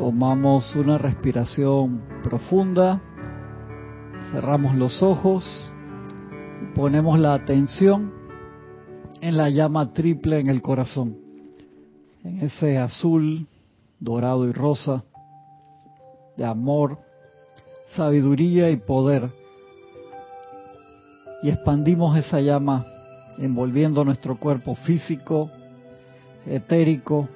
Tomamos 0.00 0.74
una 0.76 0.96
respiración 0.96 2.00
profunda, 2.22 3.02
cerramos 4.32 4.74
los 4.74 5.02
ojos 5.02 5.44
y 6.62 6.74
ponemos 6.74 7.18
la 7.18 7.34
atención 7.34 8.10
en 9.20 9.36
la 9.36 9.50
llama 9.50 9.92
triple 9.92 10.40
en 10.40 10.48
el 10.48 10.62
corazón, 10.62 11.18
en 12.24 12.40
ese 12.40 12.78
azul, 12.78 13.46
dorado 13.98 14.48
y 14.48 14.52
rosa 14.52 15.04
de 16.38 16.46
amor, 16.46 16.96
sabiduría 17.94 18.70
y 18.70 18.78
poder. 18.78 19.30
Y 21.42 21.50
expandimos 21.50 22.16
esa 22.16 22.40
llama 22.40 22.86
envolviendo 23.36 24.02
nuestro 24.02 24.38
cuerpo 24.38 24.76
físico, 24.76 25.50
etérico, 26.46 27.28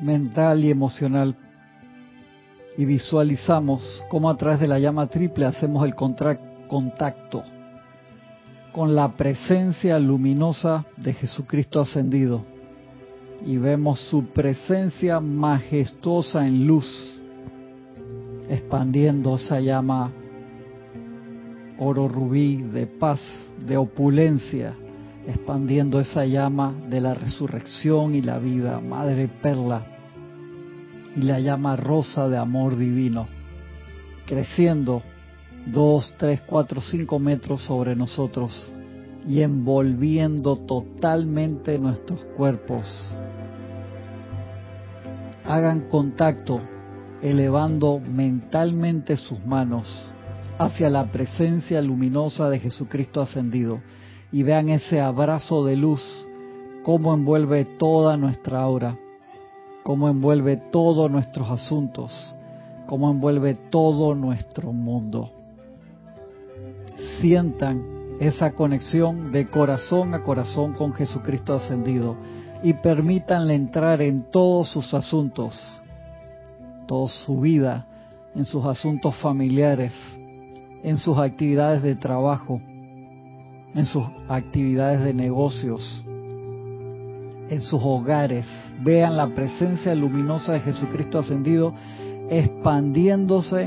mental 0.00 0.64
y 0.64 0.70
emocional. 0.70 1.36
Y 2.80 2.86
visualizamos 2.86 4.02
cómo 4.08 4.30
a 4.30 4.36
través 4.38 4.58
de 4.58 4.66
la 4.66 4.78
llama 4.78 5.06
triple 5.06 5.44
hacemos 5.44 5.84
el 5.84 5.94
contacto 5.94 7.42
con 8.72 8.94
la 8.94 9.14
presencia 9.18 9.98
luminosa 9.98 10.86
de 10.96 11.12
Jesucristo 11.12 11.82
ascendido. 11.82 12.42
Y 13.44 13.58
vemos 13.58 14.00
su 14.08 14.28
presencia 14.28 15.20
majestuosa 15.20 16.46
en 16.46 16.66
luz, 16.66 17.20
expandiendo 18.48 19.36
esa 19.36 19.60
llama 19.60 20.10
oro 21.78 22.08
rubí 22.08 22.62
de 22.62 22.86
paz, 22.86 23.20
de 23.58 23.76
opulencia, 23.76 24.74
expandiendo 25.26 26.00
esa 26.00 26.24
llama 26.24 26.72
de 26.88 27.02
la 27.02 27.12
resurrección 27.12 28.14
y 28.14 28.22
la 28.22 28.38
vida, 28.38 28.80
Madre 28.80 29.28
Perla, 29.28 29.99
y 31.16 31.22
la 31.22 31.40
llama 31.40 31.76
rosa 31.76 32.28
de 32.28 32.38
amor 32.38 32.76
divino, 32.76 33.28
creciendo 34.26 35.02
dos, 35.66 36.14
tres, 36.18 36.40
cuatro, 36.46 36.80
cinco 36.80 37.18
metros 37.18 37.62
sobre 37.62 37.94
nosotros 37.96 38.72
y 39.26 39.42
envolviendo 39.42 40.56
totalmente 40.56 41.78
nuestros 41.78 42.20
cuerpos. 42.36 43.10
Hagan 45.44 45.88
contacto 45.88 46.60
elevando 47.22 48.00
mentalmente 48.00 49.16
sus 49.16 49.44
manos 49.44 50.10
hacia 50.58 50.88
la 50.90 51.10
presencia 51.10 51.82
luminosa 51.82 52.48
de 52.48 52.60
Jesucristo 52.60 53.20
ascendido 53.20 53.80
y 54.32 54.42
vean 54.42 54.68
ese 54.68 55.00
abrazo 55.00 55.64
de 55.64 55.76
luz, 55.76 56.02
cómo 56.84 57.12
envuelve 57.12 57.64
toda 57.64 58.16
nuestra 58.16 58.60
aura, 58.60 58.96
cómo 59.82 60.08
envuelve 60.08 60.56
todos 60.56 61.10
nuestros 61.10 61.50
asuntos, 61.50 62.34
cómo 62.86 63.10
envuelve 63.10 63.54
todo 63.54 64.14
nuestro 64.14 64.72
mundo. 64.72 65.30
Sientan 67.20 68.00
esa 68.20 68.52
conexión 68.52 69.32
de 69.32 69.48
corazón 69.48 70.14
a 70.14 70.22
corazón 70.22 70.74
con 70.74 70.92
Jesucristo 70.92 71.54
ascendido 71.54 72.16
y 72.62 72.74
permítanle 72.74 73.54
entrar 73.54 74.02
en 74.02 74.30
todos 74.30 74.68
sus 74.68 74.92
asuntos, 74.92 75.58
toda 76.86 77.08
su 77.08 77.40
vida, 77.40 77.86
en 78.34 78.44
sus 78.44 78.64
asuntos 78.66 79.16
familiares, 79.16 79.92
en 80.82 80.98
sus 80.98 81.18
actividades 81.18 81.82
de 81.82 81.94
trabajo, 81.94 82.60
en 83.74 83.86
sus 83.86 84.04
actividades 84.28 85.02
de 85.02 85.14
negocios, 85.14 86.04
en 87.50 87.60
sus 87.60 87.80
hogares. 87.82 88.46
Vean 88.80 89.16
la 89.16 89.26
presencia 89.28 89.94
luminosa 89.94 90.52
de 90.52 90.60
Jesucristo 90.60 91.18
ascendido 91.18 91.74
expandiéndose 92.30 93.64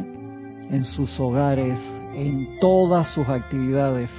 en 0.71 0.83
sus 0.85 1.19
hogares, 1.19 1.77
en 2.15 2.59
todas 2.59 3.13
sus 3.13 3.27
actividades. 3.27 4.09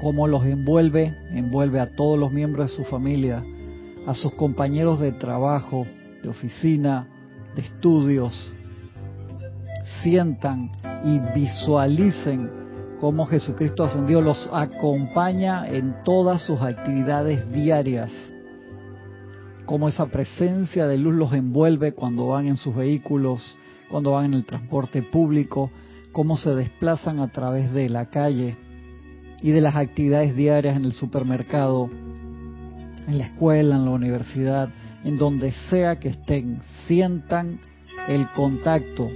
Como 0.00 0.26
los 0.26 0.44
envuelve, 0.44 1.14
envuelve 1.30 1.78
a 1.80 1.94
todos 1.94 2.18
los 2.18 2.32
miembros 2.32 2.70
de 2.70 2.76
su 2.76 2.84
familia, 2.84 3.44
a 4.06 4.14
sus 4.14 4.32
compañeros 4.32 5.00
de 5.00 5.12
trabajo, 5.12 5.86
de 6.22 6.28
oficina, 6.28 7.06
de 7.54 7.62
estudios. 7.62 8.54
Sientan 10.02 10.70
y 11.04 11.20
visualicen 11.34 12.50
cómo 13.00 13.26
Jesucristo 13.26 13.84
ascendió 13.84 14.20
los 14.20 14.48
acompaña 14.52 15.68
en 15.68 15.96
todas 16.04 16.42
sus 16.42 16.60
actividades 16.60 17.50
diarias, 17.52 18.10
cómo 19.66 19.88
esa 19.88 20.06
presencia 20.06 20.86
de 20.86 20.98
luz 20.98 21.14
los 21.14 21.32
envuelve 21.32 21.92
cuando 21.92 22.28
van 22.28 22.46
en 22.46 22.56
sus 22.56 22.74
vehículos, 22.74 23.56
cuando 23.90 24.12
van 24.12 24.26
en 24.26 24.34
el 24.34 24.44
transporte 24.44 25.02
público, 25.02 25.70
cómo 26.12 26.36
se 26.36 26.54
desplazan 26.54 27.20
a 27.20 27.28
través 27.28 27.72
de 27.72 27.88
la 27.88 28.06
calle 28.06 28.56
y 29.42 29.50
de 29.50 29.60
las 29.60 29.76
actividades 29.76 30.34
diarias 30.34 30.76
en 30.76 30.86
el 30.86 30.92
supermercado, 30.92 31.90
en 33.06 33.18
la 33.18 33.26
escuela, 33.26 33.76
en 33.76 33.84
la 33.84 33.90
universidad, 33.90 34.70
en 35.04 35.18
donde 35.18 35.52
sea 35.68 36.00
que 36.00 36.08
estén, 36.08 36.60
sientan 36.86 37.60
el 38.08 38.26
contacto 38.30 39.08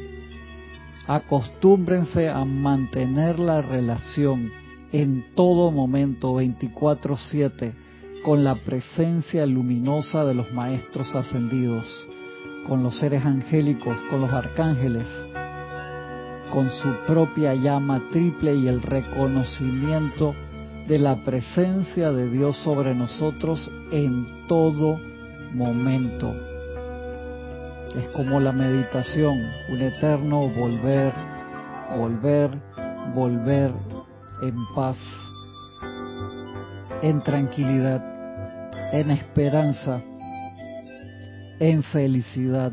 acostúmbrense 1.11 2.29
a 2.29 2.45
mantener 2.45 3.41
la 3.41 3.63
relación 3.63 4.53
en 4.93 5.35
todo 5.35 5.73
momento 5.73 6.35
24/7 6.35 7.75
con 8.25 8.45
la 8.45 8.55
presencia 8.55 9.45
luminosa 9.45 10.25
de 10.25 10.35
los 10.35 10.53
maestros 10.53 11.13
ascendidos, 11.17 11.85
con 12.69 12.85
los 12.85 12.97
seres 13.01 13.25
angélicos, 13.25 13.97
con 14.09 14.21
los 14.21 14.31
arcángeles, 14.31 15.07
con 16.53 16.71
su 16.71 16.89
propia 17.09 17.57
llama 17.57 18.01
triple 18.13 18.55
y 18.55 18.69
el 18.69 18.81
reconocimiento 18.81 20.37
de 20.87 21.01
la 21.01 21.17
presencia 21.25 22.13
de 22.13 22.31
Dios 22.31 22.57
sobre 22.59 22.95
nosotros 22.95 23.69
en 23.91 24.47
todo 24.47 25.01
momento 25.55 26.50
es 27.97 28.09
como 28.11 28.39
la 28.39 28.53
meditación, 28.53 29.37
un 29.69 29.81
eterno 29.81 30.49
volver, 30.49 31.13
volver, 31.97 32.51
volver 33.15 33.73
en 34.43 34.55
paz, 34.75 34.97
en 37.03 37.21
tranquilidad, 37.23 38.03
en 38.93 39.11
esperanza, 39.11 40.01
en 41.59 41.83
felicidad, 41.83 42.73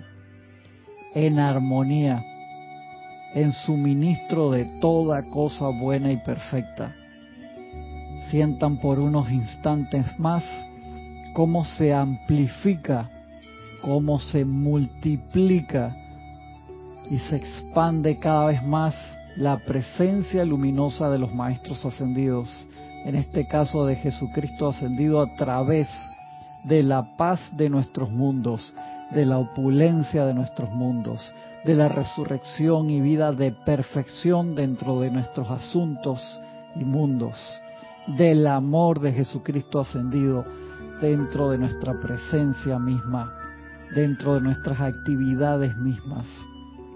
en 1.16 1.40
armonía, 1.40 2.24
en 3.34 3.52
suministro 3.52 4.52
de 4.52 4.66
toda 4.80 5.24
cosa 5.24 5.70
buena 5.70 6.12
y 6.12 6.18
perfecta. 6.18 6.94
Sientan 8.30 8.78
por 8.78 9.00
unos 9.00 9.32
instantes 9.32 10.06
más 10.20 10.44
cómo 11.34 11.66
se 11.66 11.94
amplifica 11.94 13.17
cómo 13.88 14.20
se 14.20 14.44
multiplica 14.44 15.96
y 17.10 17.20
se 17.20 17.38
expande 17.38 18.20
cada 18.20 18.48
vez 18.48 18.62
más 18.62 18.94
la 19.38 19.60
presencia 19.60 20.44
luminosa 20.44 21.10
de 21.10 21.18
los 21.18 21.34
maestros 21.34 21.86
ascendidos, 21.86 22.68
en 23.06 23.16
este 23.16 23.48
caso 23.48 23.86
de 23.86 23.96
Jesucristo 23.96 24.68
ascendido 24.68 25.22
a 25.22 25.34
través 25.38 25.88
de 26.66 26.84
la 26.84 27.16
paz 27.16 27.40
de 27.54 27.70
nuestros 27.70 28.12
mundos, 28.12 28.74
de 29.12 29.26
la 29.26 29.38
opulencia 29.38 30.26
de 30.26 30.34
nuestros 30.34 30.70
mundos, 30.72 31.34
de 31.64 31.74
la 31.74 31.88
resurrección 31.88 32.90
y 32.90 33.00
vida 33.00 33.32
de 33.32 33.54
perfección 33.54 34.54
dentro 34.54 35.00
de 35.00 35.12
nuestros 35.12 35.50
asuntos 35.50 36.22
y 36.76 36.84
mundos, 36.84 37.38
del 38.18 38.48
amor 38.48 39.00
de 39.00 39.14
Jesucristo 39.14 39.80
ascendido 39.80 40.44
dentro 41.00 41.52
de 41.52 41.58
nuestra 41.58 41.94
presencia 42.04 42.80
misma 42.80 43.37
dentro 43.96 44.36
de 44.36 44.42
nuestras 44.42 44.80
actividades 44.80 45.76
mismas, 45.78 46.28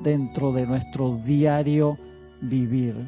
dentro 0.04 0.52
de 0.52 0.66
nuestro 0.68 1.18
diario 1.18 1.98
vivir. 2.42 3.08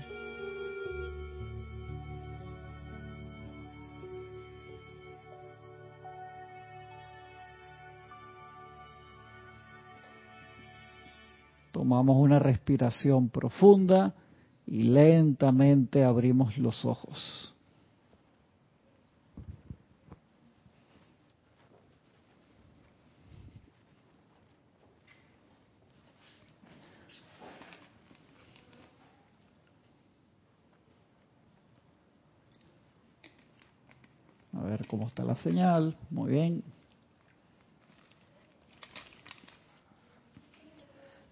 Tomamos 11.71 12.17
una 12.17 12.39
respiración 12.39 13.29
profunda 13.29 14.13
y 14.65 14.83
lentamente 14.83 16.03
abrimos 16.03 16.57
los 16.57 16.85
ojos. 16.85 17.52
A 34.63 34.67
ver 34.67 34.87
cómo 34.87 35.07
está 35.07 35.25
la 35.25 35.35
señal. 35.35 35.93
Muy 36.09 36.31
bien. 36.31 36.63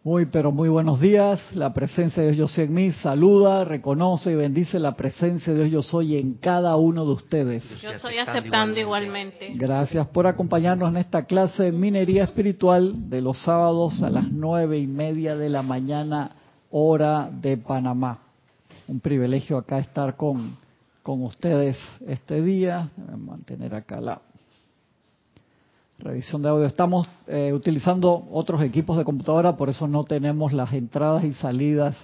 Muy, 0.04 0.26
pero 0.26 0.52
muy 0.52 0.68
buenos 0.68 1.00
días. 1.00 1.40
La 1.56 1.72
presencia 1.74 2.24
de 2.24 2.32
Dios 2.32 2.50
yo 2.50 2.56
soy 2.56 2.66
en 2.66 2.74
mí 2.74 2.92
saluda, 2.92 3.64
reconoce 3.64 4.32
y 4.32 4.36
bendice 4.36 4.80
la 4.80 4.96
presencia 4.98 5.54
de 5.54 5.60
Dios 5.60 5.72
yo 5.72 5.82
soy 5.82 6.18
en 6.18 6.34
cada 6.34 6.76
uno 6.76 7.06
de 7.06 7.12
ustedes. 7.12 7.80
Yo 7.80 7.92
estoy 7.92 8.18
aceptando 8.18 8.80
igualmente. 8.80 9.54
Gracias 9.56 10.08
por 10.08 10.28
acompañarnos 10.28 10.90
en 10.90 10.98
esta 10.98 11.24
clase 11.26 11.66
de 11.66 11.72
minería 11.72 12.26
espiritual 12.26 13.10
de 13.10 13.22
los 13.22 13.38
sábados 13.44 14.04
a 14.04 14.10
las 14.10 14.30
nueve 14.30 14.78
y 14.78 14.88
media 14.88 15.38
de 15.38 15.50
la 15.50 15.62
mañana, 15.62 16.32
hora 16.70 17.30
de 17.32 17.56
Panamá. 17.56 18.20
Un 18.90 19.00
privilegio 19.00 19.58
acá 19.58 19.80
estar 19.80 20.18
con, 20.18 20.58
con 21.12 21.24
ustedes 21.24 21.78
este 22.08 22.42
día. 22.42 22.90
Mantener 23.18 23.76
acá 23.76 24.00
la 24.00 24.22
Revisión 26.00 26.42
de 26.42 26.48
audio. 26.48 26.66
Estamos 26.66 27.06
eh, 27.28 27.52
utilizando 27.54 28.30
otros 28.32 28.62
equipos 28.64 28.98
de 28.98 29.04
computadora, 29.04 29.58
por 29.58 29.68
eso 29.68 29.90
no 29.90 30.06
tenemos 30.06 30.54
las 30.54 30.72
entradas 30.72 31.26
y 31.26 31.34
salidas 31.34 31.98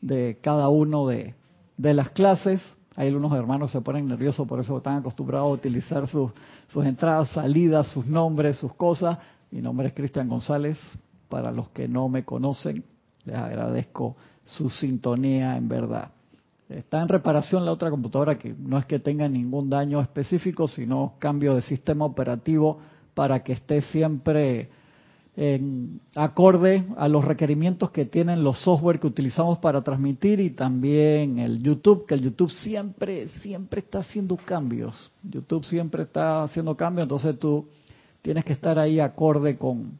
de 0.00 0.38
cada 0.40 0.68
uno 0.68 1.08
de, 1.08 1.34
las 1.76 2.10
clases. 2.10 2.62
Hay 2.94 3.08
algunos 3.08 3.36
hermanos 3.36 3.72
se 3.72 3.80
ponen 3.80 4.06
nerviosos, 4.06 4.46
por 4.46 4.60
eso 4.60 4.76
están 4.76 4.98
acostumbrados 4.98 5.50
a 5.50 5.54
utilizar 5.54 6.06
sus 6.06 6.30
entradas, 6.84 7.30
salidas, 7.30 7.88
sus 7.88 8.06
nombres, 8.06 8.58
sus 8.58 8.72
cosas. 8.74 9.18
Mi 9.50 9.60
nombre 9.60 9.88
es 9.88 9.92
Cristian 9.92 10.28
González. 10.28 10.78
Para 11.28 11.50
los 11.50 11.68
que 11.70 11.88
no 11.88 12.08
me 12.08 12.24
conocen, 12.24 12.84
les 13.24 13.36
agradezco 13.36 14.14
su 14.44 14.70
sintonía 14.70 15.56
en 15.56 15.68
verdad. 15.68 16.10
Está 16.68 17.02
en 17.02 17.08
reparación 17.08 17.64
la 17.64 17.72
otra 17.72 17.90
computadora 17.90 18.38
que 18.38 18.54
no 18.58 18.78
es 18.78 18.86
que 18.86 18.98
tenga 18.98 19.28
ningún 19.28 19.68
daño 19.68 20.00
específico, 20.00 20.66
sino 20.66 21.14
cambio 21.18 21.54
de 21.54 21.62
sistema 21.62 22.04
operativo 22.04 22.78
para 23.14 23.42
que 23.42 23.52
esté 23.52 23.82
siempre 23.82 24.70
en 25.34 26.00
acorde 26.14 26.84
a 26.96 27.08
los 27.08 27.24
requerimientos 27.24 27.90
que 27.90 28.04
tienen 28.04 28.44
los 28.44 28.62
software 28.62 29.00
que 29.00 29.06
utilizamos 29.06 29.58
para 29.58 29.82
transmitir 29.82 30.40
y 30.40 30.50
también 30.50 31.38
el 31.38 31.62
YouTube, 31.62 32.06
que 32.06 32.14
el 32.14 32.22
YouTube 32.22 32.50
siempre, 32.50 33.28
siempre 33.40 33.80
está 33.80 34.00
haciendo 34.00 34.36
cambios. 34.36 35.10
YouTube 35.22 35.64
siempre 35.64 36.02
está 36.02 36.42
haciendo 36.42 36.76
cambios, 36.76 37.04
entonces 37.04 37.38
tú 37.38 37.66
tienes 38.20 38.44
que 38.44 38.52
estar 38.52 38.78
ahí 38.78 39.00
acorde 39.00 39.56
con, 39.56 39.98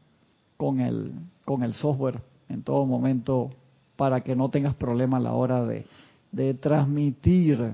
con, 0.55 0.79
el, 0.79 1.11
con 1.45 1.63
el 1.63 1.73
software 1.73 2.21
en 2.49 2.61
todo 2.61 2.85
momento 2.85 3.49
para 3.95 4.21
que 4.21 4.35
no 4.35 4.49
tengas 4.49 4.75
problemas 4.75 5.19
a 5.19 5.23
la 5.23 5.33
hora 5.33 5.65
de, 5.65 5.85
de 6.33 6.55
transmitir. 6.55 7.73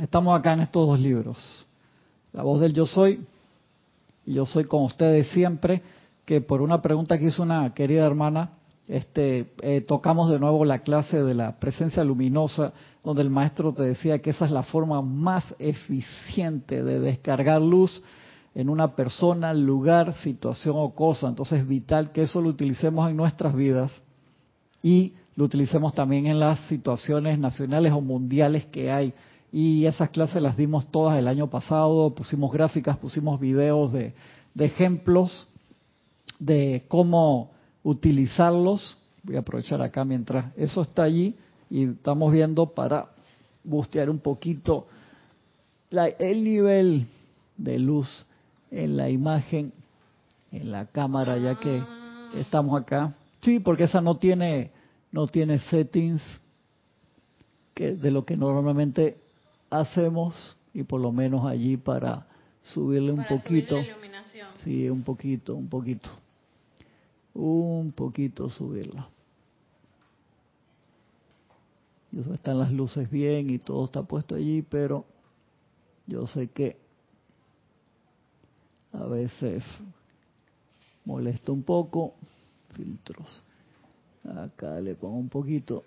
Estamos 0.00 0.38
acá 0.38 0.52
en 0.52 0.60
estos 0.60 0.86
dos 0.86 1.00
libros. 1.00 1.66
La 2.32 2.42
voz 2.42 2.60
del 2.60 2.74
yo 2.74 2.86
soy 2.86 3.24
y 4.24 4.34
yo 4.34 4.46
soy 4.46 4.64
con 4.64 4.84
ustedes 4.84 5.28
siempre, 5.30 5.82
que 6.26 6.42
por 6.42 6.60
una 6.60 6.82
pregunta 6.82 7.18
que 7.18 7.24
hizo 7.24 7.42
una 7.42 7.72
querida 7.72 8.06
hermana, 8.06 8.50
este, 8.86 9.52
eh, 9.62 9.80
tocamos 9.80 10.30
de 10.30 10.38
nuevo 10.38 10.64
la 10.66 10.80
clase 10.80 11.22
de 11.22 11.34
la 11.34 11.58
presencia 11.58 12.04
luminosa, 12.04 12.74
donde 13.02 13.22
el 13.22 13.30
maestro 13.30 13.72
te 13.72 13.82
decía 13.82 14.20
que 14.20 14.30
esa 14.30 14.44
es 14.44 14.50
la 14.50 14.62
forma 14.62 15.00
más 15.00 15.54
eficiente 15.58 16.82
de 16.82 17.00
descargar 17.00 17.62
luz 17.62 18.02
en 18.54 18.68
una 18.68 18.94
persona, 18.94 19.54
lugar, 19.54 20.14
situación 20.16 20.74
o 20.76 20.94
cosa. 20.94 21.28
Entonces 21.28 21.60
es 21.60 21.68
vital 21.68 22.12
que 22.12 22.22
eso 22.22 22.42
lo 22.42 22.50
utilicemos 22.50 23.08
en 23.08 23.16
nuestras 23.16 23.54
vidas 23.54 24.02
y 24.82 25.14
lo 25.38 25.44
utilicemos 25.44 25.94
también 25.94 26.26
en 26.26 26.40
las 26.40 26.58
situaciones 26.66 27.38
nacionales 27.38 27.92
o 27.92 28.00
mundiales 28.00 28.66
que 28.66 28.90
hay 28.90 29.14
y 29.52 29.86
esas 29.86 30.10
clases 30.10 30.42
las 30.42 30.56
dimos 30.56 30.90
todas 30.90 31.16
el 31.16 31.28
año 31.28 31.48
pasado, 31.48 32.12
pusimos 32.12 32.52
gráficas, 32.52 32.96
pusimos 32.96 33.38
videos 33.38 33.92
de, 33.92 34.14
ejemplos 34.58 35.46
de 36.40 36.84
cómo 36.88 37.52
utilizarlos. 37.84 38.98
Voy 39.22 39.36
a 39.36 39.38
aprovechar 39.38 39.80
acá 39.80 40.04
mientras 40.04 40.46
eso 40.56 40.82
está 40.82 41.04
allí 41.04 41.36
y 41.70 41.84
estamos 41.84 42.32
viendo 42.32 42.74
para 42.74 43.10
bustear 43.62 44.10
un 44.10 44.18
poquito 44.18 44.88
el 46.18 46.42
nivel 46.42 47.06
de 47.56 47.78
luz 47.78 48.26
en 48.72 48.96
la 48.96 49.08
imagen, 49.08 49.72
en 50.50 50.72
la 50.72 50.86
cámara, 50.86 51.38
ya 51.38 51.60
que 51.60 51.80
estamos 52.34 52.82
acá. 52.82 53.14
Sí, 53.40 53.60
porque 53.60 53.84
esa 53.84 54.00
no 54.00 54.16
tiene 54.16 54.76
no 55.12 55.26
tiene 55.26 55.58
settings 55.58 56.22
que 57.74 57.94
de 57.94 58.10
lo 58.10 58.24
que 58.24 58.36
normalmente 58.36 59.18
hacemos 59.70 60.56
y 60.74 60.82
por 60.82 61.00
lo 61.00 61.12
menos 61.12 61.46
allí 61.46 61.76
para 61.76 62.26
subirle 62.62 63.12
un 63.12 63.24
poquito. 63.26 63.84
Sí, 64.64 64.88
un 64.88 65.02
poquito, 65.02 65.54
un 65.54 65.68
poquito. 65.68 66.10
Un 67.34 67.92
poquito 67.92 68.50
subirla. 68.50 69.08
Y 72.10 72.20
eso 72.20 72.34
están 72.34 72.58
las 72.58 72.72
luces 72.72 73.10
bien 73.10 73.50
y 73.50 73.58
todo 73.58 73.84
está 73.84 74.02
puesto 74.02 74.34
allí, 74.34 74.62
pero 74.62 75.04
yo 76.06 76.26
sé 76.26 76.48
que 76.48 76.78
a 78.92 79.04
veces 79.04 79.62
molesta 81.04 81.52
un 81.52 81.62
poco. 81.62 82.14
Filtros. 82.74 83.42
Acá 84.36 84.80
le 84.80 84.94
pongo 84.94 85.16
un 85.16 85.28
poquito. 85.28 85.84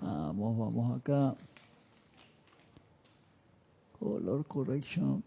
Vamos, 0.00 0.58
vamos 0.58 0.98
acá. 0.98 1.34
Color 3.98 4.44
correction. 4.46 5.22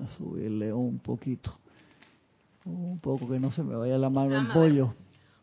A 0.00 0.06
subirle 0.08 0.72
un 0.72 0.98
poquito. 0.98 1.54
Un 2.64 2.98
poco 2.98 3.28
que 3.28 3.38
no 3.38 3.50
se 3.50 3.62
me 3.62 3.76
vaya 3.76 3.98
la 3.98 4.08
mano 4.08 4.36
el 4.36 4.48
pollo. 4.48 4.94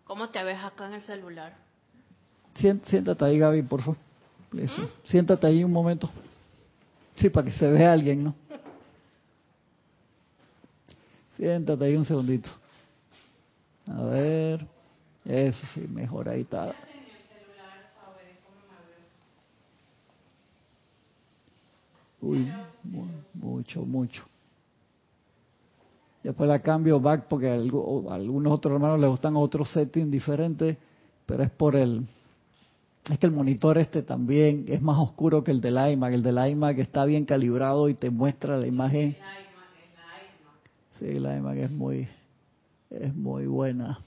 ¿Cómo 0.06 0.30
te 0.30 0.44
ves 0.44 0.58
acá 0.64 0.88
en 0.88 0.94
el 0.94 1.02
celular? 1.04 1.56
Siéntate 2.56 3.24
ahí, 3.24 3.38
Gaby, 3.38 3.64
por 3.64 3.82
favor. 3.82 3.98
¿Mm? 4.52 4.68
Siéntate 5.06 5.48
ahí 5.48 5.64
un 5.64 5.72
momento. 5.72 6.10
Sí, 7.16 7.30
para 7.30 7.46
que 7.50 7.58
se 7.58 7.70
vea 7.70 7.94
alguien, 7.94 8.24
¿no? 8.24 8.36
Siéntate 11.38 11.86
ahí 11.86 11.96
un 11.96 12.06
segundito. 12.06 12.50
A 13.88 14.04
ver. 14.04 14.68
Eso 15.26 15.66
sí, 15.74 15.82
mejor 15.88 16.30
ahí 16.30 16.42
está. 16.42 16.74
Uy, 22.22 22.52
mucho, 23.34 23.84
mucho. 23.86 24.24
Después 26.24 26.48
la 26.48 26.60
cambio 26.60 27.00
back 27.00 27.26
porque 27.28 27.50
a 27.50 27.56
algunos 28.14 28.54
otros 28.54 28.76
hermanos 28.76 29.00
les 29.00 29.10
gustan 29.10 29.36
otros 29.36 29.72
settings 29.72 30.12
diferentes, 30.12 30.78
pero 31.26 31.44
es 31.44 31.50
por 31.50 31.76
el... 31.76 32.06
Es 33.10 33.18
que 33.18 33.26
el 33.26 33.32
monitor 33.32 33.80
este 33.80 34.04
también 34.04 34.66
es 34.68 34.80
más 34.84 35.00
oscuro 35.00 35.44
que 35.44 35.50
el 35.50 35.60
del 35.60 35.78
iMac. 35.94 36.14
El 36.14 36.22
del 36.22 36.52
iMac 36.52 36.78
está 36.78 37.06
bien 37.06 37.26
calibrado 37.26 37.90
y 37.90 37.96
te 37.96 38.12
muestra 38.12 38.58
la 38.58 38.68
imagen. 38.68 39.18
Sí, 41.00 41.18
la 41.18 41.36
iMac 41.38 41.58
es 41.58 41.72
muy, 41.72 42.08
es 42.92 43.16
muy 43.16 43.48
buena. 43.48 44.00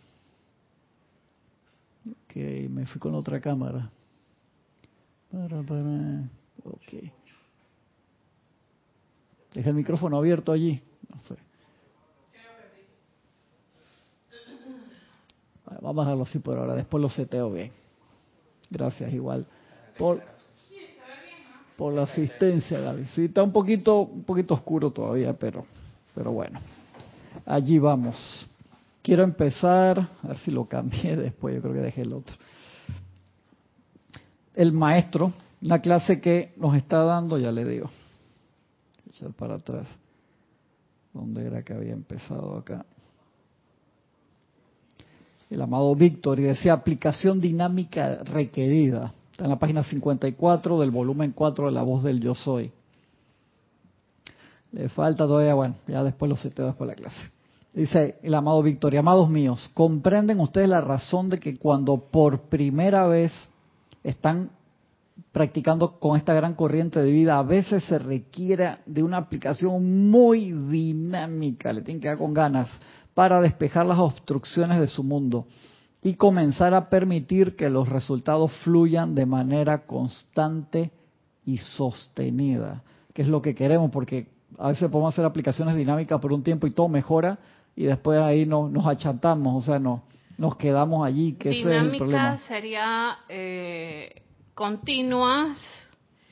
Ok, 2.35 2.41
me 2.69 2.85
fui 2.87 3.01
con 3.01 3.15
otra 3.15 3.41
cámara. 3.41 3.89
Para, 5.31 5.63
para. 5.63 6.29
Ok. 6.65 7.13
Deja 9.55 9.71
el 9.71 9.77
micrófono 9.77 10.17
abierto 10.17 10.51
allí. 10.51 10.83
No 11.09 11.21
sé. 11.21 11.37
vamos 15.81 16.03
a 16.03 16.09
dejarlo 16.09 16.25
así 16.25 16.41
por 16.41 16.59
ahora. 16.59 16.75
Después 16.75 17.01
lo 17.01 17.09
seteo 17.09 17.53
bien. 17.53 17.71
Gracias 18.69 19.13
igual 19.13 19.47
por, 19.97 20.21
por 21.77 21.93
la 21.93 22.03
asistencia, 22.03 22.81
Gaby. 22.81 23.05
Sí, 23.15 23.27
está 23.27 23.45
un 23.45 23.53
poquito, 23.53 24.01
un 24.01 24.25
poquito 24.25 24.55
oscuro 24.55 24.91
todavía, 24.91 25.35
pero, 25.35 25.65
pero 26.17 26.33
bueno. 26.33 26.59
Allí 27.47 27.79
vamos. 27.79 28.49
Quiero 29.05 29.23
empezar, 29.23 29.99
a 30.23 30.29
ver 30.29 30.39
si 30.39 30.51
lo 30.51 30.65
cambié 30.65 31.15
después, 31.29 31.55
yo 31.55 31.61
creo 31.61 31.75
que 31.75 31.81
dejé 31.81 32.01
el 32.01 32.15
otro. 32.15 32.35
El 34.55 34.73
maestro, 34.73 35.35
una 35.61 35.81
clase 35.81 36.23
que 36.23 36.55
nos 36.57 36.75
está 36.75 37.05
dando, 37.05 37.37
ya 37.37 37.53
le 37.53 37.67
digo 37.67 37.91
echar 39.11 39.31
para 39.33 39.57
atrás. 39.57 39.87
¿Dónde 41.13 41.47
era 41.47 41.63
que 41.63 41.75
había 41.75 41.93
empezado 41.93 42.57
acá? 42.57 42.87
El 45.51 45.61
amado 45.61 45.95
Víctor 45.95 46.41
y 46.41 46.45
decía 46.45 46.73
aplicación 46.73 47.43
dinámica 47.43 48.25
requerida. 48.25 49.13
Está 49.33 49.45
en 49.45 49.51
la 49.51 49.59
página 49.59 49.85
54 49.85 50.81
del 50.81 50.91
volumen 50.91 51.33
4 51.33 51.67
de 51.67 51.73
La 51.73 51.83
Voz 51.83 52.03
del 52.03 52.21
Yo 52.21 52.35
Soy. 52.35 52.73
Le 54.73 54.89
falta 54.89 55.27
todavía, 55.27 55.53
bueno, 55.53 55.77
ya 55.87 56.03
después 56.03 56.31
lo 56.31 56.37
seteo 56.37 56.67
después 56.67 56.89
de 56.89 56.97
la 56.97 57.03
clase. 57.03 57.34
Dice 57.75 58.21
el 58.23 58.33
amado 58.35 58.63
Víctor, 58.63 58.95
y 58.95 58.99
amados 58.99 59.29
míos, 59.29 59.69
¿comprenden 59.75 60.39
ustedes 60.39 60.69
la 60.69 60.81
razón 60.81 61.29
de 61.29 61.41
que 61.41 61.57
cuando 61.59 61.97
por 61.97 62.43
primera 62.43 63.09
vez 63.09 63.33
están 64.05 64.51
practicando 65.33 65.99
con 65.99 66.17
esta 66.17 66.35
gran 66.35 66.55
corriente 66.55 67.03
de 67.03 67.11
vida, 67.11 67.37
a 67.37 67.43
veces 67.43 67.83
se 67.83 67.99
requiere 67.99 68.77
de 68.87 69.03
una 69.03 69.17
aplicación 69.17 70.09
muy 70.09 70.53
dinámica, 70.53 71.73
le 71.73 71.83
tienen 71.83 72.01
que 72.01 72.07
dar 72.07 72.19
con 72.19 72.33
ganas 72.33 72.69
para 73.13 73.41
despejar 73.41 73.87
las 73.87 73.99
obstrucciones 73.99 74.79
de 74.79 74.87
su 74.87 75.03
mundo 75.03 75.47
y 76.01 76.15
comenzar 76.15 76.75
a 76.75 76.89
permitir 76.89 77.57
que 77.57 77.71
los 77.71 77.89
resultados 77.89 78.53
fluyan 78.63 79.17
de 79.17 79.27
manera 79.27 79.85
constante 79.85 80.93
y 81.45 81.59
sostenida, 81.59 82.85
que 83.13 83.23
es 83.23 83.29
lo 83.29 83.43
que 83.43 83.57
queremos, 83.57 83.91
porque 83.91 84.29
a 84.59 84.69
veces 84.69 84.89
podemos 84.89 85.13
hacer 85.13 85.25
aplicaciones 85.25 85.75
dinámicas 85.75 86.21
por 86.21 86.33
un 86.33 86.45
tiempo 86.45 86.69
y 86.69 86.71
todo 86.71 86.89
mejora 86.89 87.37
y 87.77 87.85
después 87.85 88.21
ahí 88.21 88.47
no, 88.47 88.69
nos 88.69 88.87
achantamos, 88.87 89.55
o 89.55 89.67
sea, 89.67 89.79
no, 89.79 90.03
nos 90.39 90.57
quedamos 90.57 91.07
allí, 91.07 91.33
que 91.33 91.51
ese 91.51 91.61
es 91.61 91.83
el 91.83 91.97
problema. 91.97 92.39
sería 92.49 93.19
eh, 93.29 94.23
continuas. 94.55 95.59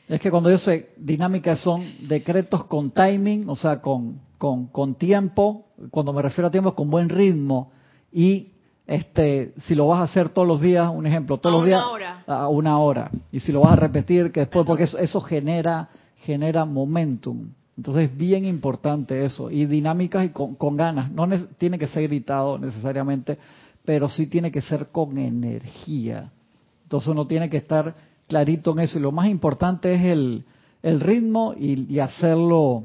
Es 0.09 0.21
que 0.21 0.31
cuando 0.31 0.51
yo 0.51 0.59
sé 0.59 0.91
dinámicas 0.97 1.61
son 1.61 1.85
decretos 2.07 2.65
con 2.65 2.91
timing, 2.91 3.49
o 3.49 3.57
sea, 3.57 3.81
con, 3.81 4.21
con, 4.39 4.67
con 4.67 4.95
tiempo, 4.95 5.67
cuando 5.91 6.13
me 6.13 6.23
refiero 6.23 6.49
a 6.49 6.51
tiempo, 6.51 6.75
con 6.75 6.91
buen 6.91 7.09
ritmo 7.09 7.73
y 8.13 8.49
este, 8.87 9.55
si 9.67 9.75
lo 9.75 9.87
vas 9.87 10.01
a 10.01 10.05
hacer 10.05 10.29
todos 10.29 10.47
los 10.47 10.61
días, 10.61 10.91
un 10.93 11.07
ejemplo, 11.07 11.39
todos 11.39 11.57
los 11.57 11.65
días 11.65 11.83
hora. 11.85 12.25
a 12.27 12.49
una 12.49 12.79
hora, 12.79 13.11
y 13.31 13.41
si 13.41 13.53
lo 13.53 13.61
vas 13.61 13.73
a 13.73 13.77
repetir, 13.77 14.33
que 14.33 14.41
después, 14.41 14.67
porque 14.67 14.85
eso, 14.85 14.99
eso 14.99 15.21
genera, 15.21 15.89
genera 16.17 16.65
momentum. 16.65 17.53
Entonces 17.77 18.11
es 18.11 18.17
bien 18.17 18.45
importante 18.45 19.25
eso, 19.25 19.51
y 19.51 19.67
dinámicas 19.67 20.27
y 20.27 20.29
con, 20.31 20.55
con 20.55 20.77
ganas. 20.77 21.11
No 21.11 21.27
tiene 21.59 21.79
que 21.79 21.87
ser 21.87 22.03
gritado 22.05 22.59
necesariamente, 22.59 23.39
pero 23.85 24.09
sí 24.09 24.27
tiene 24.27 24.51
que 24.51 24.61
ser 24.61 24.89
con 24.89 25.17
energía. 25.19 26.31
Entonces 26.85 27.09
uno 27.09 27.27
tiene 27.27 27.49
que 27.49 27.57
estar 27.57 27.95
clarito 28.29 28.73
en 28.73 28.81
eso, 28.81 28.99
y 28.99 29.03
lo 29.03 29.13
más 29.13 29.29
importante 29.29 29.95
es 29.95 30.03
el, 30.03 30.45
el 30.83 31.01
ritmo 31.01 31.55
y, 31.57 31.93
y 31.93 31.99
hacerlo, 31.99 32.85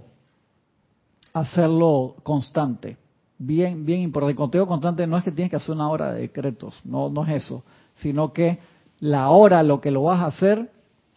hacerlo 1.33 2.15
constante 2.23 2.97
bien, 3.37 3.85
bien 3.85 4.01
importante. 4.01 4.31
El 4.31 4.37
conteo 4.37 4.67
constante 4.67 5.07
no 5.07 5.17
es 5.17 5.23
que 5.23 5.31
tienes 5.31 5.49
que 5.49 5.57
hacer 5.57 5.75
una 5.75 5.89
hora 5.89 6.13
de 6.13 6.21
decretos, 6.21 6.79
no, 6.83 7.09
no 7.09 7.25
es 7.25 7.43
eso, 7.43 7.63
sino 7.95 8.33
que 8.33 8.59
la 8.99 9.29
hora, 9.29 9.63
lo 9.63 9.79
que 9.79 9.91
lo 9.91 10.03
vas 10.03 10.21
a 10.21 10.27
hacer, 10.27 10.71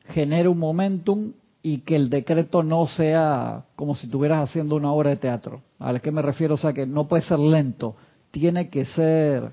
genere 0.06 0.48
un 0.48 0.58
momentum 0.58 1.32
y 1.62 1.78
que 1.78 1.96
el 1.96 2.08
decreto 2.08 2.62
no 2.62 2.86
sea 2.86 3.64
como 3.76 3.94
si 3.94 4.06
estuvieras 4.06 4.48
haciendo 4.48 4.76
una 4.76 4.92
obra 4.92 5.10
de 5.10 5.16
teatro. 5.16 5.62
¿A 5.78 5.98
qué 5.98 6.10
me 6.10 6.22
refiero? 6.22 6.54
O 6.54 6.56
sea, 6.56 6.72
que 6.72 6.86
no 6.86 7.06
puede 7.06 7.22
ser 7.22 7.38
lento, 7.38 7.96
tiene 8.30 8.68
que 8.68 8.84
ser, 8.86 9.52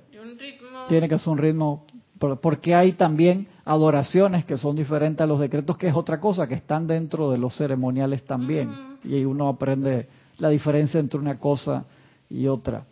tiene 0.87 1.09
que 1.09 1.19
ser 1.19 1.29
un 1.29 1.37
ritmo, 1.37 1.85
porque 2.41 2.73
hay 2.73 2.93
también 2.93 3.47
adoraciones 3.65 4.45
que 4.45 4.57
son 4.57 4.75
diferentes 4.75 5.21
a 5.21 5.27
los 5.27 5.39
decretos, 5.39 5.77
que 5.77 5.87
es 5.87 5.95
otra 5.95 6.19
cosa, 6.19 6.47
que 6.47 6.55
están 6.55 6.87
dentro 6.87 7.31
de 7.31 7.37
los 7.37 7.55
ceremoniales 7.55 8.23
también. 8.25 8.71
Y 9.03 9.25
uno 9.25 9.49
aprende 9.49 10.07
la 10.37 10.49
diferencia 10.49 10.99
entre 10.99 11.19
una 11.19 11.37
cosa 11.37 11.85
y 12.29 12.47
otra. 12.47 12.85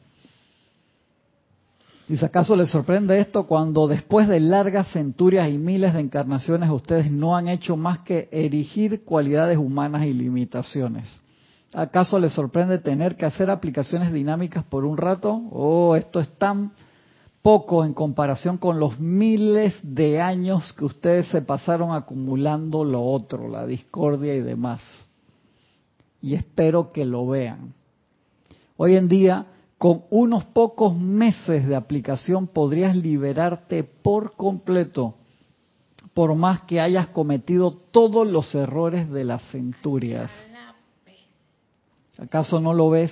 Si 2.08 2.24
¿acaso 2.24 2.56
les 2.56 2.70
sorprende 2.70 3.20
esto 3.20 3.48
cuando 3.48 3.88
después 3.88 4.28
de 4.28 4.40
largas 4.40 4.92
centurias 4.92 5.50
y 5.50 5.58
miles 5.58 5.94
de 5.94 6.02
encarnaciones 6.02 6.70
ustedes 6.70 7.10
no 7.10 7.36
han 7.36 7.48
hecho 7.48 7.78
más 7.78 8.00
que 8.00 8.30
erigir 8.32 9.04
cualidades 9.04 9.58
humanas 9.58 10.06
y 10.06 10.14
limitaciones? 10.14 11.22
¿Acaso 11.74 12.20
les 12.20 12.32
sorprende 12.32 12.78
tener 12.78 13.18
que 13.18 13.26
hacer 13.26 13.50
aplicaciones 13.50 14.14
dinámicas 14.14 14.64
por 14.64 14.86
un 14.86 14.98
rato? 14.98 15.34
Oh, 15.52 15.96
esto 15.96 16.20
es 16.20 16.30
tan 16.38 16.72
poco 17.42 17.84
en 17.84 17.94
comparación 17.94 18.58
con 18.58 18.80
los 18.80 19.00
miles 19.00 19.76
de 19.84 20.22
años 20.22 20.74
que 20.74 20.86
ustedes 20.86 21.28
se 21.28 21.42
pasaron 21.42 21.92
acumulando 21.92 22.84
lo 22.84 23.04
otro, 23.04 23.50
la 23.50 23.66
discordia 23.66 24.36
y 24.36 24.42
demás. 24.42 24.82
Y 26.22 26.36
espero 26.36 26.92
que 26.92 27.04
lo 27.04 27.28
vean. 27.28 27.74
Hoy 28.78 28.96
en 28.96 29.08
día, 29.08 29.48
con 29.78 30.04
unos 30.10 30.46
pocos 30.46 30.98
meses 30.98 31.68
de 31.68 31.76
aplicación 31.76 32.48
podrías 32.48 32.96
liberarte 32.96 33.84
por 33.84 34.36
completo, 34.36 35.16
por 36.14 36.34
más 36.36 36.62
que 36.62 36.80
hayas 36.80 37.08
cometido 37.08 37.72
todos 37.92 38.26
los 38.26 38.56
errores 38.56 39.10
de 39.10 39.26
las 39.26 39.42
centurias. 39.52 40.32
¿Acaso 42.18 42.62
no 42.62 42.74
lo 42.74 42.90
ves? 42.90 43.12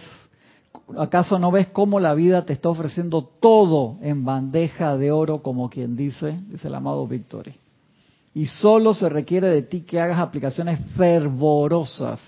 ¿Acaso 0.98 1.38
no 1.38 1.51
ves 1.51 1.67
cómo 1.67 2.00
la 2.00 2.13
vida 2.13 2.46
te 2.46 2.53
está 2.53 2.70
ofreciendo 2.70 3.24
todo 3.24 3.98
en 4.01 4.24
bandeja 4.24 4.98
de 4.98 5.12
oro, 5.12 5.41
como 5.41 5.70
quien 5.70 5.96
dice, 5.96 6.39
dice 6.50 6.67
el 6.67 6.75
amado 6.75 7.05
Victory? 7.08 7.53
Y 8.34 8.48
solo 8.48 8.93
se 8.93 9.10
requiere 9.10 9.50
de 9.50 9.63
ti 9.63 9.82
que 9.82 10.00
hagas 10.00 10.20
aplicaciones 10.20 10.79
fervorosas. 10.96 12.20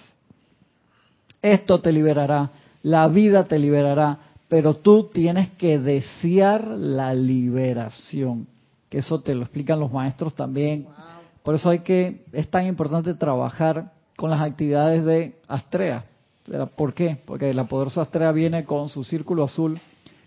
Esto 1.41 1.79
te 1.79 1.91
liberará 1.91 2.51
la 2.85 3.07
vida 3.07 3.45
te 3.45 3.57
liberará, 3.57 4.19
pero 4.47 4.75
tú 4.75 5.09
tienes 5.11 5.49
que 5.53 5.79
desear 5.79 6.67
la 6.67 7.15
liberación. 7.15 8.45
Que 8.89 8.99
eso 8.99 9.21
te 9.21 9.33
lo 9.33 9.41
explican 9.41 9.79
los 9.79 9.91
maestros 9.91 10.35
también. 10.35 10.85
Por 11.41 11.55
eso 11.55 11.71
hay 11.71 11.79
que, 11.79 12.25
es 12.31 12.47
tan 12.47 12.67
importante 12.67 13.15
trabajar 13.15 13.91
con 14.15 14.29
las 14.29 14.39
actividades 14.39 15.03
de 15.03 15.35
Astrea. 15.47 16.05
¿Por 16.75 16.93
qué? 16.93 17.17
Porque 17.25 17.51
la 17.55 17.63
poderosa 17.63 18.03
Astrea 18.03 18.31
viene 18.31 18.65
con 18.65 18.87
su 18.89 19.03
círculo 19.03 19.45
azul, 19.45 19.79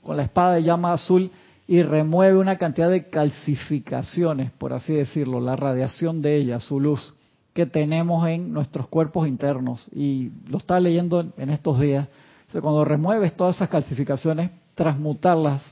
con 0.02 0.16
la 0.16 0.24
espada 0.24 0.54
de 0.54 0.64
llama 0.64 0.92
azul 0.92 1.30
y 1.68 1.82
remueve 1.82 2.38
una 2.38 2.58
cantidad 2.58 2.90
de 2.90 3.08
calcificaciones, 3.08 4.50
por 4.50 4.72
así 4.72 4.94
decirlo, 4.94 5.40
la 5.40 5.54
radiación 5.54 6.22
de 6.22 6.34
ella, 6.34 6.58
su 6.58 6.80
luz, 6.80 7.14
que 7.52 7.66
tenemos 7.66 8.26
en 8.26 8.52
nuestros 8.52 8.88
cuerpos 8.88 9.28
internos. 9.28 9.86
Y 9.92 10.32
lo 10.48 10.58
está 10.58 10.80
leyendo 10.80 11.24
en 11.36 11.50
estos 11.50 11.78
días 11.78 12.08
cuando 12.52 12.84
remueves 12.84 13.36
todas 13.36 13.56
esas 13.56 13.68
calcificaciones, 13.68 14.50
transmutarlas 14.74 15.62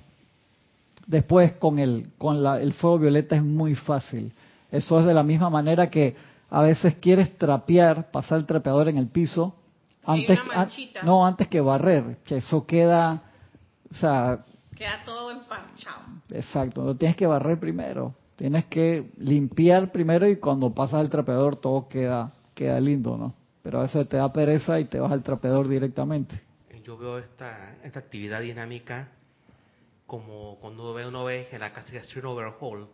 después 1.07 1.53
con 1.53 1.79
el, 1.79 2.11
con 2.19 2.43
la, 2.43 2.61
el 2.61 2.75
fuego 2.75 2.99
violeta 2.99 3.37
es 3.37 3.43
muy 3.43 3.75
fácil. 3.75 4.33
Eso 4.71 5.01
es 5.01 5.07
de 5.07 5.15
la 5.15 5.23
misma 5.23 5.49
manera 5.49 5.89
que 5.91 6.17
a 6.51 6.63
veces 6.63 6.97
quieres 6.97 7.37
trapear, 7.39 8.11
pasar 8.11 8.39
el 8.39 8.47
trapeador 8.47 8.89
en 8.89 8.99
el 8.99 9.09
piso, 9.09 9.55
antes, 10.05 10.39
no, 11.03 11.27
antes 11.27 11.49
que 11.49 11.61
barrer, 11.61 12.19
que 12.25 12.37
eso 12.37 12.65
queda, 12.67 13.23
o 13.91 13.95
sea... 13.95 14.45
Queda 14.77 15.03
todo 15.05 15.31
empanchado. 15.33 16.03
Exacto, 16.31 16.85
lo 16.85 16.95
tienes 16.95 17.17
que 17.17 17.27
barrer 17.27 17.59
primero. 17.59 18.15
Tienes 18.37 18.67
que 18.67 19.11
limpiar 19.17 19.91
primero 19.91 20.29
y 20.29 20.37
cuando 20.37 20.71
pasas 20.71 21.01
el 21.01 21.11
trapeador 21.11 21.57
todo 21.57 21.89
queda, 21.89 22.31
queda 22.55 22.79
lindo, 22.79 23.17
¿no? 23.17 23.33
Pero 23.63 23.79
a 23.79 23.83
veces 23.83 24.09
te 24.09 24.19
da 24.19 24.31
pereza 24.33 24.79
y 24.79 24.85
te 24.85 25.01
vas 25.01 25.11
al 25.11 25.23
trapeador 25.23 25.67
directamente 25.67 26.41
yo 26.87 26.97
veo 26.97 27.19
esta, 27.19 27.75
esta 27.83 27.99
actividad 27.99 28.41
dinámica 28.41 29.09
como 30.07 30.57
cuando 30.61 30.95
uno 30.95 31.25
ve 31.25 31.49
en 31.51 31.61
la 31.61 31.73
casa 31.73 31.91
de 31.91 31.99
Street 31.99 32.25
Overhaul, 32.25 32.87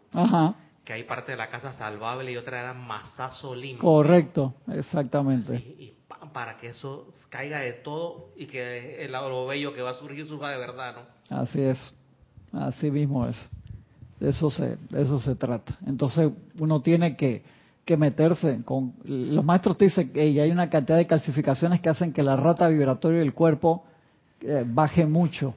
que 0.82 0.94
hay 0.94 1.02
parte 1.04 1.32
de 1.32 1.37
la 1.37 1.50
casa 1.50 1.75
salvable 1.75 2.32
y 2.32 2.37
otra 2.38 2.61
era 2.61 2.72
masazo 2.72 3.54
limpio. 3.54 3.82
Correcto, 3.82 4.54
exactamente. 4.68 5.54
y 5.56 5.94
para 6.32 6.56
que 6.56 6.68
eso 6.68 7.12
caiga 7.28 7.58
de 7.61 7.75
todo 7.75 8.30
y 8.37 8.46
que 8.46 9.04
el, 9.04 9.12
lo 9.12 9.46
bello 9.46 9.75
que 9.75 9.82
va 9.82 9.90
a 9.90 9.94
surgir 9.94 10.26
surja 10.26 10.49
de 10.50 10.58
verdad, 10.58 10.96
¿no? 10.96 11.37
Así 11.37 11.61
es, 11.61 11.94
así 12.52 12.90
mismo 12.90 13.26
es. 13.26 13.49
De 14.18 14.30
eso 14.30 14.49
se, 14.49 14.76
de 14.76 15.02
eso 15.02 15.18
se 15.18 15.34
trata. 15.34 15.76
Entonces 15.87 16.30
uno 16.58 16.80
tiene 16.80 17.14
que, 17.16 17.42
que 17.85 17.97
meterse 17.97 18.62
con... 18.65 18.95
Los 19.05 19.45
maestros 19.45 19.77
te 19.77 19.87
dicen 19.87 20.12
que 20.12 20.21
hay 20.21 20.51
una 20.51 20.71
cantidad 20.71 20.99
de 20.99 21.07
calcificaciones 21.07 21.81
que 21.81 21.89
hacen 21.89 22.12
que 22.12 22.23
la 22.23 22.37
rata 22.37 22.69
vibratoria 22.69 23.21
del 23.21 23.35
cuerpo 23.35 23.85
eh, 24.41 24.65
baje 24.67 25.07
mucho. 25.07 25.55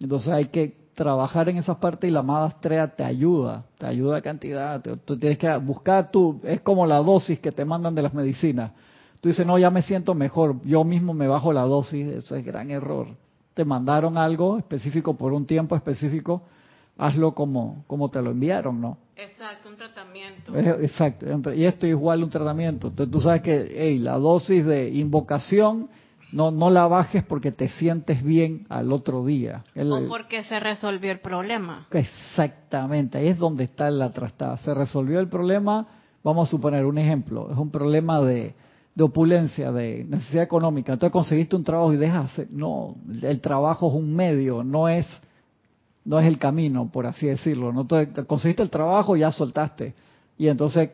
Entonces 0.00 0.32
hay 0.32 0.46
que 0.46 0.86
trabajar 0.94 1.48
en 1.50 1.58
esa 1.58 1.78
parte 1.78 2.08
y 2.08 2.10
la 2.10 2.20
amada 2.20 2.46
Astrea 2.46 2.88
te 2.88 3.04
ayuda, 3.04 3.64
te 3.78 3.86
ayuda 3.86 4.16
a 4.16 4.22
cantidad. 4.22 4.82
tú 5.04 5.18
tienes 5.18 5.38
que 5.38 5.54
buscar 5.58 6.10
tú, 6.10 6.40
es 6.42 6.62
como 6.62 6.86
la 6.86 6.96
dosis 6.98 7.38
que 7.38 7.52
te 7.52 7.64
mandan 7.64 7.94
de 7.94 8.02
las 8.02 8.14
medicinas. 8.14 8.72
Tú 9.20 9.28
dices, 9.28 9.46
no, 9.46 9.58
ya 9.58 9.70
me 9.70 9.82
siento 9.82 10.14
mejor, 10.14 10.60
yo 10.62 10.84
mismo 10.84 11.12
me 11.12 11.28
bajo 11.28 11.52
la 11.52 11.62
dosis, 11.62 12.06
eso 12.06 12.36
es 12.36 12.44
gran 12.44 12.70
error. 12.70 13.08
Te 13.54 13.64
mandaron 13.64 14.16
algo 14.16 14.58
específico 14.58 15.16
por 15.16 15.32
un 15.34 15.46
tiempo 15.46 15.76
específico, 15.76 16.42
hazlo 16.96 17.34
como, 17.34 17.84
como 17.86 18.10
te 18.10 18.22
lo 18.22 18.30
enviaron, 18.30 18.80
¿no? 18.80 18.98
Exacto, 19.16 19.70
un 19.70 19.76
tratamiento. 19.76 20.56
Exacto, 20.58 21.54
y 21.54 21.64
esto 21.64 21.86
es 21.86 21.90
igual 21.90 22.22
un 22.22 22.28
tratamiento. 22.28 22.88
Entonces 22.88 23.10
tú 23.10 23.20
sabes 23.20 23.40
que 23.40 23.74
hey, 23.74 23.98
la 23.98 24.18
dosis 24.18 24.64
de 24.64 24.90
invocación 24.90 25.88
no, 26.32 26.50
no 26.50 26.68
la 26.68 26.86
bajes 26.86 27.24
porque 27.24 27.50
te 27.50 27.68
sientes 27.70 28.22
bien 28.22 28.66
al 28.68 28.92
otro 28.92 29.24
día. 29.24 29.64
o 29.74 30.08
porque 30.08 30.42
se 30.44 30.60
resolvió 30.60 31.10
el 31.12 31.20
problema. 31.20 31.86
Exactamente, 31.90 33.16
ahí 33.18 33.28
es 33.28 33.38
donde 33.38 33.64
está 33.64 33.90
la 33.90 34.12
trastada. 34.12 34.58
Se 34.58 34.74
resolvió 34.74 35.18
el 35.18 35.28
problema, 35.28 35.86
vamos 36.22 36.48
a 36.48 36.50
suponer 36.50 36.84
un 36.84 36.98
ejemplo, 36.98 37.50
es 37.50 37.56
un 37.56 37.70
problema 37.70 38.20
de, 38.20 38.54
de 38.94 39.04
opulencia, 39.04 39.72
de 39.72 40.04
necesidad 40.08 40.42
económica. 40.42 40.92
Entonces 40.92 41.12
conseguiste 41.12 41.56
un 41.56 41.64
trabajo 41.64 41.92
y 41.94 41.96
dejas, 41.96 42.32
no, 42.50 42.96
el 43.22 43.40
trabajo 43.40 43.88
es 43.88 43.94
un 43.94 44.14
medio, 44.14 44.62
no 44.62 44.88
es 44.88 45.06
no 46.06 46.20
es 46.20 46.26
el 46.26 46.38
camino, 46.38 46.88
por 46.90 47.06
así 47.06 47.26
decirlo. 47.26 47.72
¿no? 47.72 47.86
conseguiste 48.26 48.62
el 48.62 48.70
trabajo 48.70 49.16
y 49.16 49.20
ya 49.20 49.32
soltaste. 49.32 49.94
y 50.38 50.48
entonces 50.48 50.90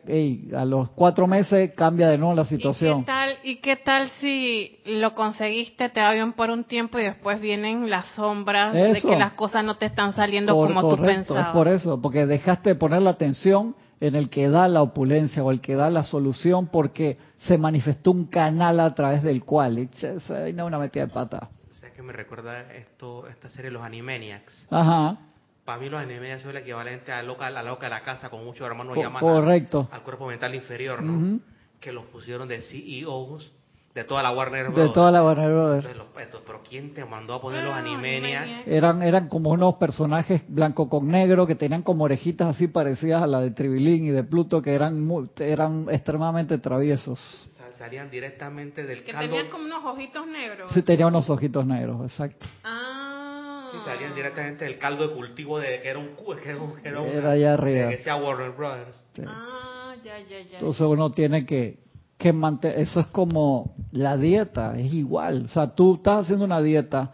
a 0.55 0.65
los 0.65 0.89
cuatro 0.91 1.27
meses 1.27 1.71
cambia 1.75 2.09
de 2.09 2.17
nuevo 2.17 2.33
la 2.33 2.45
situación. 2.45 2.99
¿Y 2.99 3.01
qué, 3.01 3.05
tal, 3.05 3.35
¿Y 3.43 3.55
qué 3.57 3.75
tal 3.75 4.09
si 4.19 4.79
lo 4.85 5.13
conseguiste, 5.13 5.89
te 5.89 6.01
va 6.01 6.11
bien 6.11 6.33
por 6.33 6.49
un 6.49 6.63
tiempo 6.63 6.99
y 6.99 7.03
después 7.03 7.39
vienen 7.39 7.89
las 7.89 8.07
sombras 8.15 8.73
de 8.73 8.99
que 9.01 9.15
las 9.15 9.33
cosas 9.33 9.63
no 9.63 9.75
te 9.75 9.85
están 9.85 10.13
saliendo 10.13 10.55
como 10.55 10.95
tú 10.95 11.01
pensabas? 11.01 11.47
Es 11.47 11.53
por 11.53 11.67
eso, 11.67 12.01
porque 12.01 12.25
dejaste 12.25 12.71
de 12.71 12.75
poner 12.75 13.01
la 13.01 13.11
atención 13.11 13.75
en 13.99 14.15
el 14.15 14.29
que 14.29 14.49
da 14.49 14.67
la 14.67 14.81
opulencia 14.81 15.43
o 15.43 15.51
el 15.51 15.61
que 15.61 15.75
da 15.75 15.89
la 15.89 16.03
solución 16.03 16.67
porque 16.67 17.17
se 17.37 17.57
manifestó 17.57 18.11
un 18.11 18.25
canal 18.25 18.79
a 18.79 18.93
través 18.95 19.23
del 19.23 19.43
cual. 19.45 19.79
Y 19.79 19.89
se, 19.93 20.17
una 20.61 20.79
metida 20.79 21.05
de 21.05 21.13
pata. 21.13 21.49
¿Sabes 21.93 22.07
que 22.07 22.07
me 22.07 22.13
recuerda 22.13 22.73
esto, 22.73 23.27
esta 23.27 23.49
serie 23.49 23.69
Los 23.69 23.83
Animaniacs? 23.83 24.65
Ajá 24.71 25.15
para 25.63 25.79
mí 25.79 25.89
los 25.89 26.01
animes 26.01 26.41
son 26.41 26.51
el 26.51 26.57
equivalente 26.57 27.13
a 27.13 27.23
loca, 27.23 27.49
la 27.49 27.63
loca 27.63 27.85
de 27.85 27.91
la 27.91 28.01
casa 28.01 28.29
con 28.29 28.43
muchos 28.43 28.67
hermanos 28.67 28.97
llamados 28.97 29.47
al, 29.47 30.01
cuerpo 30.03 30.27
mental 30.27 30.53
inferior, 30.55 31.01
¿no? 31.01 31.39
Que 31.79 31.93
los 31.93 32.05
pusieron 32.07 32.49
de 32.49 32.61
CEOs 32.61 33.49
de 33.95 34.03
toda 34.03 34.23
la 34.23 34.31
Warner 34.31 34.65
Brothers. 34.65 34.87
De 34.87 34.93
toda 34.93 35.11
la 35.11 35.23
Warner 35.23 35.51
Brothers. 35.51 35.87
pero 36.45 36.61
¿quién 36.67 36.93
te 36.93 37.05
mandó 37.05 37.35
a 37.35 37.41
poner 37.41 37.63
los 37.63 37.73
ah, 37.73 37.77
Animaniacs? 37.77 38.67
Eran, 38.67 39.03
eran 39.03 39.29
como 39.29 39.51
unos 39.51 39.75
personajes 39.75 40.43
blanco 40.47 40.89
con 40.89 41.07
negro 41.07 41.45
que 41.45 41.55
tenían 41.55 41.83
como 41.83 42.05
orejitas 42.05 42.55
así 42.55 42.67
parecidas 42.67 43.21
a 43.21 43.27
la 43.27 43.39
de 43.39 43.51
Tribilín 43.51 44.05
y 44.05 44.09
de 44.09 44.23
Pluto 44.23 44.61
que 44.61 44.73
eran, 44.73 45.07
eran 45.37 45.85
extremadamente 45.89 46.57
traviesos. 46.57 47.47
Salían 47.75 48.09
directamente 48.09 48.83
del 48.83 49.03
que 49.03 49.13
tenían 49.13 49.49
como 49.49 49.65
unos 49.65 49.83
ojitos 49.85 50.27
negros. 50.27 50.71
Sí, 50.73 50.81
tenían 50.81 51.09
unos 51.09 51.29
ojitos 51.29 51.65
negros, 51.65 52.01
exacto. 52.11 52.45
Ah 52.63 53.13
salían 53.85 54.15
directamente 54.15 54.65
del 54.65 54.77
caldo 54.77 55.07
de 55.07 55.15
cultivo 55.15 55.59
de 55.59 55.81
que 55.81 55.89
era 55.89 55.99
un 55.99 56.09
que 56.41 56.49
era, 56.49 56.59
un, 56.59 56.73
era, 56.83 57.03
era 57.03 57.31
allá 57.31 57.53
arriba. 57.53 57.89
que 57.89 57.97
sea 57.99 58.15
Warner 58.15 58.51
Brothers. 58.51 59.03
Ah, 59.25 59.93
ya, 60.03 60.19
ya, 60.19 60.41
ya. 60.49 60.59
Entonces 60.59 60.81
uno 60.81 61.11
tiene 61.11 61.45
que, 61.45 61.79
que 62.17 62.33
mantener, 62.33 62.79
eso 62.79 62.99
es 62.99 63.07
como 63.07 63.75
la 63.91 64.17
dieta, 64.17 64.77
es 64.77 64.93
igual. 64.93 65.45
O 65.45 65.47
sea, 65.47 65.67
tú 65.67 65.95
estás 65.95 66.23
haciendo 66.23 66.45
una 66.45 66.61
dieta, 66.61 67.11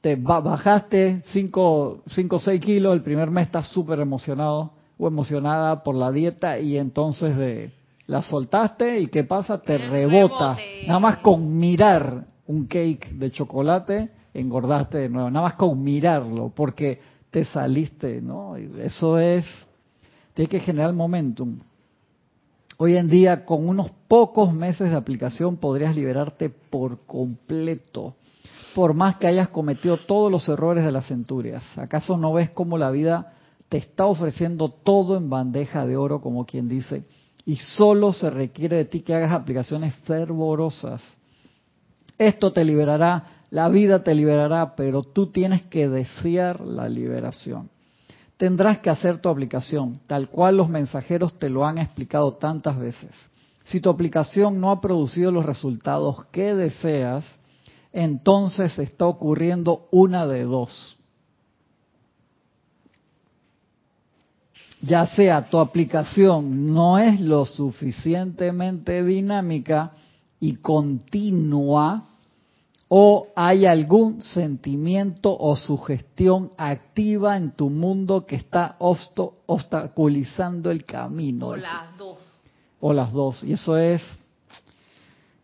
te 0.00 0.16
bajaste 0.16 1.22
5 1.26 2.02
o 2.04 2.38
6 2.38 2.60
kilos, 2.60 2.94
el 2.94 3.02
primer 3.02 3.30
mes 3.30 3.46
estás 3.46 3.68
súper 3.68 4.00
emocionado 4.00 4.72
o 4.98 5.06
emocionada 5.06 5.82
por 5.82 5.94
la 5.94 6.12
dieta 6.12 6.58
y 6.58 6.76
entonces 6.76 7.36
de, 7.36 7.72
la 8.10 8.22
soltaste 8.22 8.98
y 8.98 9.06
¿qué 9.06 9.22
pasa? 9.22 9.58
Te 9.58 9.78
rebota. 9.78 10.56
Nada 10.84 10.98
más 10.98 11.18
con 11.18 11.56
mirar 11.56 12.26
un 12.46 12.66
cake 12.66 13.12
de 13.12 13.30
chocolate 13.30 14.10
engordaste 14.34 14.98
de 14.98 15.08
nuevo, 15.08 15.30
nada 15.30 15.46
más 15.46 15.54
con 15.54 15.82
mirarlo, 15.82 16.52
porque 16.54 17.00
te 17.30 17.44
saliste, 17.44 18.20
¿no? 18.20 18.56
Eso 18.56 19.18
es, 19.18 19.46
tiene 20.34 20.48
que 20.48 20.60
generar 20.60 20.92
momentum. 20.92 21.58
Hoy 22.78 22.96
en 22.96 23.08
día, 23.08 23.44
con 23.44 23.68
unos 23.68 23.90
pocos 24.08 24.52
meses 24.52 24.90
de 24.90 24.96
aplicación, 24.96 25.56
podrías 25.56 25.94
liberarte 25.94 26.48
por 26.48 27.06
completo, 27.06 28.14
por 28.74 28.94
más 28.94 29.16
que 29.18 29.26
hayas 29.26 29.50
cometido 29.50 29.96
todos 29.98 30.32
los 30.32 30.48
errores 30.48 30.84
de 30.84 30.92
las 30.92 31.06
centurias. 31.06 31.62
¿Acaso 31.76 32.16
no 32.16 32.32
ves 32.32 32.50
cómo 32.50 32.76
la 32.76 32.90
vida 32.90 33.34
te 33.68 33.76
está 33.76 34.06
ofreciendo 34.06 34.68
todo 34.68 35.16
en 35.16 35.28
bandeja 35.28 35.86
de 35.86 35.96
oro, 35.96 36.20
como 36.20 36.46
quien 36.46 36.68
dice? 36.68 37.04
Y 37.44 37.56
solo 37.56 38.12
se 38.12 38.30
requiere 38.30 38.76
de 38.76 38.84
ti 38.84 39.00
que 39.00 39.14
hagas 39.14 39.32
aplicaciones 39.32 39.94
fervorosas. 40.04 41.02
Esto 42.18 42.52
te 42.52 42.64
liberará 42.64 43.40
la 43.50 43.68
vida 43.68 44.02
te 44.04 44.14
liberará, 44.14 44.76
pero 44.76 45.02
tú 45.02 45.26
tienes 45.26 45.62
que 45.62 45.88
desear 45.88 46.60
la 46.60 46.88
liberación. 46.88 47.68
Tendrás 48.36 48.78
que 48.78 48.90
hacer 48.90 49.18
tu 49.18 49.28
aplicación, 49.28 50.00
tal 50.06 50.28
cual 50.28 50.56
los 50.56 50.68
mensajeros 50.68 51.38
te 51.38 51.50
lo 51.50 51.66
han 51.66 51.78
explicado 51.78 52.34
tantas 52.34 52.78
veces. 52.78 53.10
Si 53.64 53.80
tu 53.80 53.90
aplicación 53.90 54.60
no 54.60 54.70
ha 54.70 54.80
producido 54.80 55.32
los 55.32 55.44
resultados 55.44 56.24
que 56.26 56.54
deseas, 56.54 57.24
entonces 57.92 58.78
está 58.78 59.06
ocurriendo 59.06 59.88
una 59.90 60.26
de 60.26 60.44
dos. 60.44 60.96
Ya 64.82 65.06
sea 65.08 65.48
tu 65.50 65.58
aplicación 65.58 66.72
no 66.72 66.98
es 66.98 67.20
lo 67.20 67.44
suficientemente 67.44 69.04
dinámica 69.04 69.92
y 70.40 70.56
continua, 70.56 72.10
o 72.88 73.28
hay 73.36 73.66
algún 73.66 74.20
sentimiento 74.20 75.36
o 75.38 75.54
sugestión 75.54 76.50
activa 76.56 77.36
en 77.36 77.52
tu 77.52 77.70
mundo 77.70 78.26
que 78.26 78.34
está 78.34 78.74
obstaculizando 78.78 80.72
el 80.72 80.84
camino. 80.84 81.48
O 81.48 81.56
las 81.56 81.96
dos. 81.96 82.18
O 82.80 82.92
las 82.92 83.12
dos. 83.12 83.44
Y 83.44 83.52
eso 83.52 83.76
es, 83.76 84.02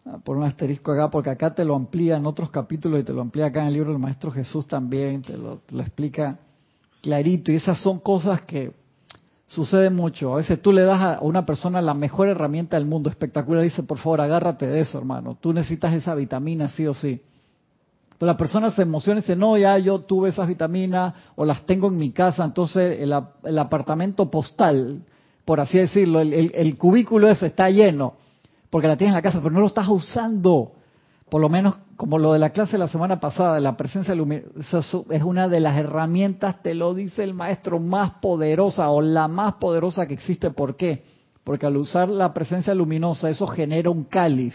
ah, 0.06 0.18
por 0.24 0.38
un 0.38 0.42
asterisco 0.42 0.90
acá, 0.90 1.08
porque 1.08 1.30
acá 1.30 1.54
te 1.54 1.64
lo 1.64 1.76
amplía 1.76 2.16
en 2.16 2.26
otros 2.26 2.50
capítulos 2.50 3.00
y 3.00 3.04
te 3.04 3.12
lo 3.12 3.20
amplía 3.20 3.46
acá 3.46 3.60
en 3.60 3.68
el 3.68 3.74
libro 3.74 3.90
del 3.90 4.00
Maestro 4.00 4.32
Jesús 4.32 4.66
también, 4.66 5.22
te 5.22 5.36
lo, 5.36 5.58
te 5.58 5.76
lo 5.76 5.82
explica 5.82 6.40
clarito. 7.00 7.52
Y 7.52 7.56
esas 7.56 7.78
son 7.80 8.00
cosas 8.00 8.42
que 8.42 8.72
suceden 9.46 9.94
mucho. 9.94 10.34
A 10.34 10.36
veces 10.36 10.60
tú 10.60 10.72
le 10.72 10.82
das 10.82 11.00
a 11.00 11.18
una 11.20 11.46
persona 11.46 11.80
la 11.80 11.94
mejor 11.94 12.28
herramienta 12.28 12.76
del 12.76 12.86
mundo, 12.86 13.08
espectacular, 13.08 13.62
dice, 13.62 13.82
por 13.82 13.98
favor, 13.98 14.20
agárrate 14.20 14.66
de 14.66 14.80
eso, 14.80 14.98
hermano. 14.98 15.36
Tú 15.40 15.52
necesitas 15.52 15.94
esa 15.94 16.14
vitamina 16.14 16.68
sí 16.70 16.86
o 16.86 16.94
sí 16.94 17.20
pero 18.18 18.32
la 18.32 18.36
persona 18.36 18.70
se 18.70 18.82
emociona 18.82 19.18
y 19.18 19.22
dice, 19.22 19.36
no, 19.36 19.58
ya 19.58 19.78
yo 19.78 20.00
tuve 20.00 20.30
esas 20.30 20.48
vitaminas 20.48 21.14
o 21.34 21.44
las 21.44 21.64
tengo 21.66 21.88
en 21.88 21.98
mi 21.98 22.12
casa, 22.12 22.44
entonces 22.44 22.98
el, 23.00 23.14
el 23.44 23.58
apartamento 23.58 24.30
postal, 24.30 25.02
por 25.44 25.60
así 25.60 25.78
decirlo, 25.78 26.20
el, 26.20 26.52
el, 26.54 26.78
cubículo 26.78 27.28
ese 27.28 27.46
está 27.46 27.68
lleno, 27.68 28.14
porque 28.70 28.88
la 28.88 28.96
tienes 28.96 29.12
en 29.12 29.16
la 29.16 29.22
casa, 29.22 29.40
pero 29.40 29.54
no 29.54 29.60
lo 29.60 29.66
estás 29.66 29.88
usando. 29.88 30.72
Por 31.28 31.40
lo 31.40 31.48
menos 31.48 31.76
como 31.96 32.18
lo 32.18 32.32
de 32.32 32.38
la 32.38 32.50
clase 32.50 32.72
de 32.72 32.78
la 32.78 32.88
semana 32.88 33.20
pasada, 33.20 33.58
la 33.60 33.76
presencia 33.76 34.14
luminosa 34.14 34.80
es 35.10 35.22
una 35.22 35.48
de 35.48 35.60
las 35.60 35.76
herramientas, 35.76 36.62
te 36.62 36.74
lo 36.74 36.94
dice 36.94 37.24
el 37.24 37.34
maestro, 37.34 37.80
más 37.80 38.12
poderosa 38.20 38.90
o 38.90 39.00
la 39.00 39.28
más 39.28 39.54
poderosa 39.54 40.06
que 40.06 40.14
existe. 40.14 40.50
¿Por 40.50 40.76
qué? 40.76 41.04
Porque 41.42 41.66
al 41.66 41.76
usar 41.76 42.08
la 42.08 42.34
presencia 42.34 42.74
luminosa 42.74 43.30
eso 43.30 43.46
genera 43.46 43.90
un 43.90 44.04
cáliz, 44.04 44.54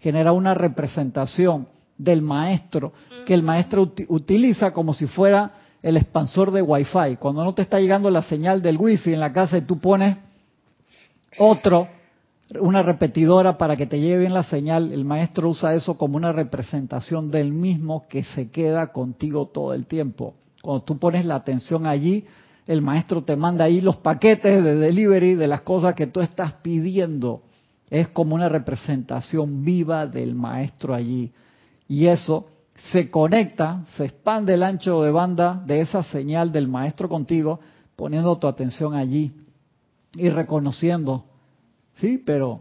genera 0.00 0.32
una 0.32 0.54
representación 0.54 1.68
del 1.96 2.22
maestro, 2.22 2.92
que 3.26 3.34
el 3.34 3.42
maestro 3.42 3.92
utiliza 4.08 4.72
como 4.72 4.94
si 4.94 5.06
fuera 5.06 5.52
el 5.82 5.96
expansor 5.96 6.50
de 6.50 6.62
Wi-Fi. 6.62 7.16
Cuando 7.18 7.44
no 7.44 7.54
te 7.54 7.62
está 7.62 7.78
llegando 7.78 8.10
la 8.10 8.22
señal 8.22 8.62
del 8.62 8.78
Wi-Fi 8.78 9.12
en 9.12 9.20
la 9.20 9.32
casa 9.32 9.58
y 9.58 9.62
tú 9.62 9.78
pones 9.78 10.16
otro, 11.38 11.88
una 12.58 12.82
repetidora 12.82 13.56
para 13.58 13.76
que 13.76 13.86
te 13.86 14.00
lleve 14.00 14.18
bien 14.20 14.34
la 14.34 14.42
señal, 14.42 14.92
el 14.92 15.04
maestro 15.04 15.50
usa 15.50 15.74
eso 15.74 15.96
como 15.96 16.16
una 16.16 16.32
representación 16.32 17.30
del 17.30 17.52
mismo 17.52 18.08
que 18.08 18.24
se 18.24 18.50
queda 18.50 18.92
contigo 18.92 19.46
todo 19.46 19.72
el 19.74 19.86
tiempo. 19.86 20.34
Cuando 20.62 20.82
tú 20.82 20.98
pones 20.98 21.24
la 21.24 21.36
atención 21.36 21.86
allí, 21.86 22.24
el 22.66 22.82
maestro 22.82 23.22
te 23.22 23.36
manda 23.36 23.64
ahí 23.64 23.80
los 23.80 23.96
paquetes 23.96 24.62
de 24.64 24.76
delivery 24.76 25.34
de 25.34 25.46
las 25.46 25.62
cosas 25.62 25.94
que 25.94 26.06
tú 26.06 26.20
estás 26.20 26.54
pidiendo. 26.54 27.42
Es 27.88 28.08
como 28.08 28.34
una 28.34 28.48
representación 28.48 29.64
viva 29.64 30.06
del 30.06 30.34
maestro 30.34 30.94
allí 30.94 31.32
y 31.88 32.06
eso 32.06 32.46
se 32.92 33.10
conecta, 33.10 33.84
se 33.96 34.04
expande 34.04 34.54
el 34.54 34.62
ancho 34.62 35.02
de 35.02 35.10
banda 35.10 35.62
de 35.66 35.80
esa 35.80 36.02
señal 36.04 36.52
del 36.52 36.68
maestro 36.68 37.08
contigo, 37.08 37.60
poniendo 37.96 38.38
tu 38.38 38.46
atención 38.46 38.94
allí 38.94 39.32
y 40.14 40.28
reconociendo, 40.30 41.24
sí, 41.94 42.18
pero, 42.18 42.60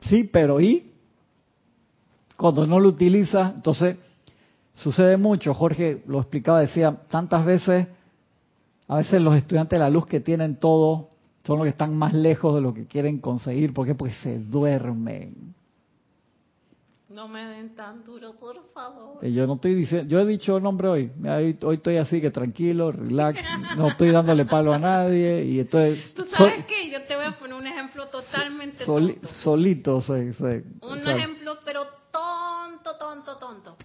sí, 0.00 0.24
pero 0.24 0.60
¿y? 0.60 0.90
Cuando 2.36 2.66
no 2.66 2.80
lo 2.80 2.88
utiliza, 2.88 3.52
entonces 3.54 3.96
sucede 4.72 5.16
mucho, 5.16 5.54
Jorge 5.54 6.02
lo 6.06 6.20
explicaba, 6.20 6.60
decía, 6.60 6.96
tantas 7.08 7.44
veces, 7.44 7.86
a 8.88 8.96
veces 8.96 9.20
los 9.20 9.36
estudiantes 9.36 9.78
de 9.78 9.84
la 9.84 9.90
luz 9.90 10.06
que 10.06 10.20
tienen 10.20 10.56
todo 10.56 11.08
son 11.44 11.58
los 11.58 11.64
que 11.64 11.70
están 11.70 11.96
más 11.96 12.12
lejos 12.14 12.54
de 12.54 12.60
lo 12.60 12.72
que 12.72 12.86
quieren 12.86 13.18
conseguir, 13.18 13.72
¿por 13.74 13.86
qué? 13.86 13.94
Porque 13.94 14.14
se 14.14 14.38
duermen 14.38 15.54
no 17.12 17.28
me 17.28 17.44
den 17.44 17.74
tan 17.74 18.02
duro, 18.04 18.34
por 18.38 18.72
favor. 18.72 19.24
yo 19.24 19.46
no 19.46 19.54
estoy 19.54 19.74
diciendo, 19.74 20.08
yo 20.08 20.20
he 20.20 20.26
dicho 20.26 20.56
el 20.56 20.62
nombre 20.62 20.88
hoy. 20.88 21.12
Hoy 21.62 21.76
estoy 21.76 21.98
así 21.98 22.20
que 22.20 22.30
tranquilo, 22.30 22.90
relax, 22.90 23.38
no 23.76 23.88
estoy 23.88 24.10
dándole 24.10 24.46
palo 24.46 24.72
a 24.72 24.78
nadie 24.78 25.44
y 25.44 25.60
entonces. 25.60 26.14
Tú 26.16 26.24
sabes 26.24 26.64
qué, 26.66 26.90
yo 26.90 27.02
te 27.02 27.14
voy 27.14 27.26
a 27.26 27.38
poner 27.38 27.54
un 27.54 27.66
ejemplo 27.66 28.08
totalmente 28.08 28.84
tonto. 28.84 29.26
Solito, 29.26 30.00
soy, 30.00 30.34
Un 30.80 30.98
ejemplo, 31.06 31.58
pero 31.64 31.84
tonto, 32.10 32.96
tonto, 32.98 33.38
tonto. 33.38 33.76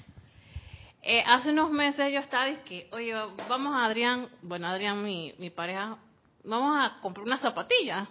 Eh, 1.01 1.23
hace 1.25 1.51
unos 1.51 1.71
meses 1.71 2.11
yo 2.11 2.19
estaba 2.19 2.51
que, 2.63 2.89
oye, 2.91 3.13
vamos 3.49 3.73
a 3.75 3.85
Adrián, 3.85 4.29
bueno, 4.41 4.67
Adrián, 4.67 5.03
mi, 5.03 5.33
mi 5.37 5.49
pareja, 5.49 5.97
vamos 6.43 6.77
a 6.77 6.99
comprar 7.01 7.25
una 7.25 7.37
zapatilla. 7.37 8.07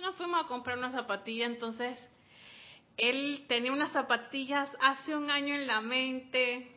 Nos 0.00 0.14
fuimos 0.16 0.44
a 0.44 0.48
comprar 0.48 0.76
una 0.76 0.90
zapatilla, 0.90 1.46
entonces 1.46 1.98
él 2.96 3.44
tenía 3.48 3.72
unas 3.72 3.92
zapatillas 3.92 4.70
hace 4.80 5.14
un 5.16 5.30
año 5.30 5.54
en 5.54 5.66
la 5.66 5.80
mente, 5.80 6.72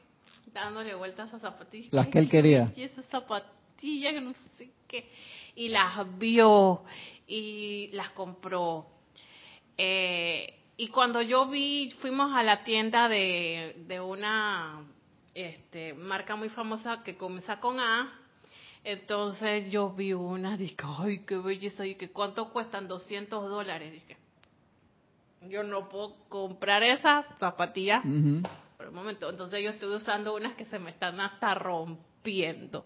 dándole 0.53 0.95
vueltas 0.95 1.33
a 1.33 1.39
zapatillas. 1.39 1.93
Las 1.93 2.07
que 2.07 2.19
él 2.19 2.29
quería. 2.29 2.71
Y 2.75 2.83
esas 2.83 3.05
zapatillas 3.05 3.57
zapatillas, 3.77 4.13
que 4.13 4.21
no 4.21 4.33
sé 4.33 4.71
qué. 4.87 5.09
Y 5.55 5.69
las 5.69 6.17
vio 6.17 6.83
y 7.27 7.89
las 7.93 8.11
compró. 8.11 8.87
Eh, 9.77 10.53
y 10.77 10.87
cuando 10.89 11.21
yo 11.21 11.47
vi, 11.47 11.91
fuimos 11.99 12.35
a 12.35 12.43
la 12.43 12.63
tienda 12.63 13.07
de, 13.09 13.75
de 13.87 13.99
una 13.99 14.83
este, 15.33 15.93
marca 15.93 16.35
muy 16.35 16.49
famosa 16.49 17.03
que 17.03 17.17
comienza 17.17 17.59
con 17.59 17.79
A. 17.79 18.19
Entonces 18.83 19.71
yo 19.71 19.89
vi 19.89 20.13
una, 20.13 20.55
dije, 20.55 20.75
ay, 20.99 21.19
qué 21.25 21.37
belleza, 21.37 21.85
y 21.85 21.95
que 21.95 22.09
cuánto 22.09 22.49
cuestan 22.51 22.87
200 22.87 23.49
dólares. 23.49 23.91
Dije, 23.91 24.17
yo 25.41 25.63
no 25.63 25.89
puedo 25.89 26.15
comprar 26.29 26.83
esas 26.83 27.25
zapatillas 27.39 28.03
por 28.77 28.85
el 28.85 28.91
momento. 28.91 29.29
Entonces 29.29 29.63
yo 29.63 29.69
estoy 29.69 29.95
usando 29.95 30.35
unas 30.35 30.55
que 30.55 30.65
se 30.65 30.79
me 30.79 30.89
están 30.89 31.19
hasta 31.19 31.53
rompiendo. 31.53 32.85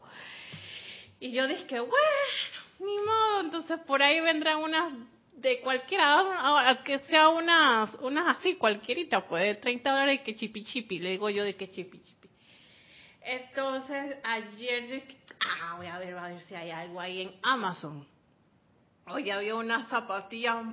Y 1.19 1.31
yo 1.31 1.47
dije, 1.47 1.79
bueno, 1.79 2.61
ni 2.79 2.97
modo. 3.05 3.41
Entonces 3.41 3.79
por 3.85 4.01
ahí 4.01 4.19
vendrán 4.21 4.57
unas 4.57 4.93
de 5.33 5.59
cualquiera, 5.61 6.81
que 6.83 6.99
sea 6.99 7.29
unas, 7.29 7.95
unas 7.95 8.37
así, 8.37 8.55
cualquierita, 8.55 9.27
pues 9.27 9.43
de 9.43 9.55
30 9.55 9.89
dólares 9.89 10.19
y 10.21 10.23
que 10.23 10.35
chipi 10.35 10.63
chipi. 10.63 10.99
Le 10.99 11.11
digo 11.11 11.29
yo 11.29 11.43
de 11.43 11.55
que 11.55 11.69
chipi 11.69 11.99
chipi. 11.99 12.29
Entonces 13.21 14.17
ayer 14.23 14.91
dije, 14.91 15.17
ah, 15.45 15.75
voy 15.77 15.87
a 15.87 15.99
ver, 15.99 16.17
a 16.17 16.27
ver 16.27 16.41
si 16.41 16.55
hay 16.55 16.71
algo 16.71 16.99
ahí 16.99 17.21
en 17.21 17.35
Amazon. 17.43 18.05
Hoy 19.07 19.29
había 19.29 19.55
unas 19.55 19.87
zapatillas 19.89 20.65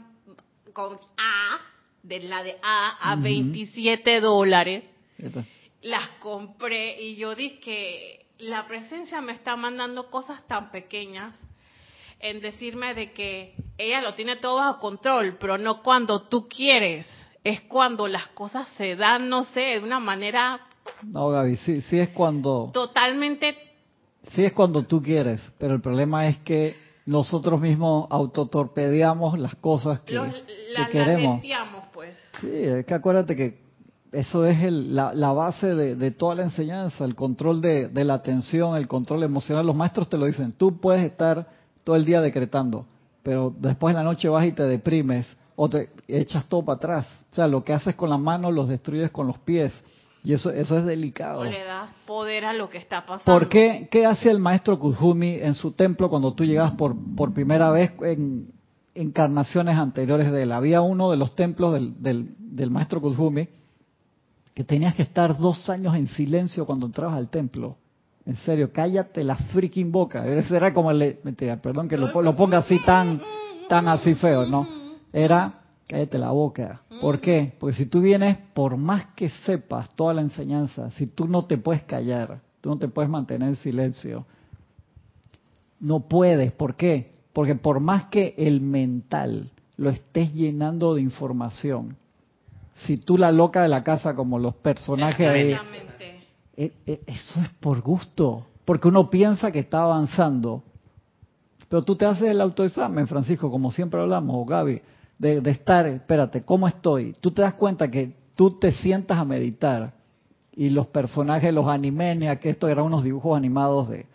con 0.72 0.98
A, 1.16 1.58
de 2.02 2.20
la 2.20 2.42
de 2.42 2.56
A, 2.62 3.12
a 3.12 3.16
27 3.16 4.20
dólares. 4.20 4.88
Las 5.82 6.08
compré 6.20 7.00
y 7.02 7.16
yo 7.16 7.34
dije 7.34 7.60
que 7.60 8.26
la 8.38 8.66
presencia 8.66 9.20
me 9.20 9.32
está 9.32 9.56
mandando 9.56 10.10
cosas 10.10 10.46
tan 10.46 10.70
pequeñas 10.70 11.34
en 12.20 12.40
decirme 12.40 12.94
de 12.94 13.12
que 13.12 13.54
ella 13.76 14.00
lo 14.00 14.14
tiene 14.14 14.36
todo 14.36 14.56
bajo 14.56 14.80
control, 14.80 15.36
pero 15.38 15.58
no 15.58 15.82
cuando 15.82 16.22
tú 16.22 16.48
quieres, 16.48 17.06
es 17.44 17.60
cuando 17.62 18.08
las 18.08 18.28
cosas 18.28 18.68
se 18.70 18.96
dan, 18.96 19.28
no 19.28 19.44
sé, 19.44 19.60
de 19.60 19.80
una 19.80 20.00
manera... 20.00 20.60
No, 21.02 21.28
Gaby, 21.28 21.56
sí, 21.58 21.80
sí 21.82 21.98
es 21.98 22.08
cuando... 22.10 22.70
Totalmente... 22.72 23.56
Sí 24.32 24.44
es 24.44 24.52
cuando 24.52 24.82
tú 24.82 25.00
quieres, 25.00 25.40
pero 25.58 25.74
el 25.74 25.80
problema 25.80 26.28
es 26.28 26.38
que 26.38 26.76
nosotros 27.08 27.60
mismos 27.60 28.06
autotorpedeamos 28.10 29.38
las 29.38 29.54
cosas 29.56 30.00
que, 30.00 30.14
que 30.14 30.92
queremos. 30.92 31.40
pues. 31.92 32.10
Sí, 32.40 32.50
es 32.52 32.86
que 32.86 32.94
acuérdate 32.94 33.34
que 33.34 33.60
eso 34.12 34.46
es 34.46 34.62
el, 34.62 34.94
la, 34.94 35.12
la, 35.14 35.32
base 35.32 35.74
de, 35.74 35.94
de, 35.96 36.10
toda 36.10 36.34
la 36.34 36.42
enseñanza, 36.44 37.04
el 37.04 37.14
control 37.14 37.60
de, 37.60 37.88
de, 37.88 38.04
la 38.04 38.14
atención, 38.14 38.76
el 38.76 38.88
control 38.88 39.22
emocional. 39.22 39.66
Los 39.66 39.76
maestros 39.76 40.08
te 40.08 40.16
lo 40.16 40.26
dicen, 40.26 40.52
tú 40.52 40.80
puedes 40.80 41.04
estar 41.04 41.48
todo 41.84 41.96
el 41.96 42.04
día 42.04 42.20
decretando, 42.20 42.86
pero 43.22 43.54
después 43.58 43.92
en 43.92 43.96
la 43.96 44.04
noche 44.04 44.28
vas 44.28 44.46
y 44.46 44.52
te 44.52 44.62
deprimes 44.62 45.26
o 45.56 45.68
te 45.68 45.90
echas 46.06 46.44
todo 46.46 46.64
para 46.64 46.76
atrás. 46.76 47.24
O 47.32 47.34
sea, 47.34 47.46
lo 47.46 47.64
que 47.64 47.72
haces 47.72 47.94
con 47.94 48.10
las 48.10 48.20
manos 48.20 48.54
los 48.54 48.68
destruyes 48.68 49.10
con 49.10 49.26
los 49.26 49.38
pies. 49.38 49.72
Y 50.24 50.32
eso, 50.32 50.50
eso 50.50 50.78
es 50.78 50.84
delicado. 50.84 51.40
O 51.40 51.44
le 51.44 51.64
das 51.64 51.90
poder 52.06 52.44
a 52.44 52.52
lo 52.52 52.68
que 52.68 52.78
está 52.78 53.06
pasando. 53.06 53.38
¿Por 53.38 53.48
qué? 53.48 53.88
¿Qué 53.90 54.04
hace 54.04 54.30
el 54.30 54.38
maestro 54.38 54.78
Kuzumi 54.78 55.34
en 55.34 55.54
su 55.54 55.72
templo 55.72 56.10
cuando 56.10 56.34
tú 56.34 56.44
llegas 56.44 56.72
por, 56.72 56.96
por 57.14 57.32
primera 57.32 57.70
vez 57.70 57.92
en 58.02 58.52
encarnaciones 58.94 59.78
anteriores 59.78 60.30
de 60.32 60.42
él? 60.42 60.52
Había 60.52 60.80
uno 60.80 61.10
de 61.10 61.16
los 61.16 61.34
templos 61.34 61.72
del, 61.74 62.02
del, 62.02 62.34
del 62.38 62.70
maestro 62.70 63.00
Kuzumi 63.00 63.48
que 64.54 64.64
tenías 64.64 64.96
que 64.96 65.02
estar 65.02 65.38
dos 65.38 65.70
años 65.70 65.94
en 65.94 66.08
silencio 66.08 66.66
cuando 66.66 66.86
entrabas 66.86 67.16
al 67.16 67.28
templo. 67.28 67.76
En 68.26 68.34
serio, 68.36 68.72
cállate 68.72 69.22
la 69.22 69.36
freaking 69.36 69.92
boca. 69.92 70.26
Ese 70.26 70.56
era 70.56 70.74
como 70.74 70.90
el... 70.90 71.18
Mentira, 71.22 71.62
perdón 71.62 71.88
que 71.88 71.96
lo, 71.96 72.12
ponga 72.36 72.58
así 72.58 72.78
tan, 72.84 73.22
tan 73.68 73.86
así 73.86 74.16
feo, 74.16 74.46
¿no? 74.46 74.68
Era, 75.12 75.60
cállate 75.88 76.18
la 76.18 76.30
boca. 76.30 76.82
¿Por 77.00 77.20
qué? 77.20 77.54
Porque 77.58 77.76
si 77.76 77.86
tú 77.86 78.00
vienes, 78.00 78.36
por 78.54 78.76
más 78.76 79.06
que 79.16 79.30
sepas 79.30 79.90
toda 79.96 80.14
la 80.14 80.20
enseñanza, 80.20 80.90
si 80.92 81.06
tú 81.06 81.26
no 81.26 81.46
te 81.46 81.58
puedes 81.58 81.82
callar, 81.82 82.40
tú 82.60 82.68
no 82.68 82.78
te 82.78 82.88
puedes 82.88 83.10
mantener 83.10 83.48
en 83.48 83.56
silencio, 83.56 84.26
no 85.80 86.00
puedes. 86.00 86.52
¿Por 86.52 86.76
qué? 86.76 87.12
Porque 87.32 87.54
por 87.54 87.80
más 87.80 88.06
que 88.06 88.34
el 88.36 88.60
mental 88.60 89.50
lo 89.76 89.90
estés 89.90 90.34
llenando 90.34 90.94
de 90.94 91.00
información, 91.00 91.96
si 92.86 92.98
tú 92.98 93.16
la 93.16 93.32
loca 93.32 93.62
de 93.62 93.68
la 93.68 93.82
casa 93.82 94.14
como 94.14 94.38
los 94.38 94.54
personajes 94.56 95.26
ahí 95.26 95.56
eh, 96.56 96.72
eh, 96.86 97.00
eso 97.06 97.40
es 97.40 97.48
por 97.60 97.80
gusto, 97.80 98.46
porque 98.64 98.88
uno 98.88 99.08
piensa 99.08 99.52
que 99.52 99.60
está 99.60 99.82
avanzando. 99.82 100.64
Pero 101.68 101.82
tú 101.82 101.94
te 101.94 102.04
haces 102.04 102.30
el 102.30 102.40
autoexamen, 102.40 103.06
Francisco, 103.06 103.50
como 103.50 103.70
siempre 103.70 104.00
hablamos, 104.00 104.34
o 104.36 104.44
Gaby, 104.44 104.82
de, 105.18 105.50
estar, 105.50 105.86
espérate, 105.86 106.42
¿cómo 106.42 106.68
estoy? 106.68 107.14
Tú 107.20 107.30
te 107.32 107.42
das 107.42 107.54
cuenta 107.54 107.90
que 107.90 108.14
tú 108.34 108.58
te 108.58 108.72
sientas 108.72 109.18
a 109.18 109.24
meditar 109.24 109.92
y 110.52 110.70
los 110.70 110.86
personajes, 110.88 111.52
los 111.52 111.66
animenias, 111.66 112.38
que 112.38 112.50
esto 112.50 112.68
eran 112.68 112.84
unos 112.86 113.04
dibujos 113.04 113.36
animados 113.36 113.88
de, 113.88 114.06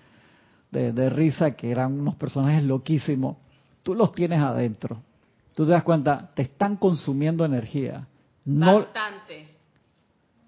de, 0.72 1.10
risa, 1.10 1.52
que 1.52 1.72
eran 1.72 2.00
unos 2.00 2.16
personajes 2.16 2.64
loquísimos, 2.64 3.38
tú 3.84 3.96
los 3.96 4.12
tienes 4.12 4.40
adentro. 4.40 5.02
Tú 5.56 5.66
te 5.66 5.72
das 5.72 5.84
cuenta, 5.84 6.32
te 6.34 6.42
están 6.42 6.78
consumiendo 6.78 7.46
energía. 7.46 8.08
No, 8.46 8.80
Bastante. 8.80 9.48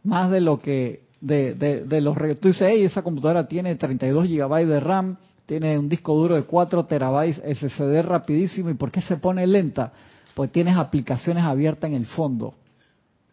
Más 0.04 0.32
de 0.32 0.42
lo 0.42 0.60
que 0.60 1.06
de, 1.22 1.54
de, 1.54 2.02
los... 2.02 2.16
Tú 2.40 2.50
dices, 2.50 2.68
hey, 2.70 2.84
esa 2.84 3.02
computadora 3.02 3.48
tiene 3.48 3.76
32 3.76 4.28
gigabytes 4.28 4.70
de 4.70 4.80
RAM, 4.80 5.18
tiene 5.46 5.78
un 5.78 5.90
disco 5.90 6.16
duro 6.16 6.36
de 6.36 6.44
4 6.44 6.86
terabytes 6.86 7.42
SSD 7.58 8.02
rapidísimo, 8.04 8.70
¿y 8.70 8.76
por 8.76 8.92
qué 8.92 9.02
se 9.02 9.18
pone 9.18 9.46
lenta? 9.48 9.92
Pues 10.36 10.52
tienes 10.52 10.78
aplicaciones 10.78 11.44
abiertas 11.44 11.90
en 11.90 11.96
el 11.96 12.06
fondo. 12.06 12.54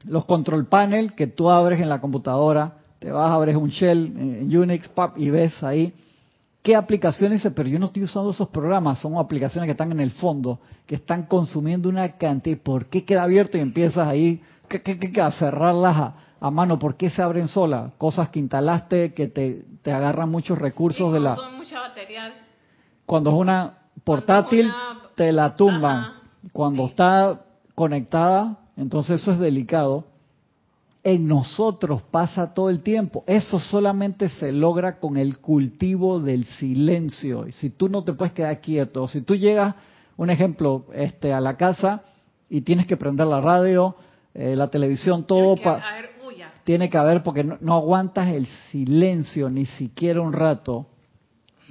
Los 0.04 0.24
control 0.24 0.66
panel 0.66 1.12
que 1.12 1.26
tú 1.26 1.50
abres 1.50 1.80
en 1.80 1.90
la 1.90 2.00
computadora, 2.00 2.78
te 2.98 3.10
vas, 3.10 3.30
abres 3.30 3.56
un 3.56 3.68
shell 3.68 4.06
en 4.16 4.56
Unix, 4.56 4.88
pap, 4.88 5.18
y 5.18 5.28
ves 5.28 5.62
ahí 5.62 5.92
qué 6.62 6.76
aplicaciones, 6.76 7.46
pero 7.54 7.68
yo 7.68 7.78
no 7.78 7.86
estoy 7.86 8.04
usando 8.04 8.30
esos 8.30 8.48
programas, 8.48 9.00
son 9.00 9.18
aplicaciones 9.18 9.66
que 9.66 9.72
están 9.72 9.92
en 9.92 10.00
el 10.00 10.12
fondo, 10.12 10.60
que 10.86 10.94
están 10.94 11.24
consumiendo 11.24 11.88
una 11.88 12.12
cantidad. 12.12 12.58
¿Por 12.58 12.86
qué 12.86 13.04
queda 13.04 13.24
abierto 13.24 13.58
y 13.58 13.60
empiezas 13.60 14.06
ahí 14.06 14.40
a 15.20 15.30
cerrarlas 15.32 15.96
a, 15.96 16.14
a 16.40 16.50
mano, 16.50 16.78
¿por 16.78 16.96
qué 16.96 17.10
se 17.10 17.20
abren 17.20 17.48
solas? 17.48 17.92
Cosas 17.98 18.30
que 18.30 18.38
instalaste 18.38 19.12
que 19.12 19.26
te, 19.26 19.64
te 19.82 19.92
agarran 19.92 20.30
muchos 20.30 20.56
recursos 20.58 21.12
de 21.12 21.20
la... 21.20 21.36
mucha 21.56 21.80
batería. 21.80 22.32
Cuando 23.04 23.30
es 23.30 23.36
una 23.36 23.74
portátil, 24.04 24.72
te 25.14 25.30
la 25.32 25.54
tumban. 25.54 26.21
Cuando 26.52 26.86
está 26.86 27.40
conectada, 27.74 28.58
entonces 28.76 29.20
eso 29.20 29.32
es 29.32 29.38
delicado. 29.38 30.04
En 31.04 31.26
nosotros 31.26 32.02
pasa 32.02 32.54
todo 32.54 32.70
el 32.70 32.80
tiempo. 32.80 33.24
Eso 33.26 33.58
solamente 33.58 34.28
se 34.28 34.52
logra 34.52 35.00
con 35.00 35.16
el 35.16 35.38
cultivo 35.38 36.20
del 36.20 36.44
silencio. 36.44 37.48
Y 37.48 37.52
si 37.52 37.70
tú 37.70 37.88
no 37.88 38.04
te 38.04 38.12
puedes 38.12 38.32
quedar 38.32 38.60
quieto, 38.60 39.08
si 39.08 39.22
tú 39.22 39.34
llegas, 39.34 39.74
un 40.16 40.30
ejemplo, 40.30 40.84
este, 40.94 41.32
a 41.32 41.40
la 41.40 41.56
casa 41.56 42.02
y 42.48 42.60
tienes 42.60 42.86
que 42.86 42.96
prender 42.96 43.26
la 43.26 43.40
radio, 43.40 43.96
eh, 44.34 44.54
la 44.54 44.68
televisión, 44.68 45.24
todo 45.24 45.56
para 45.56 45.82
tiene 46.64 46.88
que 46.88 46.98
haber 46.98 47.22
porque 47.22 47.44
no, 47.44 47.74
aguantas 47.74 48.28
el 48.28 48.46
silencio 48.70 49.50
ni 49.50 49.66
siquiera 49.66 50.20
un 50.20 50.32
rato. 50.32 50.86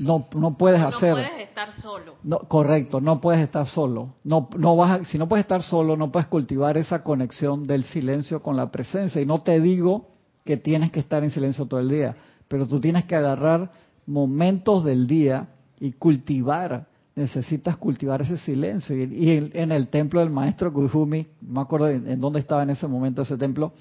No, 0.02 0.28
no 0.34 0.58
puedes 0.58 0.82
hacer. 0.82 1.10
No 1.10 1.16
puedes 1.16 1.48
estar 1.48 1.72
solo. 1.74 2.16
No, 2.24 2.40
correcto, 2.40 3.00
no 3.00 3.22
puedes 3.22 3.42
estar 3.42 3.68
solo. 3.68 4.16
No, 4.24 4.50
no 4.58 4.76
vas 4.76 5.08
si 5.08 5.18
no 5.18 5.28
puedes 5.28 5.44
estar 5.44 5.62
solo, 5.62 5.96
no 5.96 6.12
puedes 6.12 6.28
cultivar 6.28 6.78
esa 6.78 7.04
conexión 7.04 7.68
del 7.68 7.84
silencio 7.84 8.42
con 8.42 8.58
la 8.58 8.72
presencia. 8.72 9.22
Y 9.22 9.26
no 9.26 9.40
te 9.40 9.60
digo 9.60 10.08
que 10.44 10.58
tienes 10.58 10.92
que 10.92 11.00
estar 11.00 11.24
en 11.24 11.30
silencio 11.30 11.68
todo 11.68 11.80
el 11.80 11.90
día, 11.90 12.16
pero 12.48 12.68
tú 12.68 12.80
tienes 12.80 13.06
que 13.06 13.16
agarrar 13.16 13.72
momentos 14.08 14.84
del 14.84 15.06
día 15.06 15.50
y 15.80 15.92
cultivar. 15.94 16.88
Necesitas 17.16 17.78
cultivar 17.78 18.24
ese 18.24 18.38
silencio. 18.38 18.96
Y, 18.96 19.52
en, 19.54 19.72
el 19.72 19.90
templo 19.90 20.22
del 20.22 20.32
maestro 20.32 20.74
Kujumi, 20.74 21.28
no 21.42 21.54
me 21.54 21.62
acuerdo 21.62 21.90
en 21.90 22.20
dónde 22.20 22.40
estaba 22.40 22.64
en 22.64 22.72
ese 22.72 22.88
momento 22.88 23.22
ese 23.22 23.38
templo, 23.38 23.74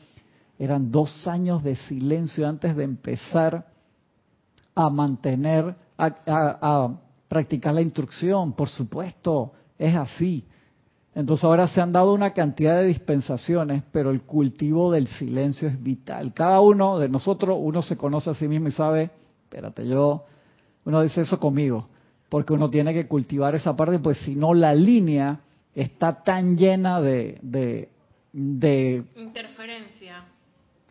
eran 0.58 0.90
dos 0.90 1.26
años 1.26 1.62
de 1.62 1.76
silencio 1.76 2.46
antes 2.46 2.76
de 2.76 2.84
empezar 2.84 3.66
a 4.74 4.90
mantener, 4.90 5.74
a, 6.00 6.88
practicar 7.28 7.74
la 7.74 7.82
instrucción. 7.82 8.54
Por 8.54 8.68
supuesto, 8.68 9.52
es 9.78 9.94
así. 9.94 10.44
Entonces 11.14 11.44
ahora 11.44 11.68
se 11.68 11.80
han 11.80 11.92
dado 11.92 12.12
una 12.12 12.32
cantidad 12.32 12.76
de 12.76 12.86
dispensaciones, 12.86 13.82
pero 13.92 14.10
el 14.10 14.22
cultivo 14.22 14.90
del 14.90 15.06
silencio 15.06 15.68
es 15.68 15.80
vital. 15.80 16.32
Cada 16.32 16.60
uno 16.60 16.98
de 16.98 17.08
nosotros, 17.08 17.56
uno 17.60 17.82
se 17.82 17.96
conoce 17.96 18.30
a 18.30 18.34
sí 18.34 18.48
mismo 18.48 18.68
y 18.68 18.72
sabe, 18.72 19.10
espérate, 19.44 19.86
yo, 19.86 20.24
uno 20.84 21.02
dice 21.02 21.22
eso 21.22 21.38
conmigo, 21.38 21.88
porque 22.28 22.52
uno 22.52 22.70
tiene 22.70 22.94
que 22.94 23.06
cultivar 23.06 23.54
esa 23.54 23.74
parte, 23.76 23.98
pues 23.98 24.18
si 24.18 24.36
no 24.36 24.54
la 24.54 24.74
línea 24.74 25.40
está 25.74 26.22
tan 26.22 26.56
llena 26.56 27.00
de, 27.00 27.38
de, 27.42 27.90
de 28.32 29.04
interferencia 29.16 30.24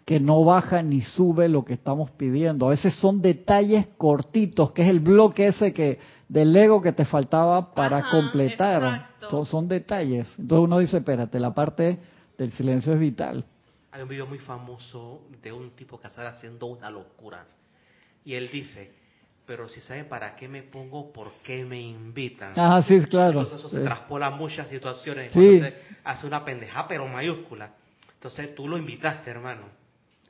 que 0.10 0.20
no 0.20 0.44
baja 0.44 0.82
ni 0.82 1.02
sube 1.02 1.48
lo 1.48 1.64
que 1.64 1.76
estamos 1.76 2.10
pidiendo. 2.10 2.66
A 2.66 2.70
veces 2.72 2.96
son 2.96 3.22
detalles 3.22 3.86
cortitos, 3.96 4.72
que 4.72 4.82
es 4.82 4.88
el 4.88 5.02
bloque 5.02 5.46
ese 5.46 5.72
que 5.72 6.00
del 6.28 6.56
ego 6.56 6.82
que 6.82 6.94
te 6.94 7.06
faltaba 7.06 7.76
para 7.76 8.10
completar. 8.10 9.12
Son, 9.30 9.46
son, 9.46 9.68
detalles. 9.68 10.28
Entonces 10.40 10.64
uno 10.64 10.80
dice, 10.80 10.98
espérate, 10.98 11.40
la 11.40 11.54
parte 11.54 12.00
del 12.40 12.52
silencio 12.54 12.92
es 12.94 13.00
vital. 13.00 13.46
Hay 13.92 14.02
un 14.02 14.10
video 14.10 14.26
muy 14.26 14.40
famoso 14.40 15.28
de 15.44 15.52
un 15.52 15.70
tipo 15.76 16.00
que 16.00 16.08
está 16.08 16.28
haciendo 16.28 16.66
una 16.66 16.90
locura. 16.90 17.46
Y 18.26 18.34
él 18.34 18.50
dice, 18.52 18.92
pero 19.46 19.70
si 19.70 19.80
saben 19.82 20.10
para 20.10 20.36
qué 20.36 20.48
me 20.48 20.64
pongo, 20.64 21.14
¿por 21.14 21.34
qué 21.44 21.64
me 21.64 21.80
invitan? 21.80 22.54
Ah, 22.56 22.82
sí, 22.82 23.00
claro. 23.02 23.42
Entonces 23.42 23.60
eso 23.60 23.70
se 23.70 23.82
traspola 23.82 24.32
muchas 24.32 24.70
situaciones. 24.70 25.32
Sí. 25.34 25.62
hace 26.04 26.26
una 26.26 26.44
pendeja, 26.44 26.88
pero 26.88 27.08
mayúscula. 27.08 27.74
Entonces 28.16 28.56
tú 28.56 28.68
lo 28.68 28.76
invitaste, 28.76 29.30
hermano. 29.30 29.78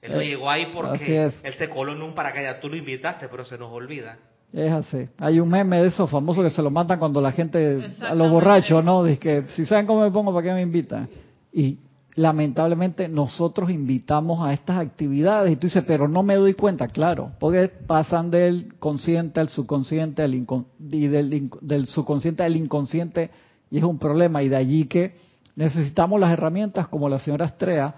Él 0.02 0.14
no 0.14 0.22
eh, 0.22 0.28
llegó 0.28 0.50
ahí 0.50 0.68
porque 0.74 1.26
él 1.26 1.54
se 1.58 1.70
coló 1.70 1.94
en 1.94 2.02
un 2.02 2.14
paracaídas. 2.14 2.60
Tú 2.62 2.70
lo 2.70 2.78
invitaste, 2.78 3.28
pero 3.28 3.46
se 3.46 3.58
nos 3.58 3.72
olvida. 3.72 4.18
Es 4.54 4.72
así. 4.72 5.08
Hay 5.20 5.40
un 5.40 5.50
meme 5.50 5.82
de 5.82 5.88
esos 5.88 6.10
famosos 6.10 6.44
que 6.44 6.50
se 6.50 6.64
lo 6.64 6.72
matan 6.72 6.98
cuando 6.98 7.22
la 7.22 7.32
gente, 7.32 7.86
a 8.02 8.16
los 8.16 8.32
borrachos, 8.32 8.84
¿no? 8.84 9.04
Dice 9.04 9.20
que 9.20 9.44
si 9.50 9.66
saben 9.66 9.86
cómo 9.86 10.02
me 10.02 10.12
pongo, 10.12 10.34
¿para 10.34 10.48
qué 10.48 10.54
me 10.54 10.62
invitan? 10.62 11.08
Y 11.54 11.78
lamentablemente 12.16 13.08
nosotros 13.08 13.70
invitamos 13.70 14.46
a 14.46 14.54
estas 14.54 14.78
actividades 14.78 15.54
y 15.54 15.56
tú 15.56 15.68
dices, 15.68 15.84
pero 15.86 16.08
no 16.08 16.24
me 16.24 16.36
doy 16.36 16.54
cuenta, 16.54 16.88
claro, 16.88 17.32
porque 17.40 17.70
pasan 17.70 18.32
del 18.32 18.74
consciente 18.80 19.40
al 19.40 19.50
subconsciente 19.50 20.24
al 20.24 20.34
y 20.34 21.08
del, 21.08 21.50
del 21.62 21.86
subconsciente 21.86 22.44
al 22.44 22.56
inconsciente 22.56 23.30
y 23.70 23.78
es 23.78 23.84
un 23.84 24.00
problema 24.00 24.42
y 24.42 24.50
de 24.50 24.58
allí 24.58 24.86
que 24.86 25.16
necesitamos 25.56 26.20
las 26.20 26.34
herramientas 26.34 26.88
como 26.88 27.08
la 27.08 27.20
señora 27.20 27.46
Estrella 27.46 27.94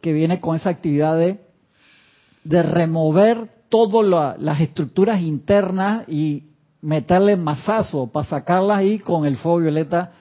que 0.00 0.12
viene 0.12 0.40
con 0.40 0.54
esa 0.54 0.70
actividad 0.70 1.18
de 1.18 1.40
de 2.48 2.62
remover 2.62 3.48
todas 3.68 4.38
las 4.38 4.60
estructuras 4.60 5.20
internas 5.20 6.08
y 6.08 6.44
meterle 6.80 7.36
masazo 7.36 8.06
para 8.06 8.26
sacarlas 8.26 8.84
y 8.84 8.98
con 9.00 9.26
el 9.26 9.36
fuego 9.36 9.58
violeta 9.58 10.12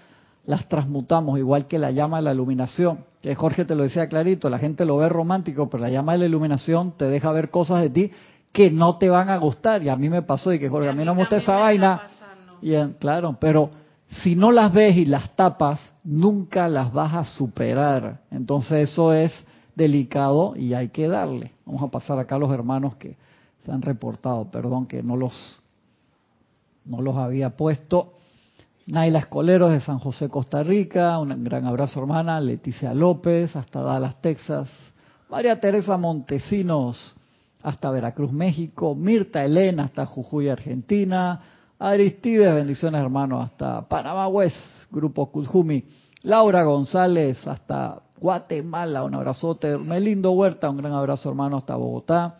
las 0.45 0.67
transmutamos, 0.67 1.38
igual 1.39 1.67
que 1.67 1.79
la 1.79 1.91
llama 1.91 2.17
de 2.17 2.23
la 2.23 2.33
iluminación. 2.33 2.99
Que 3.21 3.35
Jorge 3.35 3.65
te 3.65 3.75
lo 3.75 3.83
decía 3.83 4.07
clarito, 4.07 4.49
la 4.49 4.59
gente 4.59 4.85
lo 4.85 4.97
ve 4.97 5.09
romántico, 5.09 5.69
pero 5.69 5.81
la 5.81 5.89
llama 5.89 6.13
de 6.13 6.19
la 6.19 6.25
iluminación 6.25 6.93
te 6.97 7.05
deja 7.05 7.31
ver 7.31 7.49
cosas 7.49 7.81
de 7.81 7.89
ti 7.89 8.11
que 8.51 8.71
no 8.71 8.97
te 8.97 9.09
van 9.09 9.29
a 9.29 9.38
gustar. 9.38 9.81
Y 9.83 9.89
a 9.89 9.95
mí 9.95 10.09
me 10.09 10.21
pasó, 10.21 10.53
y 10.53 10.59
que 10.59 10.69
Jorge, 10.69 10.89
a 10.89 10.93
mí 10.93 11.03
no 11.03 11.13
me 11.13 11.21
gusta 11.21 11.38
esa 11.38 11.55
vaina. 11.55 12.03
Y, 12.61 12.75
claro, 12.99 13.38
pero 13.39 13.69
si 14.07 14.35
no 14.35 14.51
las 14.51 14.71
ves 14.71 14.95
y 14.97 15.05
las 15.05 15.35
tapas, 15.35 15.79
nunca 16.03 16.67
las 16.67 16.93
vas 16.93 17.13
a 17.13 17.23
superar. 17.25 18.21
Entonces 18.31 18.91
eso 18.91 19.13
es 19.13 19.45
delicado 19.75 20.55
y 20.55 20.73
hay 20.73 20.89
que 20.89 21.07
darle. 21.07 21.51
Vamos 21.65 21.83
a 21.83 21.88
pasar 21.88 22.17
acá 22.19 22.35
a 22.35 22.39
los 22.39 22.51
hermanos 22.51 22.95
que 22.95 23.17
se 23.65 23.71
han 23.71 23.81
reportado, 23.81 24.49
perdón 24.49 24.85
que 24.85 25.03
no 25.03 25.15
los, 25.17 25.33
no 26.85 27.01
los 27.01 27.15
había 27.17 27.51
puesto. 27.51 28.13
Naila 28.88 29.19
Escoleros 29.19 29.71
de 29.71 29.81
San 29.81 29.97
José, 29.97 30.29
Costa 30.29 30.61
Rica, 30.61 31.17
un 31.17 31.43
gran 31.43 31.65
abrazo 31.65 31.99
hermana, 31.99 32.39
Leticia 32.39 32.93
López 32.93 33.55
hasta 33.55 33.81
Dallas, 33.81 34.21
Texas, 34.21 34.69
María 35.29 35.59
Teresa 35.59 35.97
Montesinos 35.97 37.15
hasta 37.63 37.89
Veracruz, 37.89 38.31
México, 38.31 38.93
Mirta 38.93 39.43
Elena 39.43 39.85
hasta 39.85 40.05
Jujuy, 40.05 40.49
Argentina, 40.49 41.41
Aristides, 41.79 42.53
bendiciones 42.53 43.01
hermanos, 43.01 43.43
hasta 43.43 43.81
Panamá 43.88 44.27
West, 44.27 44.55
Grupo 44.91 45.31
Kujumi, 45.31 45.83
Laura 46.21 46.63
González 46.63 47.45
hasta 47.47 48.01
Guatemala, 48.19 49.04
un 49.04 49.13
abrazote. 49.15 49.78
Melindo 49.78 50.32
Huerta, 50.32 50.69
un 50.69 50.78
gran 50.78 50.93
abrazo 50.93 51.30
hermano 51.30 51.58
hasta 51.58 51.75
Bogotá. 51.75 52.38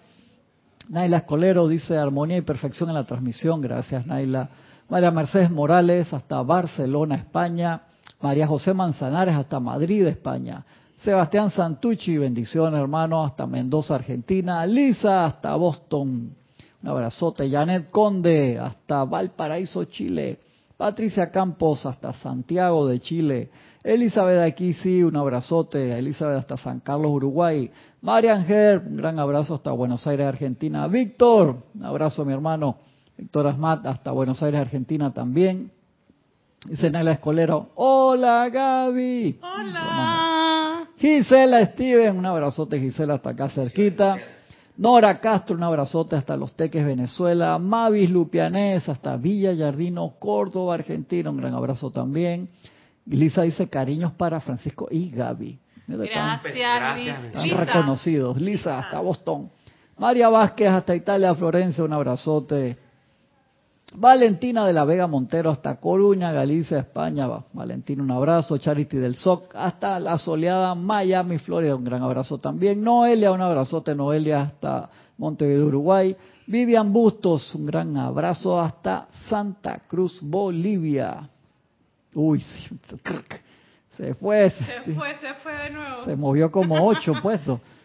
Naila 0.90 1.18
Escolero 1.18 1.68
dice 1.68 1.98
armonía 1.98 2.38
y 2.38 2.42
perfección 2.42 2.90
en 2.90 2.96
la 2.96 3.06
transmisión, 3.06 3.62
gracias 3.62 4.06
Naila. 4.06 4.50
María 4.88 5.10
Mercedes 5.10 5.50
Morales 5.50 6.14
hasta 6.14 6.42
Barcelona, 6.44 7.16
España. 7.16 7.82
María 8.22 8.48
José 8.48 8.74
Manzanares 8.74 9.36
hasta 9.36 9.60
Madrid, 9.60 10.06
España. 10.06 10.64
Sebastián 11.04 11.52
Santucci, 11.52 12.18
bendiciones 12.18 12.80
hermano, 12.80 13.24
hasta 13.24 13.46
Mendoza, 13.46 13.96
Argentina. 13.96 14.66
Lisa 14.66 15.26
hasta 15.26 15.56
Boston, 15.56 16.36
un 16.82 16.90
abrazote. 16.90 17.50
Janet 17.50 17.90
Conde 17.90 18.58
hasta 18.60 19.04
Valparaíso, 19.04 19.86
Chile. 19.86 20.40
Patricia 20.78 21.32
Campos 21.32 21.86
hasta 21.86 22.14
Santiago 22.14 22.88
de 22.88 23.00
Chile. 23.00 23.50
Elizabeth 23.84 24.42
aquí 24.42 24.74
sí, 24.74 25.04
un 25.04 25.16
abrazote. 25.16 25.98
Elizabeth 25.98 26.40
hasta 26.40 26.58
San 26.58 26.80
Carlos, 26.82 27.12
Uruguay. 27.12 27.72
Marian 28.02 28.46
Ger, 28.46 28.80
un 28.80 28.98
gran 28.98 29.18
abrazo 29.20 29.56
hasta 29.56 29.72
Buenos 29.72 30.06
Aires, 30.08 30.26
Argentina. 30.28 30.88
Víctor, 30.88 31.56
un 31.74 31.86
abrazo 31.86 32.26
mi 32.26 32.34
hermano. 32.34 32.78
Víctor 33.18 33.48
Asmat 33.48 33.86
hasta 33.86 34.12
Buenos 34.12 34.44
Aires, 34.44 34.60
Argentina 34.60 35.14
también. 35.14 35.72
Dice 36.66 36.90
Nela 36.90 37.12
Escolero, 37.12 37.70
hola 37.76 38.50
Gaby. 38.50 39.40
Hola. 39.42 40.90
Gisela 40.98 41.64
Steven, 41.68 42.18
un 42.18 42.26
abrazote 42.26 42.80
Gisela 42.80 43.14
hasta 43.16 43.30
acá 43.30 43.50
cerquita. 43.50 44.18
Nora 44.78 45.20
Castro, 45.20 45.56
un 45.56 45.64
abrazote 45.64 46.16
hasta 46.16 46.36
Los 46.36 46.54
Teques, 46.54 46.86
Venezuela. 46.86 47.58
Mavis 47.58 48.10
Lupianés 48.10 48.88
hasta 48.90 49.16
Villa 49.16 49.54
Yardino, 49.54 50.16
Córdoba, 50.20 50.74
Argentina. 50.74 51.30
Un 51.30 51.38
gran 51.38 51.54
abrazo 51.54 51.92
también. 51.92 52.50
Lisa 53.06 53.44
dice 53.44 53.70
cariños 53.70 54.12
para 54.14 54.40
Francisco 54.40 54.88
y 54.92 55.12
Gaby. 55.12 55.60
Gracias, 57.08 57.26
están 57.26 57.50
reconocidos. 57.50 58.42
Lisa, 58.42 58.80
hasta 58.80 59.00
Boston. 59.00 59.50
María 59.98 60.28
Vázquez, 60.30 60.70
hasta 60.70 60.96
Italia, 60.96 61.34
Florencia, 61.36 61.84
un 61.84 61.94
abrazote. 61.94 62.76
Valentina 63.98 64.66
de 64.68 64.74
la 64.74 64.86
Vega 64.86 65.08
Montero, 65.08 65.50
hasta 65.50 65.80
Coruña, 65.80 66.32
Galicia, 66.32 66.80
España. 66.80 67.28
Valentina, 67.54 68.04
un 68.04 68.12
abrazo. 68.12 68.58
Charity 68.58 68.98
del 68.98 69.16
SOC, 69.16 69.56
hasta 69.56 70.00
la 70.00 70.18
soleada 70.18 70.76
Miami, 70.76 71.38
Florida, 71.38 71.76
un 71.76 71.84
gran 71.84 72.02
abrazo 72.04 72.38
también. 72.38 72.84
Noelia, 72.84 73.32
un 73.32 73.42
abrazote. 73.42 73.96
Noelia, 73.96 74.42
hasta 74.42 74.90
Montevideo, 75.18 75.68
Uruguay. 75.68 76.16
Vivian 76.48 76.94
Bustos, 76.94 77.56
un 77.56 77.66
gran 77.66 77.98
abrazo 77.98 78.60
hasta 78.60 79.08
Santa 79.30 79.82
Cruz, 79.88 80.20
Bolivia. 80.22 81.28
Uy, 82.14 82.40
se 83.98 84.14
fue. 84.16 84.50
Se 84.52 84.94
fue, 84.94 85.16
se 85.20 85.34
fue 85.42 85.54
de 85.54 85.70
nuevo. 85.72 86.04
Se 86.04 86.16
movió 86.16 86.52
como 86.52 86.86
ocho 86.86 87.14
puestos. 87.22 87.60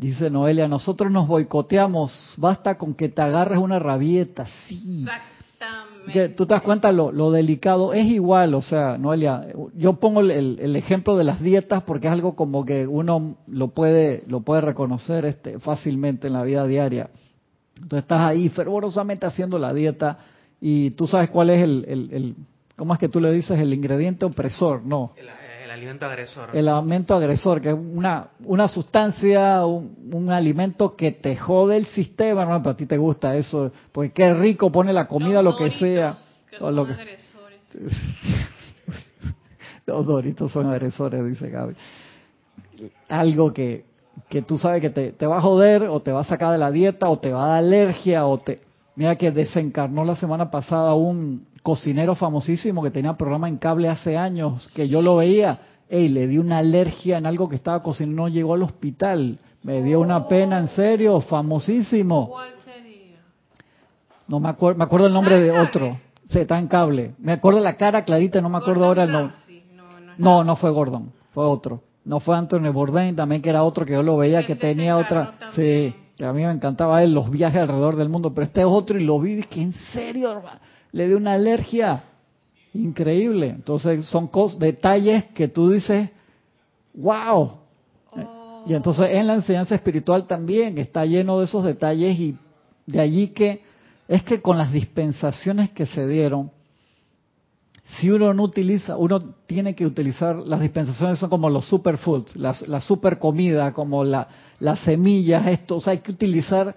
Dice 0.00 0.30
Noelia, 0.30 0.66
nosotros 0.66 1.12
nos 1.12 1.28
boicoteamos, 1.28 2.32
basta 2.38 2.78
con 2.78 2.94
que 2.94 3.10
te 3.10 3.20
agarres 3.20 3.58
una 3.58 3.78
rabieta, 3.78 4.46
sí. 4.66 5.04
Exactamente. 5.04 6.30
Tú 6.30 6.46
te 6.46 6.54
das 6.54 6.62
cuenta 6.62 6.90
lo, 6.90 7.30
delicado, 7.30 7.92
es 7.92 8.06
igual, 8.06 8.54
o 8.54 8.62
sea, 8.62 8.96
Noelia, 8.96 9.48
yo 9.76 9.92
pongo 10.00 10.20
el, 10.20 10.58
el, 10.58 10.74
ejemplo 10.74 11.18
de 11.18 11.24
las 11.24 11.42
dietas 11.42 11.82
porque 11.82 12.06
es 12.06 12.14
algo 12.14 12.34
como 12.34 12.64
que 12.64 12.86
uno 12.86 13.36
lo 13.46 13.68
puede, 13.68 14.24
lo 14.26 14.40
puede 14.40 14.62
reconocer 14.62 15.26
este, 15.26 15.58
fácilmente 15.58 16.28
en 16.28 16.32
la 16.32 16.44
vida 16.44 16.66
diaria. 16.66 17.10
Entonces 17.76 18.04
estás 18.04 18.22
ahí 18.22 18.48
fervorosamente 18.48 19.26
haciendo 19.26 19.58
la 19.58 19.74
dieta 19.74 20.16
y 20.62 20.92
tú 20.92 21.06
sabes 21.06 21.28
cuál 21.28 21.50
es 21.50 21.62
el 21.62 22.36
¿Cómo 22.80 22.94
es 22.94 22.98
que 22.98 23.10
tú 23.10 23.20
le 23.20 23.30
dices 23.30 23.60
el 23.60 23.74
ingrediente 23.74 24.24
opresor? 24.24 24.82
No. 24.82 25.12
El, 25.14 25.28
alimento 25.70 26.06
agresor. 26.06 26.50
El 26.52 26.68
alimento 26.68 27.14
agresor, 27.14 27.60
que 27.60 27.68
es 27.68 27.74
una, 27.74 28.28
una 28.44 28.68
sustancia, 28.68 29.64
un, 29.64 30.30
alimento 30.30 30.96
que 30.96 31.12
te 31.12 31.36
jode 31.36 31.76
el 31.76 31.86
sistema, 31.86 32.44
no, 32.44 32.62
pero 32.62 32.70
a 32.70 32.76
ti 32.76 32.86
te 32.86 32.96
gusta 32.96 33.36
eso, 33.36 33.70
porque 33.92 34.12
qué 34.12 34.34
rico 34.34 34.70
pone 34.70 34.92
la 34.92 35.06
comida, 35.06 35.42
lo 35.42 35.56
que 35.56 35.70
sea. 35.70 36.16
Que 36.48 36.58
son 36.58 36.74
lo 36.74 36.86
que... 36.86 36.92
agresores. 36.92 37.60
Los 39.86 40.06
doritos 40.06 40.52
son 40.52 40.66
agresores, 40.68 41.24
dice 41.24 41.48
Gaby. 41.50 41.74
Algo 43.08 43.52
que, 43.52 43.84
que 44.28 44.42
tú 44.42 44.56
sabes 44.56 44.80
que 44.80 44.90
te, 44.90 45.12
te 45.12 45.26
va 45.26 45.38
a 45.38 45.40
joder, 45.40 45.84
o 45.84 46.00
te 46.00 46.12
va 46.12 46.20
a 46.20 46.24
sacar 46.24 46.52
de 46.52 46.58
la 46.58 46.70
dieta, 46.70 47.08
o 47.08 47.18
te 47.18 47.32
va 47.32 47.44
a 47.44 47.48
dar 47.48 47.58
alergia, 47.58 48.26
o 48.26 48.38
te... 48.38 48.60
Mira 48.94 49.16
que 49.16 49.30
desencarnó 49.30 50.04
la 50.04 50.14
semana 50.14 50.50
pasada 50.50 50.94
un, 50.94 51.46
cocinero 51.62 52.14
famosísimo 52.14 52.82
que 52.82 52.90
tenía 52.90 53.16
programa 53.16 53.48
en 53.48 53.58
cable 53.58 53.88
hace 53.88 54.16
años, 54.16 54.68
que 54.74 54.88
yo 54.88 55.02
lo 55.02 55.16
veía, 55.16 55.60
y 55.88 56.08
le 56.08 56.26
di 56.26 56.38
una 56.38 56.58
alergia 56.58 57.18
en 57.18 57.26
algo 57.26 57.48
que 57.48 57.56
estaba 57.56 57.82
cocinando, 57.82 58.22
no 58.22 58.28
llegó 58.28 58.54
al 58.54 58.62
hospital. 58.62 59.38
Me 59.62 59.82
dio 59.82 60.00
una 60.00 60.26
pena, 60.28 60.58
en 60.58 60.68
serio, 60.68 61.20
famosísimo. 61.20 62.28
¿Cuál 62.28 62.50
sería? 62.64 63.18
No 64.28 64.40
me 64.40 64.48
acuerdo, 64.48 64.78
me 64.78 64.84
acuerdo 64.84 65.08
el 65.08 65.12
nombre 65.12 65.40
de 65.40 65.50
otro. 65.50 65.98
Se 66.30 66.42
está 66.42 66.58
en 66.58 66.68
cable. 66.68 67.14
Me 67.18 67.32
acuerdo 67.32 67.58
la 67.58 67.76
cara 67.76 68.04
clarita, 68.04 68.40
no 68.40 68.48
me 68.48 68.58
acuerdo 68.58 68.84
ahora 68.84 69.02
el 69.02 69.12
nombre. 69.12 69.36
No, 70.16 70.44
no, 70.44 70.56
fue 70.56 70.70
Gordon, 70.70 71.12
fue 71.32 71.44
otro. 71.44 71.82
No 72.04 72.20
fue 72.20 72.36
Anthony 72.36 72.72
Bourdain, 72.72 73.16
también 73.16 73.42
que 73.42 73.50
era 73.50 73.64
otro 73.64 73.84
que 73.84 73.92
yo 73.92 74.02
lo 74.02 74.16
veía 74.16 74.46
que 74.46 74.54
tenía 74.54 74.96
otra. 74.96 75.34
Sí, 75.54 75.94
que 76.16 76.24
a 76.24 76.32
mí 76.32 76.44
me 76.44 76.52
encantaba 76.52 77.02
él, 77.02 77.12
los 77.12 77.30
viajes 77.30 77.60
alrededor 77.60 77.96
del 77.96 78.08
mundo, 78.08 78.32
pero 78.32 78.44
este 78.44 78.60
es 78.60 78.66
otro 78.66 78.98
y 78.98 79.04
lo 79.04 79.18
vi 79.18 79.42
que 79.42 79.60
en 79.60 79.72
serio, 79.72 80.30
hermano 80.30 80.60
le 80.92 81.08
dio 81.08 81.16
una 81.16 81.34
alergia 81.34 82.04
increíble. 82.74 83.48
Entonces 83.48 84.06
son 84.06 84.28
cosas, 84.28 84.58
detalles 84.58 85.26
que 85.26 85.48
tú 85.48 85.70
dices, 85.70 86.10
wow. 86.94 87.52
Oh, 88.12 88.64
Y 88.66 88.74
entonces 88.74 89.10
en 89.10 89.26
la 89.26 89.34
enseñanza 89.34 89.74
espiritual 89.74 90.26
también 90.26 90.78
está 90.78 91.04
lleno 91.04 91.38
de 91.38 91.44
esos 91.44 91.64
detalles 91.64 92.18
y 92.18 92.36
de 92.86 93.00
allí 93.00 93.28
que 93.28 93.62
es 94.08 94.24
que 94.24 94.42
con 94.42 94.58
las 94.58 94.72
dispensaciones 94.72 95.70
que 95.70 95.86
se 95.86 96.06
dieron, 96.06 96.50
si 97.84 98.10
uno 98.10 98.32
no 98.34 98.44
utiliza, 98.44 98.96
uno 98.96 99.20
tiene 99.46 99.74
que 99.74 99.86
utilizar, 99.86 100.36
las 100.36 100.60
dispensaciones 100.60 101.18
son 101.18 101.30
como 101.30 101.50
los 101.50 101.66
superfoods, 101.66 102.36
las, 102.36 102.66
la 102.68 102.80
super 102.80 103.18
comida, 103.18 103.72
como 103.72 104.04
la, 104.04 104.28
las 104.60 104.80
semillas, 104.80 105.46
esto, 105.48 105.76
o 105.76 105.80
sea, 105.80 105.92
hay 105.92 105.98
que 105.98 106.12
utilizar 106.12 106.74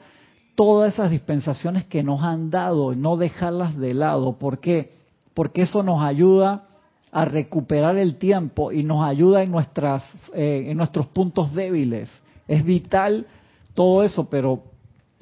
todas 0.55 0.93
esas 0.93 1.11
dispensaciones 1.11 1.85
que 1.85 2.03
nos 2.03 2.21
han 2.21 2.49
dado 2.49 2.95
no 2.95 3.17
dejarlas 3.17 3.77
de 3.77 3.93
lado. 3.93 4.37
¿Por 4.37 4.59
qué? 4.59 4.91
Porque 5.33 5.63
eso 5.63 5.83
nos 5.83 6.03
ayuda 6.03 6.65
a 7.11 7.25
recuperar 7.25 7.97
el 7.97 8.17
tiempo 8.17 8.71
y 8.71 8.83
nos 8.83 9.05
ayuda 9.05 9.43
en, 9.43 9.51
nuestras, 9.51 10.03
eh, 10.33 10.65
en 10.67 10.77
nuestros 10.77 11.07
puntos 11.07 11.53
débiles. 11.53 12.09
Es 12.47 12.63
vital 12.65 13.27
todo 13.73 14.03
eso, 14.03 14.29
pero 14.29 14.63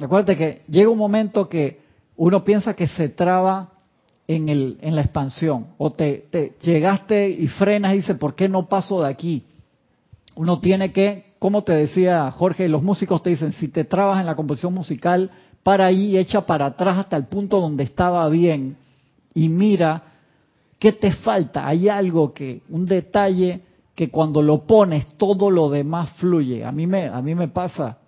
acuérdate 0.02 0.38
que 0.38 0.62
llega 0.67 0.89
un 0.89 0.98
momento 0.98 1.48
que 1.50 1.82
uno 2.15 2.44
piensa 2.44 2.76
que 2.76 2.88
se 2.88 3.10
traba 3.10 3.72
en, 4.28 4.50
el, 4.50 4.78
en 4.82 4.96
la 4.96 5.02
expansión 5.02 5.67
o 5.78 5.91
te, 5.91 6.26
te 6.30 6.56
llegaste 6.62 7.30
y 7.30 7.48
frenas 7.48 7.94
y 7.94 7.98
dices, 7.98 8.17
¿por 8.17 8.36
qué 8.36 8.48
no 8.48 8.67
paso 8.67 9.02
de 9.02 9.10
aquí? 9.10 9.46
Uno 10.36 10.60
tiene 10.60 10.91
que, 10.91 11.31
como 11.42 11.64
te 11.64 11.74
decía 11.74 12.32
Jorge, 12.32 12.70
los 12.70 12.84
músicos 12.84 13.22
te 13.22 13.32
dicen, 13.32 13.52
si 13.52 13.68
te 13.68 13.84
trabas 13.84 14.22
en 14.22 14.28
la 14.28 14.36
composición 14.36 14.74
musical, 14.74 15.32
para 15.64 15.88
ahí 15.88 16.12
y 16.12 16.18
echa 16.18 16.46
para 16.46 16.68
atrás 16.68 17.00
hasta 17.00 17.18
el 17.18 17.26
punto 17.26 17.60
donde 17.60 17.84
estaba 17.84 18.30
bien 18.30 18.78
y 19.34 19.50
mira 19.50 20.04
¿Qué 20.82 20.94
te 20.94 21.12
falta? 21.12 21.68
Hay 21.68 21.88
algo 21.90 22.34
que, 22.34 22.64
un 22.70 22.88
detalle 22.88 23.62
que 23.94 24.10
cuando 24.10 24.42
lo 24.42 24.66
pones 24.66 25.06
todo 25.16 25.52
lo 25.52 25.70
demás 25.70 26.10
fluye. 26.14 26.66
A 26.66 26.72
mí 26.72 26.88
me, 26.88 27.06
a 27.06 27.22
mí 27.22 27.36
me 27.36 27.50
pasa, 27.50 28.00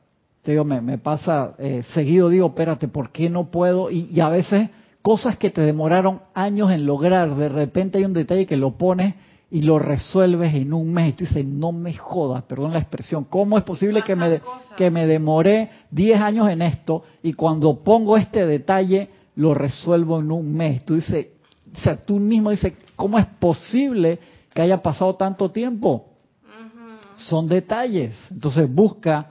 te 0.41 0.53
digo, 0.53 0.65
me, 0.65 0.97
pasa 0.97 1.53
eh, 1.59 1.83
seguido, 1.93 2.29
digo, 2.29 2.47
espérate, 2.47 2.87
¿por 2.87 3.11
qué 3.11 3.29
no 3.29 3.51
puedo? 3.51 3.91
Y, 3.91 4.19
a 4.19 4.29
veces 4.29 4.71
cosas 5.03 5.37
que 5.37 5.51
te 5.51 5.61
demoraron 5.61 6.21
años 6.33 6.71
en 6.71 6.87
lograr, 6.87 7.35
de 7.35 7.47
repente 7.47 7.99
hay 7.99 8.05
un 8.05 8.13
detalle 8.13 8.47
que 8.47 8.57
lo 8.57 8.71
pones 8.75 9.13
y 9.53 9.61
lo 9.61 9.77
resuelves 9.77 10.55
en 10.55 10.73
un 10.73 10.91
mes. 10.91 11.09
Y 11.09 11.13
tú 11.13 11.25
dices, 11.25 11.45
no 11.45 11.71
me 11.71 11.93
jodas, 11.93 12.41
perdón 12.45 12.73
la 12.73 12.79
expresión, 12.79 13.23
¿cómo 13.25 13.55
es 13.55 13.63
posible 13.63 14.01
que 14.01 14.15
me, 14.15 14.41
que 14.75 14.89
me 14.89 15.05
demoré 15.05 15.69
10 15.91 16.19
años 16.19 16.49
en 16.49 16.63
esto 16.63 17.03
y 17.21 17.33
cuando 17.33 17.83
pongo 17.83 18.17
este 18.17 18.47
detalle 18.47 19.09
lo 19.35 19.53
resuelvo 19.53 20.19
en 20.19 20.31
un 20.31 20.55
mes? 20.55 20.83
Tú 20.83 20.95
dices, 20.95 21.27
o 21.71 21.79
sea, 21.79 21.95
tú 21.95 22.17
mismo 22.17 22.49
dices, 22.49 22.73
¿cómo 22.95 23.19
es 23.19 23.27
posible 23.27 24.17
que 24.55 24.63
haya 24.63 24.81
pasado 24.81 25.13
tanto 25.13 25.51
tiempo? 25.51 26.07
Son 27.15 27.47
detalles. 27.47 28.15
Entonces 28.31 28.67
busca 28.73 29.27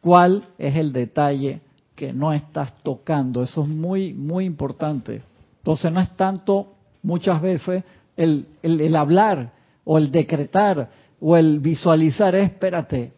cuál 0.00 0.48
es 0.58 0.74
el 0.74 0.92
detalle 0.92 1.60
que 1.94 2.12
no 2.12 2.32
estás 2.32 2.74
tocando. 2.82 3.44
Eso 3.44 3.62
es 3.62 3.68
muy, 3.68 4.14
muy 4.14 4.46
importante. 4.46 5.22
Entonces 5.58 5.92
no 5.92 6.00
es 6.00 6.10
tanto 6.16 6.72
muchas 7.04 7.40
veces 7.40 7.84
el, 8.16 8.46
el, 8.62 8.96
hablar 8.96 9.52
o 9.84 9.98
el 9.98 10.10
decretar 10.10 10.88
o 11.20 11.36
el 11.36 11.60
visualizar, 11.60 12.34
espérate, 12.34 13.12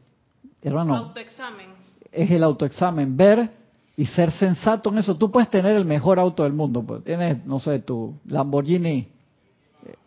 hermano. 0.62 0.96
Autoexamen. 0.96 1.66
Es 2.12 2.30
el 2.30 2.42
autoexamen, 2.42 3.16
ver 3.16 3.50
y 3.96 4.06
ser 4.06 4.30
sensato 4.32 4.90
en 4.90 4.98
eso. 4.98 5.16
Tú 5.16 5.30
puedes 5.30 5.50
tener 5.50 5.76
el 5.76 5.84
mejor 5.84 6.18
auto 6.18 6.44
del 6.44 6.52
mundo, 6.52 6.82
pues. 6.82 7.04
tienes, 7.04 7.44
no 7.44 7.58
sé, 7.58 7.80
tu 7.80 8.14
Lamborghini, 8.26 9.08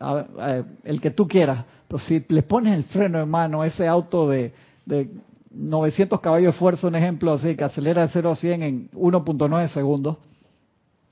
eh, 0.00 0.64
el 0.84 1.00
que 1.00 1.10
tú 1.10 1.26
quieras, 1.26 1.64
pero 1.88 1.98
si 1.98 2.24
le 2.28 2.42
pones 2.42 2.74
el 2.74 2.84
freno 2.84 3.18
de 3.18 3.26
mano, 3.26 3.64
ese 3.64 3.86
auto 3.86 4.28
de, 4.28 4.52
de 4.86 5.10
900 5.50 6.20
caballos 6.20 6.54
de 6.54 6.58
fuerza, 6.58 6.86
un 6.86 6.94
ejemplo 6.94 7.32
así, 7.32 7.56
que 7.56 7.64
acelera 7.64 8.02
de 8.02 8.08
0 8.08 8.30
a 8.30 8.36
100 8.36 8.62
en 8.62 8.90
1.9 8.90 9.68
segundos, 9.68 10.16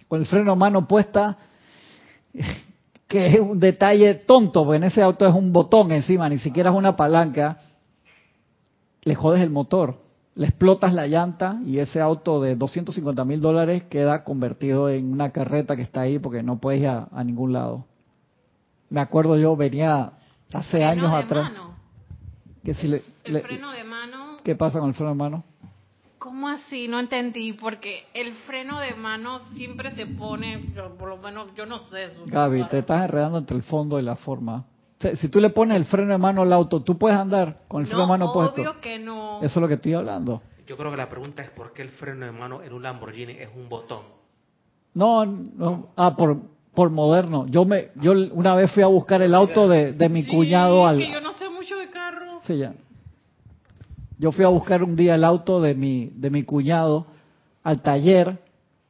con 0.07 0.21
el 0.21 0.27
freno 0.27 0.53
de 0.53 0.57
mano 0.57 0.87
puesta, 0.87 1.37
que 3.09 3.27
es 3.27 3.41
un 3.41 3.59
detalle 3.59 4.15
tonto, 4.15 4.65
porque 4.65 4.77
en 4.77 4.85
ese 4.85 5.03
auto 5.03 5.27
es 5.27 5.35
un 5.35 5.53
botón 5.53 5.91
encima, 5.91 6.29
ni 6.29 6.39
siquiera 6.39 6.71
es 6.71 6.77
una 6.77 6.95
palanca, 6.95 7.59
le 9.03 9.15
jodes 9.15 9.43
el 9.43 9.51
motor 9.51 9.97
le 10.39 10.47
explotas 10.47 10.95
la 10.95 11.09
llanta 11.09 11.59
y 11.67 11.81
ese 11.81 12.01
auto 12.01 12.41
de 12.41 12.55
250 12.55 13.25
mil 13.25 13.41
dólares 13.41 13.83
queda 13.91 14.23
convertido 14.23 14.89
en 14.89 15.13
una 15.13 15.31
carreta 15.31 15.75
que 15.75 15.83
está 15.83 16.03
ahí 16.03 16.21
porque 16.21 16.45
no 16.45 16.61
puedes 16.61 16.81
ir 16.81 16.87
a, 16.87 17.25
ningún 17.25 17.53
lado. 17.53 17.87
Me 18.89 19.01
acuerdo 19.01 19.37
yo, 19.37 19.57
venía 19.57 20.13
hace 20.53 20.85
años 20.85 21.13
atrás. 21.13 21.51
Que 22.63 22.73
si 22.73 22.87
le, 22.87 23.03
el 23.25 23.41
freno 23.41 23.73
de 23.73 23.83
mano. 23.83 24.37
¿Qué 24.45 24.55
pasa 24.55 24.79
con 24.79 24.91
el 24.91 24.95
freno 24.95 25.11
de 25.11 25.17
mano? 25.17 25.45
¿Cómo 26.19 26.49
así? 26.49 26.89
No 26.89 26.99
entendí, 26.99 27.53
porque 27.53 28.07
el 28.13 28.33
freno 28.47 28.81
de 28.81 28.95
mano 28.95 29.39
siempre 29.55 29.93
se 29.93 30.07
pone, 30.07 30.59
por 30.99 31.09
lo 31.09 31.17
menos 31.19 31.55
yo 31.55 31.65
no 31.65 31.83
sé. 31.85 32.05
Eso, 32.05 32.25
Gaby, 32.27 32.65
te 32.65 32.79
estás 32.79 33.05
enredando 33.05 33.39
entre 33.39 33.57
el 33.57 33.63
fondo 33.63 34.01
y 34.01 34.03
la 34.03 34.17
forma. 34.17 34.65
Si 35.21 35.29
tú 35.29 35.41
le 35.41 35.51
pones 35.51 35.77
el 35.77 35.85
freno 35.85 36.11
de 36.11 36.19
mano 36.19 36.43
al 36.43 36.53
auto, 36.53 36.83
¿tú 36.83 36.99
puedes 36.99 37.17
andar 37.17 37.61
con 37.69 37.83
el 37.83 37.87
freno 37.87 38.03
de 38.03 38.09
mano 38.09 38.33
puesto? 38.33 38.61
obvio 38.63 38.81
que 38.81 38.99
no. 38.99 39.39
Eso 39.39 39.47
es 39.47 39.57
lo 39.57 39.69
que 39.69 39.75
estoy 39.75 39.95
hablando. 39.95 40.43
Yo 40.67 40.77
creo 40.77 40.91
que 40.91 40.97
la 40.97 41.09
pregunta 41.09 41.43
es 41.43 41.51
por 41.51 41.73
qué 41.73 41.83
el 41.83 41.91
freno 41.91 42.27
de 42.27 42.33
mano 42.33 42.63
en 42.63 42.73
un 42.73 42.83
Lamborghini 42.83 43.33
es 43.33 43.49
un 43.55 43.69
botón. 43.69 44.03
No, 44.95 45.25
no. 45.25 45.91
Ah, 45.97 46.17
por, 46.17 46.39
por 46.75 46.91
moderno. 46.91 47.47
Yo 47.47 47.65
me, 47.65 47.91
yo 47.95 48.13
una 48.33 48.57
vez 48.57 48.73
fui 48.73 48.83
a 48.83 48.89
buscar 48.89 49.23
el 49.23 49.35
auto 49.35 49.69
de, 49.69 49.93
de 49.93 50.09
mi 50.09 50.27
cuñado 50.27 50.85
al. 50.85 50.99
Que 50.99 51.13
yo 51.13 51.21
no 51.21 51.33
sé 51.33 51.49
mucho 51.49 51.77
de 51.77 51.89
carro. 51.91 52.41
Sí, 52.43 52.59
ya. 52.59 52.75
Yo 54.19 54.33
fui 54.33 54.45
a 54.45 54.49
buscar 54.49 54.83
un 54.83 54.97
día 54.97 55.15
el 55.15 55.23
auto 55.25 55.61
de 55.61 55.75
mi, 55.75 56.11
de 56.15 56.31
mi 56.31 56.43
cuñado 56.43 57.07
al 57.63 57.83
taller. 57.83 58.41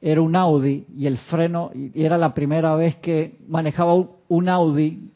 Era 0.00 0.22
un 0.22 0.34
Audi 0.36 0.86
y 0.96 1.06
el 1.06 1.18
freno, 1.18 1.70
y 1.74 2.02
era 2.02 2.16
la 2.16 2.32
primera 2.32 2.74
vez 2.76 2.96
que 2.96 3.38
manejaba 3.48 3.94
un 4.28 4.48
Audi 4.48 5.10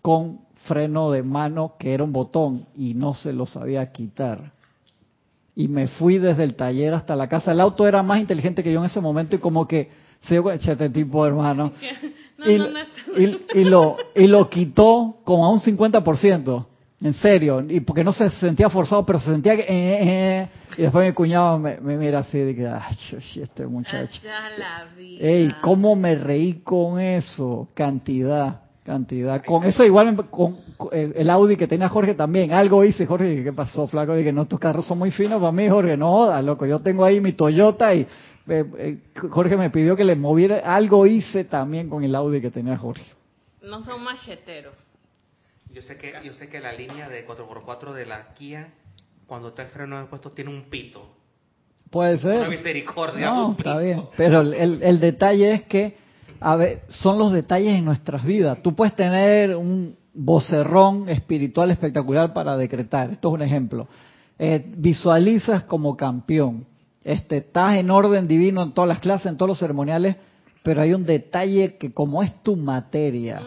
con 0.00 0.40
freno 0.64 1.10
de 1.10 1.22
mano 1.22 1.74
que 1.78 1.92
era 1.92 2.02
un 2.02 2.12
botón 2.12 2.66
y 2.74 2.94
no 2.94 3.14
se 3.14 3.32
lo 3.32 3.46
sabía 3.46 3.92
quitar. 3.92 4.52
Y 5.54 5.68
me 5.68 5.86
fui 5.86 6.18
desde 6.18 6.44
el 6.44 6.54
taller 6.54 6.94
hasta 6.94 7.14
la 7.14 7.28
casa. 7.28 7.52
El 7.52 7.60
auto 7.60 7.86
era 7.86 8.02
más 8.02 8.20
inteligente 8.20 8.62
que 8.62 8.72
yo 8.72 8.80
en 8.80 8.86
ese 8.86 9.00
momento 9.00 9.36
y 9.36 9.38
como 9.38 9.68
que 9.68 9.90
se 10.22 10.34
dio 10.34 10.50
este 10.50 10.88
tipo 10.88 11.26
hermano. 11.26 11.72
y, 13.54 13.64
lo, 13.64 13.96
y 14.16 14.26
lo 14.26 14.48
quitó 14.48 15.18
como 15.24 15.46
a 15.46 15.52
un 15.52 15.60
50%. 15.60 16.66
En 17.02 17.14
serio, 17.14 17.62
y 17.68 17.80
porque 17.80 18.04
no 18.04 18.12
se 18.12 18.30
sentía 18.30 18.70
forzado, 18.70 19.04
pero 19.04 19.18
se 19.18 19.32
sentía 19.32 19.56
que... 19.56 19.62
Eh, 19.62 19.66
eh, 19.68 20.48
y 20.78 20.82
después 20.82 21.06
mi 21.06 21.12
cuñado 21.12 21.58
me, 21.58 21.78
mira 21.80 22.20
así 22.20 22.38
de 22.38 22.54
que, 22.54 22.66
ah, 22.66 22.88
este 23.20 23.66
muchacho. 23.66 24.20
Ey, 25.18 25.48
¿cómo 25.62 25.96
me 25.96 26.14
reí 26.14 26.60
con 26.60 27.00
eso? 27.00 27.68
Cantidad 27.74 28.62
cantidad. 28.84 29.44
Con 29.44 29.64
eso 29.64 29.84
igual 29.84 30.28
con, 30.30 30.58
el 30.90 31.30
Audi 31.30 31.56
que 31.56 31.66
tenía 31.66 31.88
Jorge 31.88 32.14
también. 32.14 32.52
Algo 32.52 32.84
hice, 32.84 33.06
Jorge, 33.06 33.42
¿qué 33.44 33.52
pasó, 33.52 33.86
flaco? 33.86 34.14
Dije, 34.14 34.32
no, 34.32 34.42
estos 34.42 34.58
carros 34.58 34.86
son 34.86 34.98
muy 34.98 35.10
finos 35.10 35.40
para 35.40 35.52
mí, 35.52 35.68
Jorge. 35.68 35.96
No 35.96 36.10
jodas, 36.10 36.44
loco. 36.44 36.66
Yo 36.66 36.80
tengo 36.80 37.04
ahí 37.04 37.20
mi 37.20 37.32
Toyota 37.32 37.94
y 37.94 38.00
eh, 38.48 38.64
eh, 38.78 38.98
Jorge 39.30 39.56
me 39.56 39.70
pidió 39.70 39.96
que 39.96 40.04
le 40.04 40.16
moviera. 40.16 40.58
Algo 40.58 41.06
hice 41.06 41.44
también 41.44 41.88
con 41.88 42.02
el 42.02 42.14
Audi 42.14 42.40
que 42.40 42.50
tenía 42.50 42.76
Jorge. 42.76 43.04
No 43.62 43.82
son 43.82 44.02
macheteros. 44.02 44.74
Yo 45.72 45.82
sé 45.82 45.96
que, 45.96 46.12
yo 46.24 46.32
sé 46.34 46.48
que 46.48 46.60
la 46.60 46.72
línea 46.72 47.08
de 47.08 47.26
4x4 47.26 47.92
de 47.92 48.06
la 48.06 48.34
Kia, 48.34 48.74
cuando 49.26 49.48
está 49.48 49.62
el 49.62 49.68
freno 49.68 49.98
de 49.98 50.06
puesto, 50.06 50.32
tiene 50.32 50.50
un 50.50 50.64
pito. 50.64 51.16
Puede 51.90 52.18
ser. 52.18 52.38
Una 52.38 52.48
misericordia. 52.48 53.30
No, 53.30 53.56
está 53.58 53.78
bien. 53.78 54.04
Pero 54.16 54.40
el, 54.40 54.82
el 54.82 55.00
detalle 55.00 55.54
es 55.54 55.62
que 55.64 55.96
a 56.42 56.56
ver, 56.56 56.82
son 56.88 57.18
los 57.18 57.32
detalles 57.32 57.78
en 57.78 57.84
nuestras 57.84 58.24
vidas. 58.24 58.58
Tú 58.62 58.74
puedes 58.74 58.96
tener 58.96 59.54
un 59.54 59.96
vocerrón 60.12 61.08
espiritual 61.08 61.70
espectacular 61.70 62.32
para 62.32 62.56
decretar. 62.56 63.10
Esto 63.10 63.28
es 63.28 63.34
un 63.34 63.42
ejemplo. 63.42 63.88
Eh, 64.38 64.64
visualizas 64.76 65.64
como 65.64 65.96
campeón. 65.96 66.66
Este, 67.04 67.38
estás 67.38 67.76
en 67.76 67.90
orden 67.90 68.26
divino 68.26 68.62
en 68.62 68.72
todas 68.72 68.88
las 68.88 69.00
clases, 69.00 69.26
en 69.26 69.36
todos 69.36 69.50
los 69.50 69.58
ceremoniales, 69.58 70.16
pero 70.62 70.82
hay 70.82 70.92
un 70.92 71.04
detalle 71.04 71.76
que 71.76 71.92
como 71.92 72.22
es 72.22 72.34
tu 72.42 72.56
materia, 72.56 73.42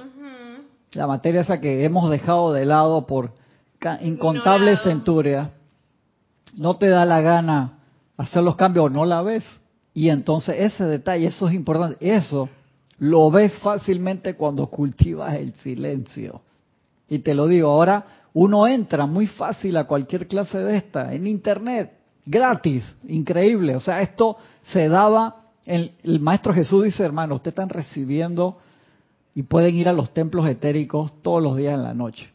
la 0.95 1.07
materia 1.07 1.41
esa 1.41 1.59
que 1.59 1.83
hemos 1.83 2.09
dejado 2.09 2.53
de 2.53 2.65
lado 2.65 3.05
por 3.05 3.31
incontables 4.01 4.81
centurias, 4.81 5.49
no 6.57 6.77
te 6.77 6.87
da 6.87 7.05
la 7.05 7.21
gana 7.21 7.79
hacer 8.17 8.43
los 8.43 8.55
cambios 8.55 8.85
o 8.85 8.89
no 8.89 9.05
la 9.05 9.21
ves. 9.21 9.43
Y 9.93 10.09
entonces 10.09 10.55
ese 10.59 10.85
detalle, 10.85 11.27
eso 11.27 11.47
es 11.47 11.53
importante. 11.53 11.97
Eso 11.99 12.49
lo 12.97 13.29
ves 13.29 13.53
fácilmente 13.59 14.35
cuando 14.35 14.67
cultivas 14.67 15.35
el 15.35 15.53
silencio. 15.55 16.41
Y 17.09 17.19
te 17.19 17.33
lo 17.33 17.47
digo, 17.47 17.69
ahora 17.69 18.05
uno 18.33 18.67
entra 18.67 19.05
muy 19.05 19.27
fácil 19.27 19.77
a 19.77 19.85
cualquier 19.85 20.27
clase 20.27 20.57
de 20.57 20.77
esta, 20.77 21.13
en 21.13 21.27
internet, 21.27 21.93
gratis, 22.25 22.83
increíble. 23.07 23.75
O 23.75 23.79
sea, 23.79 24.01
esto 24.01 24.37
se 24.63 24.89
daba, 24.89 25.43
el, 25.65 25.91
el 26.03 26.19
maestro 26.19 26.53
Jesús 26.53 26.83
dice, 26.83 27.03
hermano, 27.03 27.35
ustedes 27.35 27.53
están 27.53 27.69
recibiendo 27.69 28.57
y 29.35 29.43
pueden 29.43 29.75
ir 29.75 29.89
a 29.89 29.93
los 29.93 30.13
templos 30.13 30.47
etéricos 30.47 31.21
todos 31.21 31.43
los 31.43 31.57
días 31.57 31.75
en 31.75 31.83
la 31.83 31.93
noche. 31.93 32.31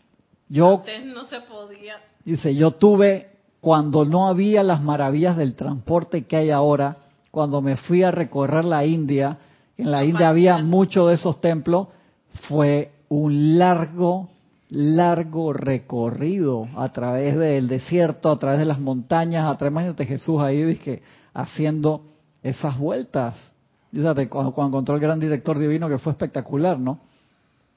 Yo, 0.48 0.82
no 1.06 1.24
se 1.24 1.40
podía. 1.40 1.96
Dice, 2.24 2.54
yo 2.54 2.72
tuve 2.72 3.30
cuando 3.60 4.04
no 4.04 4.28
había 4.28 4.62
las 4.62 4.82
maravillas 4.82 5.36
del 5.36 5.54
transporte 5.54 6.24
que 6.26 6.36
hay 6.36 6.50
ahora, 6.50 6.98
cuando 7.30 7.62
me 7.62 7.76
fui 7.76 8.02
a 8.02 8.10
recorrer 8.10 8.64
la 8.64 8.84
India, 8.84 9.38
en 9.78 9.90
la 9.90 10.04
India 10.04 10.28
había 10.28 10.58
muchos 10.58 11.08
de 11.08 11.14
esos 11.14 11.40
templos, 11.40 11.88
fue 12.48 12.90
un 13.08 13.58
largo, 13.58 14.28
largo 14.68 15.52
recorrido 15.52 16.68
a 16.76 16.90
través 16.90 17.36
del 17.36 17.66
desierto, 17.66 18.30
a 18.30 18.38
través 18.38 18.58
de 18.58 18.66
las 18.66 18.78
montañas, 18.78 19.50
a 19.50 19.56
través 19.56 19.96
de 19.96 20.06
Jesús 20.06 20.40
ahí, 20.42 20.62
dije, 20.62 21.02
haciendo 21.32 22.02
esas 22.42 22.78
vueltas. 22.78 23.34
Cuando, 23.92 24.52
cuando 24.52 24.68
encontró 24.68 24.94
el 24.94 25.00
gran 25.00 25.18
director 25.20 25.58
divino 25.58 25.88
que 25.88 25.98
fue 25.98 26.12
espectacular, 26.12 26.78
¿no? 26.78 27.00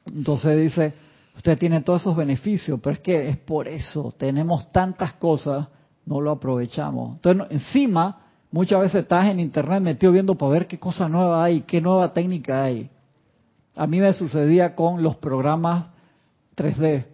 Entonces 0.05 0.59
dice, 0.59 0.93
usted 1.35 1.57
tiene 1.57 1.81
todos 1.81 2.01
esos 2.01 2.15
beneficios, 2.15 2.79
pero 2.81 2.93
es 2.93 2.99
que 2.99 3.29
es 3.29 3.37
por 3.37 3.67
eso, 3.67 4.13
tenemos 4.17 4.69
tantas 4.69 5.13
cosas, 5.13 5.67
no 6.05 6.21
lo 6.21 6.31
aprovechamos. 6.31 7.15
Entonces, 7.15 7.47
encima, 7.51 8.19
muchas 8.51 8.81
veces 8.81 9.03
estás 9.03 9.29
en 9.29 9.39
internet 9.39 9.81
metido 9.81 10.11
viendo 10.11 10.35
para 10.35 10.51
ver 10.51 10.67
qué 10.67 10.77
cosa 10.77 11.07
nueva 11.07 11.43
hay, 11.43 11.61
qué 11.61 11.81
nueva 11.81 12.13
técnica 12.13 12.63
hay. 12.63 12.89
A 13.75 13.87
mí 13.87 13.99
me 13.99 14.13
sucedía 14.13 14.75
con 14.75 15.01
los 15.01 15.15
programas 15.15 15.87
3D. 16.55 17.05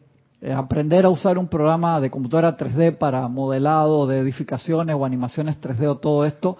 Eh, 0.42 0.54
aprender 0.54 1.06
a 1.06 1.10
usar 1.10 1.38
un 1.38 1.48
programa 1.48 2.00
de 2.02 2.10
computadora 2.10 2.58
3D 2.58 2.98
para 2.98 3.28
modelado 3.28 4.08
de 4.08 4.20
edificaciones 4.20 4.96
o 4.96 5.06
animaciones 5.06 5.60
3D 5.62 5.86
o 5.88 5.98
todo 5.98 6.26
esto 6.26 6.58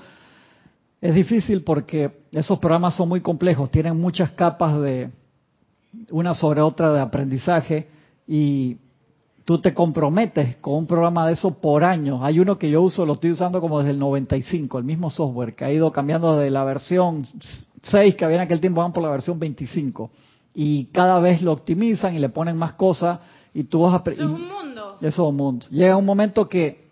es 1.02 1.16
difícil 1.16 1.64
porque 1.64 2.12
esos 2.32 2.60
programas 2.60 2.96
son 2.96 3.10
muy 3.10 3.22
complejos, 3.22 3.72
tienen 3.72 4.00
muchas 4.00 4.32
capas 4.32 4.80
de, 4.82 5.10
una 6.12 6.34
sobre 6.34 6.62
otra 6.62 6.92
de 6.94 7.00
aprendizaje 7.00 7.88
y 8.28 8.78
tú 9.46 9.60
te 9.60 9.74
comprometes 9.74 10.58
con 10.58 10.76
un 10.76 10.86
programa 10.86 11.26
de 11.26 11.34
eso 11.34 11.60
por 11.60 11.84
año. 11.84 12.24
Hay 12.24 12.40
uno 12.40 12.58
que 12.58 12.70
yo 12.70 12.82
uso, 12.82 13.06
lo 13.06 13.14
estoy 13.14 13.32
usando 13.32 13.62
como 13.62 13.80
desde 13.80 13.92
el 13.92 14.00
95, 14.00 14.78
el 14.78 14.84
mismo 14.84 15.10
software, 15.10 15.56
que 15.56 15.66
ha 15.66 15.72
ido 15.72 15.92
cambiando 15.92 16.38
de 16.38 16.50
la 16.50 16.64
versión 16.64 17.26
6, 17.82 18.16
que 18.16 18.26
había 18.26 18.38
en 18.38 18.44
aquel 18.44 18.60
tiempo, 18.60 18.82
van 18.82 18.94
por 18.94 19.04
la 19.04 19.10
versión 19.10 19.40
25. 19.40 20.12
Y 20.54 20.86
cada 20.86 21.20
vez 21.20 21.42
lo 21.42 21.54
optimizan 21.54 22.16
y 22.16 22.20
le 22.20 22.30
ponen 22.30 22.58
más 22.58 22.74
cosas 22.74 23.20
y 23.54 23.64
tú 23.64 23.82
vas 23.82 23.96
a... 23.96 24.10
Eso 24.12 24.24
es 24.24 24.30
un 24.30 24.48
mundo. 24.48 24.98
Eso 25.02 25.08
es 25.08 25.30
un 25.30 25.36
mundo. 25.36 25.66
Llega 25.72 25.96
un 25.96 26.06
momento 26.06 26.48
que 26.48 26.90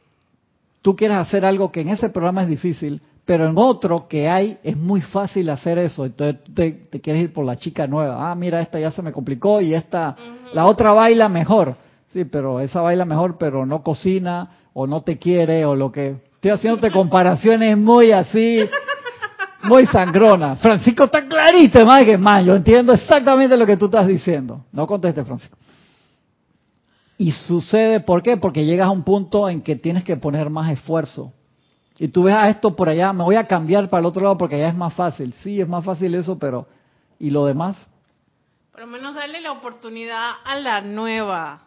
tú 0.82 0.96
quieres 0.96 1.18
hacer 1.18 1.46
algo 1.46 1.72
que 1.72 1.82
en 1.82 1.90
ese 1.90 2.10
programa 2.10 2.44
es 2.44 2.50
difícil, 2.50 3.02
pero 3.28 3.46
en 3.46 3.58
otro 3.58 4.08
que 4.08 4.30
hay 4.30 4.58
es 4.64 4.78
muy 4.78 5.02
fácil 5.02 5.50
hacer 5.50 5.78
eso. 5.80 6.06
Entonces 6.06 6.42
te, 6.56 6.72
te, 6.72 7.02
quieres 7.02 7.24
ir 7.24 7.34
por 7.34 7.46
la 7.46 7.58
chica 7.58 7.86
nueva. 7.86 8.32
Ah, 8.32 8.36
mira, 8.36 8.62
esta 8.62 8.80
ya 8.80 8.90
se 8.90 9.02
me 9.02 9.12
complicó 9.12 9.60
y 9.60 9.74
esta, 9.74 10.16
la 10.54 10.66
otra 10.66 10.94
baila 10.94 11.28
mejor. 11.28 11.76
Sí, 12.14 12.24
pero 12.24 12.62
esa 12.62 12.80
baila 12.80 13.04
mejor, 13.04 13.38
pero 13.38 13.66
no 13.66 13.84
cocina 13.84 14.50
o 14.74 14.88
no 14.88 15.02
te 15.02 15.18
quiere 15.18 15.66
o 15.66 15.76
lo 15.76 15.92
que. 15.92 16.16
Estoy 16.36 16.52
haciéndote 16.52 16.90
comparaciones 16.90 17.78
muy 17.78 18.14
así, 18.14 18.62
muy 19.64 19.86
sangrona. 19.88 20.56
Francisco 20.56 21.04
está 21.04 21.28
clarito, 21.28 21.86
más 21.86 22.06
que 22.06 22.18
más. 22.18 22.46
Yo 22.46 22.56
entiendo 22.56 22.94
exactamente 22.94 23.58
lo 23.58 23.66
que 23.66 23.76
tú 23.76 23.86
estás 23.86 24.08
diciendo. 24.08 24.64
No 24.72 24.88
conteste, 24.88 25.26
Francisco. 25.26 25.58
Y 27.18 27.34
sucede, 27.34 28.00
¿por 28.00 28.24
qué? 28.24 28.38
Porque 28.38 28.64
llegas 28.64 28.88
a 28.88 28.92
un 28.92 29.04
punto 29.04 29.50
en 29.50 29.62
que 29.62 29.76
tienes 29.76 30.06
que 30.06 30.16
poner 30.16 30.50
más 30.50 30.72
esfuerzo 30.72 31.34
y 32.00 32.08
tú 32.10 32.24
ves 32.24 32.36
a 32.36 32.50
esto 32.50 32.76
por 32.76 32.90
allá, 32.90 33.12
me 33.12 33.24
voy 33.24 33.36
a 33.36 33.48
cambiar 33.48 33.90
para 33.90 34.02
el 34.02 34.06
otro 34.06 34.22
lado 34.22 34.38
porque 34.38 34.56
allá 34.56 34.70
es 34.70 34.76
más 34.76 34.94
fácil. 34.94 35.34
Sí, 35.42 35.60
es 35.60 35.68
más 35.68 35.84
fácil 35.84 36.14
eso, 36.16 36.38
pero 36.38 36.68
¿y 37.20 37.32
lo 37.32 37.46
demás? 37.46 37.88
Por 38.72 38.82
lo 38.82 38.88
menos 38.88 39.16
darle 39.16 39.42
la 39.42 39.52
oportunidad 39.52 40.34
a 40.46 40.56
la 40.56 40.82
nueva. 40.82 41.62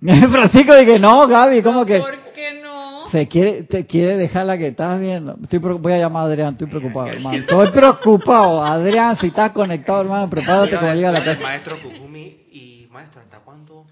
Francisco 0.00 0.76
dije, 0.76 1.00
no, 1.00 1.26
Gaby, 1.26 1.62
¿cómo 1.62 1.84
que? 1.84 1.98
¿Por 1.98 2.18
qué 2.32 2.60
no? 2.62 3.08
Se 3.10 3.26
quiere, 3.26 3.64
te 3.64 3.86
quiere 3.86 4.16
dejar 4.16 4.46
la 4.46 4.56
que 4.56 4.68
estás 4.68 5.00
viendo. 5.00 5.36
Estoy, 5.42 5.58
voy 5.58 5.92
a 5.92 5.98
llamar 5.98 6.24
a 6.24 6.26
Adrián, 6.26 6.52
estoy 6.52 6.68
preocupado, 6.68 7.08
hermano. 7.08 7.38
Estoy 7.38 7.70
preocupado. 7.70 8.64
Adrián, 8.64 9.16
si 9.16 9.28
estás 9.28 9.50
conectado, 9.50 10.02
hermano, 10.02 10.30
prepárate 10.30 10.76
cuando 10.76 10.94
llegue 10.94 11.06
a 11.06 11.12
la 11.12 11.24
casa. 11.24 11.42
Maestro 11.42 11.76
Kukumi 11.82 12.36
y 12.52 12.88
maestro, 12.92 13.20
¿hasta 13.22 13.38
cuándo 13.38 13.86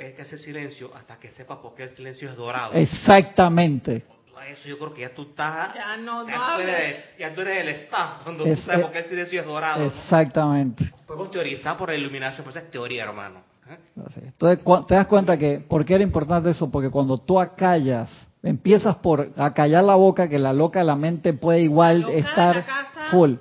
es 0.00 0.14
que 0.14 0.22
hace 0.22 0.38
silencio 0.38 0.90
hasta 0.94 1.18
que 1.18 1.30
sepa 1.32 1.60
por 1.60 1.74
qué 1.74 1.84
el 1.84 1.90
silencio 1.90 2.30
es 2.30 2.36
dorado. 2.36 2.72
Exactamente. 2.72 4.02
Eso 4.48 4.68
yo 4.68 4.78
creo 4.78 4.94
que 4.94 5.02
ya 5.02 5.14
tú 5.14 5.22
estás. 5.22 5.74
Ya 5.74 5.98
no, 5.98 6.26
ya, 6.26 6.56
tú 6.56 6.62
eres, 6.62 7.18
ya 7.18 7.34
tú 7.34 7.42
eres 7.42 7.60
el 7.60 7.68
staff 7.68 8.22
cuando 8.24 8.44
tú 8.44 8.56
sabes 8.56 8.80
por 8.80 8.92
qué 8.92 8.98
el 9.00 9.04
silencio 9.04 9.40
es 9.40 9.46
dorado. 9.46 9.84
Exactamente. 9.84 10.90
Podemos 11.06 11.30
teorizar 11.30 11.76
por 11.76 11.90
la 11.90 11.94
iluminación, 11.94 12.44
pues 12.44 12.56
es 12.56 12.70
teoría, 12.70 13.04
hermano. 13.04 13.40
¿eh? 13.68 13.76
Entonces 13.94 14.86
te 14.88 14.94
das 14.94 15.06
cuenta 15.06 15.36
que, 15.36 15.58
¿por 15.60 15.84
qué 15.84 15.94
era 15.96 16.02
importante 16.02 16.50
eso? 16.50 16.70
Porque 16.70 16.88
cuando 16.88 17.18
tú 17.18 17.38
acallas, 17.38 18.10
empiezas 18.42 18.96
por 18.96 19.30
acallar 19.36 19.84
la 19.84 19.94
boca, 19.94 20.28
que 20.28 20.38
la 20.38 20.54
loca, 20.54 20.82
la 20.82 20.96
mente 20.96 21.34
puede 21.34 21.60
igual 21.60 22.08
estar 22.08 22.64
full, 23.10 23.34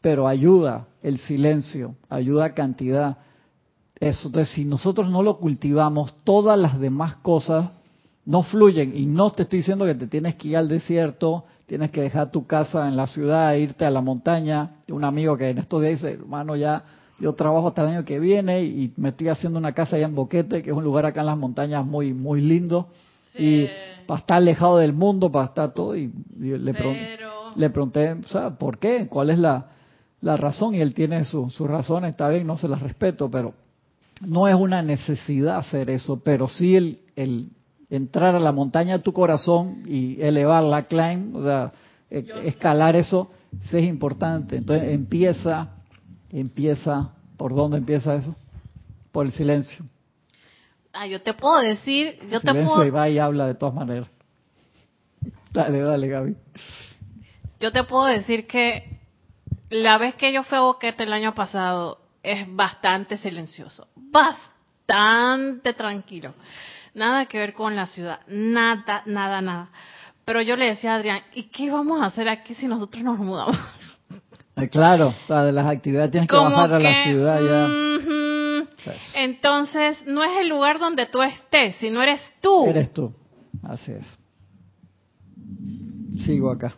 pero 0.00 0.28
ayuda 0.28 0.86
el 1.02 1.18
silencio, 1.18 1.96
ayuda 2.08 2.54
cantidad 2.54 3.18
eso. 4.08 4.28
Entonces, 4.28 4.54
si 4.54 4.64
nosotros 4.64 5.08
no 5.08 5.22
lo 5.22 5.38
cultivamos, 5.38 6.14
todas 6.24 6.58
las 6.58 6.78
demás 6.78 7.16
cosas 7.16 7.70
no 8.24 8.42
fluyen. 8.42 8.96
Y 8.96 9.06
no 9.06 9.32
te 9.32 9.44
estoy 9.44 9.60
diciendo 9.60 9.84
que 9.84 9.94
te 9.94 10.06
tienes 10.06 10.36
que 10.36 10.48
ir 10.48 10.56
al 10.56 10.68
desierto, 10.68 11.44
tienes 11.66 11.90
que 11.90 12.00
dejar 12.00 12.30
tu 12.30 12.46
casa 12.46 12.88
en 12.88 12.96
la 12.96 13.06
ciudad, 13.06 13.54
irte 13.54 13.84
a 13.84 13.90
la 13.90 14.00
montaña. 14.00 14.76
Un 14.88 15.04
amigo 15.04 15.36
que 15.36 15.50
en 15.50 15.58
estos 15.58 15.82
días 15.82 16.00
dice, 16.00 16.14
hermano, 16.14 16.56
ya 16.56 16.84
yo 17.20 17.32
trabajo 17.34 17.68
hasta 17.68 17.82
el 17.82 17.88
año 17.88 18.04
que 18.04 18.18
viene 18.18 18.64
y 18.64 18.92
me 18.96 19.10
estoy 19.10 19.28
haciendo 19.28 19.58
una 19.58 19.72
casa 19.72 19.96
allá 19.96 20.06
en 20.06 20.14
Boquete, 20.14 20.62
que 20.62 20.70
es 20.70 20.76
un 20.76 20.84
lugar 20.84 21.06
acá 21.06 21.20
en 21.20 21.26
las 21.26 21.38
montañas 21.38 21.84
muy, 21.84 22.12
muy 22.12 22.40
lindo. 22.40 22.88
Y 23.38 23.66
para 24.06 24.20
estar 24.20 24.36
alejado 24.36 24.78
del 24.78 24.92
mundo, 24.92 25.30
para 25.30 25.46
estar 25.46 25.72
todo. 25.74 25.96
Y, 25.96 26.12
le, 26.38 26.58
le 27.56 27.70
pregunté, 27.70 28.16
¿sabes 28.26 28.56
por 28.58 28.78
qué? 28.78 29.06
¿Cuál 29.08 29.30
es 29.30 29.38
la, 29.38 29.70
la 30.20 30.36
razón? 30.36 30.74
Y 30.74 30.80
él 30.80 30.94
tiene 30.94 31.24
sus 31.24 31.52
su 31.52 31.66
razones, 31.66 32.10
está 32.10 32.28
bien, 32.28 32.46
no 32.46 32.56
se 32.56 32.68
las 32.68 32.82
respeto, 32.82 33.30
pero 33.30 33.54
no 34.20 34.48
es 34.48 34.54
una 34.54 34.82
necesidad 34.82 35.58
hacer 35.58 35.90
eso, 35.90 36.20
pero 36.22 36.48
sí 36.48 36.76
el, 36.76 37.00
el 37.16 37.50
entrar 37.90 38.34
a 38.34 38.40
la 38.40 38.52
montaña 38.52 38.98
de 38.98 39.02
tu 39.02 39.12
corazón 39.12 39.82
y 39.86 40.20
elevar 40.20 40.62
la 40.62 40.84
climb, 40.84 41.36
o 41.36 41.42
sea, 41.42 41.72
e, 42.10 42.24
escalar 42.44 42.96
eso, 42.96 43.30
sí 43.62 43.78
es 43.78 43.84
importante. 43.84 44.56
Entonces 44.56 44.90
empieza, 44.90 45.68
empieza, 46.30 47.10
¿por 47.36 47.54
dónde 47.54 47.78
empieza 47.78 48.14
eso? 48.14 48.34
Por 49.12 49.26
el 49.26 49.32
silencio. 49.32 49.84
Ah, 50.92 51.06
yo 51.06 51.20
te 51.22 51.34
puedo 51.34 51.58
decir, 51.58 52.18
yo 52.30 52.40
te 52.40 52.52
puedo... 52.52 52.84
y 52.84 52.90
va 52.90 53.08
y 53.08 53.18
habla 53.18 53.46
de 53.46 53.54
todas 53.54 53.74
maneras. 53.74 54.08
Dale, 55.52 55.80
dale, 55.80 56.08
Gaby. 56.08 56.36
Yo 57.60 57.70
te 57.72 57.84
puedo 57.84 58.06
decir 58.06 58.46
que 58.46 59.00
la 59.70 59.98
vez 59.98 60.16
que 60.16 60.32
yo 60.32 60.42
fui 60.42 60.58
a 60.58 60.62
Boquete 60.62 61.04
el 61.04 61.12
año 61.12 61.34
pasado, 61.34 61.98
es 62.24 62.46
bastante 62.54 63.18
silencioso, 63.18 63.86
bastante 63.94 65.74
tranquilo. 65.74 66.34
Nada 66.94 67.26
que 67.26 67.38
ver 67.38 67.52
con 67.52 67.76
la 67.76 67.86
ciudad, 67.86 68.20
nada, 68.28 69.02
nada, 69.06 69.40
nada. 69.40 69.68
Pero 70.24 70.40
yo 70.40 70.56
le 70.56 70.66
decía 70.66 70.92
a 70.92 70.96
Adrián, 70.96 71.20
¿y 71.34 71.44
qué 71.44 71.70
vamos 71.70 72.00
a 72.00 72.06
hacer 72.06 72.28
aquí 72.28 72.54
si 72.54 72.66
nosotros 72.66 73.02
nos 73.02 73.18
mudamos? 73.18 73.56
Eh, 74.56 74.68
claro, 74.68 75.12
de 75.28 75.50
las 75.50 75.66
actividades 75.66 76.12
tienes 76.12 76.28
que 76.28 76.36
bajar 76.36 76.74
a 76.74 76.78
la 76.78 77.02
ciudad 77.02 77.40
ya. 77.42 78.94
Entonces, 79.16 80.06
no 80.06 80.22
es 80.22 80.30
el 80.38 80.48
lugar 80.48 80.78
donde 80.78 81.06
tú 81.06 81.22
estés, 81.22 81.74
sino 81.74 82.00
eres 82.00 82.20
tú. 82.40 82.64
Eres 82.68 82.92
tú, 82.92 83.12
así 83.64 83.90
es. 83.90 84.06
Sigo 86.24 86.52
acá. 86.52 86.72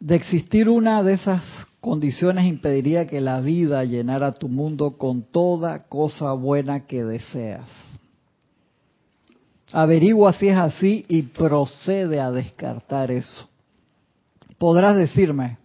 De 0.00 0.16
existir 0.16 0.70
una 0.70 1.02
de 1.02 1.12
esas 1.12 1.42
condiciones 1.80 2.46
impediría 2.46 3.06
que 3.06 3.20
la 3.20 3.40
vida 3.40 3.84
llenara 3.84 4.32
tu 4.32 4.48
mundo 4.48 4.96
con 4.96 5.22
toda 5.22 5.84
cosa 5.84 6.32
buena 6.32 6.86
que 6.86 7.04
deseas. 7.04 7.68
Averigua 9.72 10.32
si 10.32 10.48
es 10.48 10.56
así 10.56 11.04
y 11.08 11.22
procede 11.22 12.20
a 12.20 12.30
descartar 12.30 13.10
eso. 13.10 13.48
Podrás 14.56 14.96
decirme, 14.96 15.58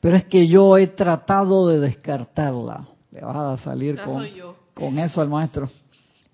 pero 0.00 0.16
es 0.16 0.24
que 0.26 0.46
yo 0.46 0.76
he 0.76 0.86
tratado 0.86 1.68
de 1.68 1.80
descartarla. 1.80 2.86
Le 3.10 3.22
vas 3.22 3.60
a 3.60 3.64
salir 3.64 4.00
con, 4.00 4.24
con 4.74 4.98
eso 4.98 5.20
al 5.20 5.28
maestro. 5.28 5.68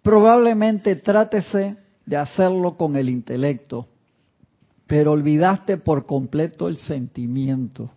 Probablemente 0.03 0.95
trátese 0.97 1.77
de 2.05 2.17
hacerlo 2.17 2.77
con 2.77 2.97
el 2.97 3.09
intelecto, 3.09 3.87
pero 4.87 5.13
olvidaste 5.13 5.79
por 5.79 6.07
completo 6.07 6.69
el 6.69 6.77
sentimiento. 6.77 7.91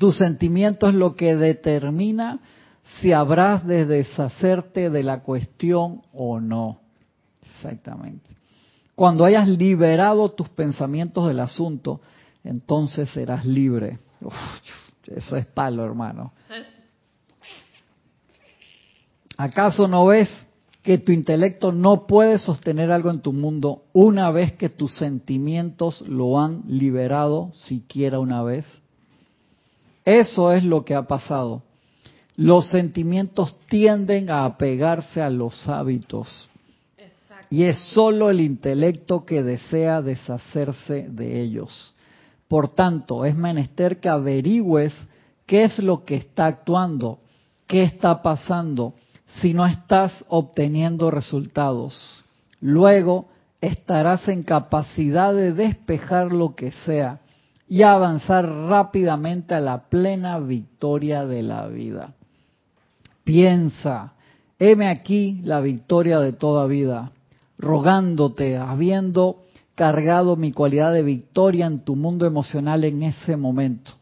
Tu 0.00 0.12
sentimiento 0.12 0.88
es 0.88 0.94
lo 0.94 1.14
que 1.14 1.36
determina 1.36 2.40
si 3.00 3.12
habrás 3.12 3.66
de 3.66 3.84
deshacerte 3.84 4.88
de 4.88 5.02
la 5.02 5.20
cuestión 5.20 6.00
o 6.14 6.40
no. 6.40 6.80
Exactamente. 7.54 8.34
Cuando 8.94 9.26
hayas 9.26 9.46
liberado 9.46 10.30
tus 10.30 10.48
pensamientos 10.48 11.28
del 11.28 11.38
asunto, 11.38 12.00
entonces 12.42 13.10
serás 13.10 13.44
libre. 13.44 13.98
eso 15.04 15.36
es 15.36 15.44
palo, 15.44 15.84
hermano. 15.84 16.32
¿Acaso 19.36 19.86
no 19.86 20.06
ves 20.06 20.30
que 20.82 20.96
tu 20.96 21.12
intelecto 21.12 21.72
no 21.72 22.06
puede 22.06 22.38
sostener 22.38 22.90
algo 22.90 23.10
en 23.10 23.20
tu 23.20 23.34
mundo 23.34 23.84
una 23.92 24.30
vez 24.30 24.54
que 24.54 24.70
tus 24.70 24.96
sentimientos 24.96 26.00
lo 26.08 26.40
han 26.40 26.62
liberado 26.66 27.50
siquiera 27.52 28.18
una 28.18 28.42
vez? 28.42 28.64
Eso 30.10 30.50
es 30.50 30.64
lo 30.64 30.84
que 30.84 30.96
ha 30.96 31.06
pasado. 31.06 31.62
Los 32.34 32.68
sentimientos 32.70 33.56
tienden 33.68 34.28
a 34.28 34.44
apegarse 34.44 35.22
a 35.22 35.30
los 35.30 35.68
hábitos. 35.68 36.50
Y 37.48 37.62
es 37.62 37.78
solo 37.94 38.28
el 38.28 38.40
intelecto 38.40 39.24
que 39.24 39.44
desea 39.44 40.02
deshacerse 40.02 41.06
de 41.08 41.40
ellos. 41.40 41.94
Por 42.48 42.74
tanto, 42.74 43.24
es 43.24 43.36
menester 43.36 44.00
que 44.00 44.08
averigües 44.08 44.92
qué 45.46 45.62
es 45.62 45.78
lo 45.78 46.04
que 46.04 46.16
está 46.16 46.46
actuando, 46.46 47.20
qué 47.68 47.84
está 47.84 48.20
pasando, 48.20 48.94
si 49.40 49.54
no 49.54 49.64
estás 49.64 50.24
obteniendo 50.26 51.12
resultados. 51.12 52.24
Luego 52.60 53.28
estarás 53.60 54.26
en 54.26 54.42
capacidad 54.42 55.32
de 55.32 55.52
despejar 55.52 56.32
lo 56.32 56.56
que 56.56 56.72
sea 56.72 57.20
y 57.70 57.84
avanzar 57.84 58.44
rápidamente 58.68 59.54
a 59.54 59.60
la 59.60 59.88
plena 59.88 60.40
victoria 60.40 61.24
de 61.24 61.44
la 61.44 61.68
vida. 61.68 62.14
Piensa, 63.22 64.14
heme 64.58 64.88
aquí 64.88 65.40
la 65.44 65.60
victoria 65.60 66.18
de 66.18 66.32
toda 66.32 66.66
vida, 66.66 67.12
rogándote, 67.58 68.56
habiendo 68.56 69.44
cargado 69.76 70.34
mi 70.34 70.50
cualidad 70.50 70.92
de 70.92 71.04
victoria 71.04 71.66
en 71.66 71.84
tu 71.84 71.94
mundo 71.94 72.26
emocional 72.26 72.82
en 72.82 73.04
ese 73.04 73.36
momento. 73.36 73.92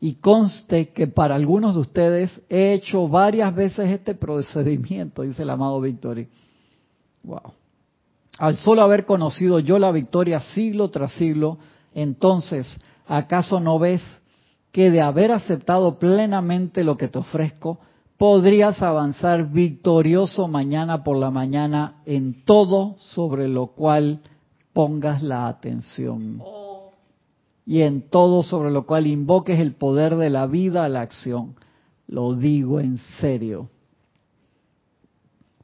Y 0.00 0.14
conste 0.14 0.88
que 0.88 1.06
para 1.06 1.34
algunos 1.34 1.74
de 1.74 1.82
ustedes 1.82 2.40
he 2.48 2.72
hecho 2.72 3.08
varias 3.08 3.54
veces 3.54 3.90
este 3.90 4.14
procedimiento, 4.14 5.20
dice 5.20 5.42
el 5.42 5.50
amado 5.50 5.82
Victoria. 5.82 6.26
Wow. 7.24 7.52
Al 8.38 8.56
solo 8.56 8.80
haber 8.80 9.04
conocido 9.04 9.58
yo 9.58 9.78
la 9.78 9.92
victoria 9.92 10.40
siglo 10.40 10.88
tras 10.88 11.12
siglo, 11.12 11.58
entonces, 11.94 12.66
¿acaso 13.08 13.58
no 13.58 13.78
ves 13.78 14.02
que 14.70 14.90
de 14.90 15.00
haber 15.00 15.32
aceptado 15.32 15.98
plenamente 15.98 16.84
lo 16.84 16.96
que 16.96 17.08
te 17.08 17.18
ofrezco, 17.18 17.80
podrías 18.18 18.80
avanzar 18.82 19.50
victorioso 19.50 20.46
mañana 20.46 21.02
por 21.02 21.16
la 21.16 21.30
mañana 21.30 22.02
en 22.04 22.44
todo 22.44 22.96
sobre 22.98 23.48
lo 23.48 23.68
cual 23.68 24.20
pongas 24.74 25.22
la 25.22 25.48
atención? 25.48 26.42
Y 27.64 27.82
en 27.82 28.08
todo 28.08 28.42
sobre 28.42 28.70
lo 28.70 28.86
cual 28.86 29.06
invoques 29.06 29.58
el 29.58 29.74
poder 29.74 30.16
de 30.16 30.30
la 30.30 30.46
vida 30.46 30.84
a 30.84 30.88
la 30.88 31.00
acción. 31.00 31.54
Lo 32.06 32.34
digo 32.34 32.80
en 32.80 32.98
serio. 33.20 33.68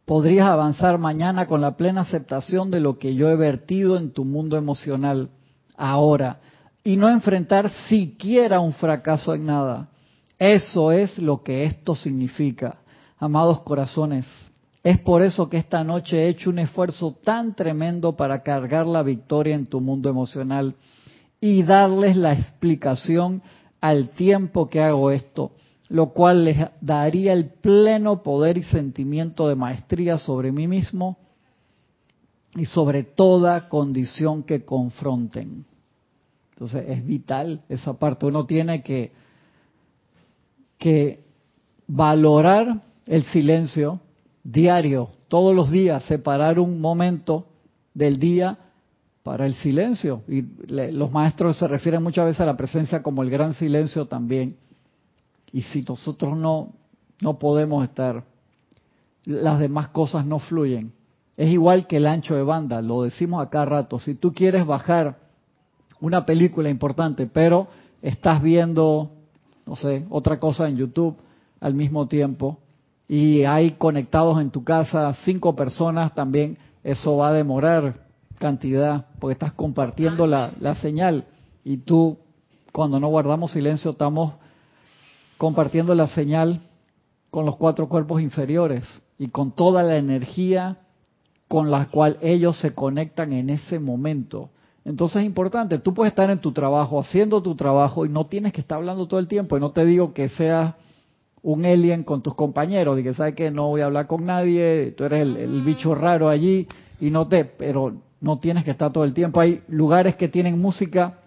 Podrías 0.05 0.47
avanzar 0.47 0.99
mañana 0.99 1.47
con 1.47 1.63
la 1.63 1.77
plena 1.79 2.03
aceptación 2.03 2.71
de 2.71 2.81
lo 2.81 2.99
que 2.99 3.15
yo 3.15 3.31
he 3.31 3.37
vertido 3.37 3.97
en 3.97 4.11
tu 4.11 4.27
mundo 4.27 4.59
emocional 4.59 5.31
ahora 5.77 6.41
y 6.85 6.99
no 6.99 7.09
enfrentar 7.09 7.71
siquiera 7.89 8.61
un 8.61 8.75
fracaso 8.75 9.35
en 9.35 9.47
nada. 9.47 9.89
Eso 10.39 10.93
es 10.93 11.19
lo 11.19 11.43
que 11.43 11.65
esto 11.65 11.95
significa, 11.95 12.79
amados 13.19 13.63
corazones. 13.63 14.27
Es 14.83 15.01
por 15.01 15.23
eso 15.23 15.49
que 15.49 15.57
esta 15.57 15.83
noche 15.83 16.19
he 16.19 16.29
hecho 16.29 16.51
un 16.51 16.59
esfuerzo 16.59 17.17
tan 17.25 17.55
tremendo 17.55 18.15
para 18.15 18.43
cargar 18.43 18.87
la 18.87 19.03
victoria 19.03 19.55
en 19.55 19.65
tu 19.65 19.81
mundo 19.81 20.11
emocional 20.11 20.75
y 21.41 21.63
darles 21.63 22.17
la 22.17 22.35
explicación 22.35 23.41
al 23.81 24.11
tiempo 24.11 24.69
que 24.69 24.83
hago 24.83 25.11
esto, 25.11 25.53
lo 25.89 26.11
cual 26.11 26.45
les 26.45 26.59
daría 26.83 27.33
el 27.33 27.47
pleno 27.47 28.23
poder 28.23 28.59
y 28.59 28.63
sentimiento 28.63 29.49
de 29.49 29.55
maestría 29.55 30.19
sobre 30.19 30.53
mí 30.53 30.69
mismo 30.69 31.17
y 32.57 32.67
sobre 32.67 33.05
toda 33.05 33.71
condición 33.71 34.43
que 34.43 34.67
confronten. 34.67 35.65
Entonces 36.55 36.85
es 36.89 37.05
vital 37.05 37.63
esa 37.69 37.95
parte. 37.95 38.27
Uno 38.27 38.47
tiene 38.47 38.83
que, 38.83 39.11
que 40.79 41.25
valorar 41.89 42.81
el 43.07 43.25
silencio 43.25 44.01
diario, 44.45 45.09
todos 45.27 45.55
los 45.55 45.71
días, 45.71 46.05
separar 46.05 46.61
un 46.61 46.81
momento 46.81 47.47
del 47.93 48.21
día 48.21 48.59
para 49.25 49.47
el 49.47 49.55
silencio. 49.55 50.23
Y 50.29 50.45
los 50.69 51.11
maestros 51.11 51.57
se 51.57 51.67
refieren 51.67 52.03
muchas 52.03 52.27
veces 52.27 52.41
a 52.43 52.47
la 52.47 52.57
presencia 52.57 53.03
como 53.03 53.23
el 53.23 53.31
gran 53.31 53.55
silencio 53.55 54.07
también. 54.07 54.57
Y 55.51 55.63
si 55.63 55.83
nosotros 55.83 56.37
no, 56.37 56.73
no 57.21 57.39
podemos 57.39 57.83
estar, 57.83 58.23
las 59.25 59.59
demás 59.59 59.89
cosas 59.89 60.25
no 60.25 60.39
fluyen. 60.39 60.93
Es 61.37 61.51
igual 61.51 61.89
que 61.89 61.97
el 61.97 62.07
ancho 62.07 62.37
de 62.37 62.45
banda, 62.45 62.81
lo 62.81 63.03
decimos 63.03 63.45
acá 63.45 63.65
rato. 63.65 63.99
Si 63.99 64.15
tú 64.15 64.33
quieres 64.33 64.65
bajar 64.65 65.24
una 66.05 66.27
película 66.27 66.69
importante, 66.69 67.27
pero 67.27 67.67
estás 68.03 68.43
viendo, 68.43 69.11
no 69.67 69.75
sé, 69.75 70.05
otra 70.11 70.39
cosa 70.39 70.69
en 70.69 70.77
YouTube 70.77 71.17
al 71.61 71.73
mismo 71.73 72.07
tiempo, 72.09 72.59
y 73.09 73.45
hay 73.45 73.73
conectados 73.73 74.39
en 74.39 74.51
tu 74.51 74.65
casa 74.65 75.15
cinco 75.25 75.57
personas 75.57 76.15
también, 76.15 76.59
eso 76.83 77.17
va 77.17 77.29
a 77.29 77.33
demorar 77.33 78.05
cantidad, 78.39 79.07
porque 79.19 79.33
estás 79.33 79.55
compartiendo 79.55 80.27
la, 80.27 80.53
la 80.61 80.75
señal 80.75 81.25
y 81.65 81.79
tú, 81.79 82.19
cuando 82.71 83.01
no 83.01 83.09
guardamos 83.09 83.53
silencio, 83.53 83.93
estamos 83.93 84.35
compartiendo 85.39 85.95
la 85.95 86.09
señal 86.09 86.61
con 87.31 87.47
los 87.47 87.57
cuatro 87.57 87.89
cuerpos 87.89 88.21
inferiores 88.21 88.85
y 89.19 89.29
con 89.29 89.53
toda 89.53 89.83
la 89.83 89.97
energía 89.97 90.77
con 91.49 91.71
la 91.71 91.87
cual 91.87 92.19
ellos 92.21 92.59
se 92.61 92.75
conectan 92.75 93.33
en 93.33 93.49
ese 93.49 93.79
momento. 93.79 94.51
Entonces 94.85 95.23
es 95.23 95.27
importante, 95.27 95.79
tú 95.79 95.95
puedes 95.95 96.13
estar 96.13 96.31
en 96.31 96.39
tu 96.39 96.53
trabajo, 96.53 97.01
haciendo 97.01 97.43
tu 97.43 97.55
trabajo 97.55 98.05
y 98.05 98.11
no 98.11 98.27
tienes 98.27 98.53
que 98.53 98.61
estar 98.61 98.79
hablando 98.79 99.07
todo 99.09 99.19
el 99.19 99.29
tiempo. 99.29 99.57
Y 99.57 99.61
no 99.61 99.71
te 99.71 99.85
digo 99.85 100.13
que 100.13 100.29
seas 100.29 100.75
un 101.43 101.65
alien 101.65 102.05
con 102.05 102.23
tus 102.23 102.35
compañeros 102.35 102.99
y 102.99 103.03
que 103.03 103.15
sabes 103.15 103.35
que 103.35 103.51
no 103.51 103.69
voy 103.69 103.81
a 103.81 103.87
hablar 103.87 104.07
con 104.07 104.25
nadie, 104.27 104.95
tú 104.97 105.05
eres 105.05 105.23
el, 105.23 105.37
el 105.37 105.63
bicho 105.63 105.95
raro 105.95 106.29
allí 106.29 106.67
y 107.01 107.11
no 107.11 107.29
te, 107.29 107.45
pero 107.45 107.95
no 108.21 108.39
tienes 108.39 108.65
que 108.65 108.71
estar 108.71 108.93
todo 108.93 109.05
el 109.05 109.15
tiempo. 109.15 109.41
Hay 109.41 109.63
lugares 109.69 110.17
que 110.17 110.29
tienen 110.29 110.61
música 110.61 111.19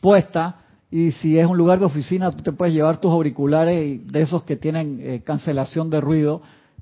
puesta 0.00 0.60
y 0.90 1.12
si 1.12 1.38
es 1.38 1.46
un 1.46 1.56
lugar 1.56 1.78
de 1.78 1.84
oficina, 1.84 2.30
tú 2.30 2.42
te 2.42 2.52
puedes 2.52 2.74
llevar 2.74 3.00
tus 3.00 3.12
auriculares 3.12 4.06
de 4.06 4.22
esos 4.22 4.42
que 4.44 4.56
tienen 4.56 4.98
eh, 5.02 5.22
cancelación 5.22 5.90
de 5.90 6.00
ruido 6.00 6.40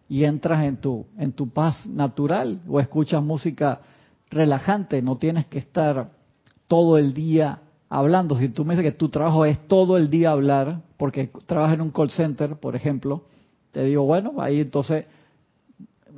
y 0.08 0.24
entras 0.24 0.64
en 0.64 0.76
tu, 0.76 1.06
en 1.18 1.32
tu 1.32 1.48
paz 1.48 1.86
natural 1.86 2.60
o 2.68 2.78
escuchas 2.78 3.22
música 3.22 3.80
relajante. 4.30 5.02
No 5.02 5.16
tienes 5.16 5.46
que 5.46 5.58
estar 5.58 6.10
todo 6.68 6.98
el 6.98 7.14
día 7.14 7.60
hablando. 7.88 8.36
Si 8.36 8.48
tú 8.48 8.64
me 8.64 8.74
dices 8.74 8.92
que 8.92 8.98
tu 8.98 9.08
trabajo 9.08 9.44
es 9.44 9.58
todo 9.68 9.96
el 9.96 10.10
día 10.10 10.30
hablar, 10.30 10.80
porque 10.96 11.30
trabajas 11.46 11.74
en 11.74 11.82
un 11.82 11.90
call 11.90 12.10
center, 12.10 12.56
por 12.56 12.74
ejemplo, 12.76 13.24
te 13.72 13.84
digo, 13.84 14.04
bueno, 14.04 14.34
ahí 14.38 14.60
entonces 14.60 15.06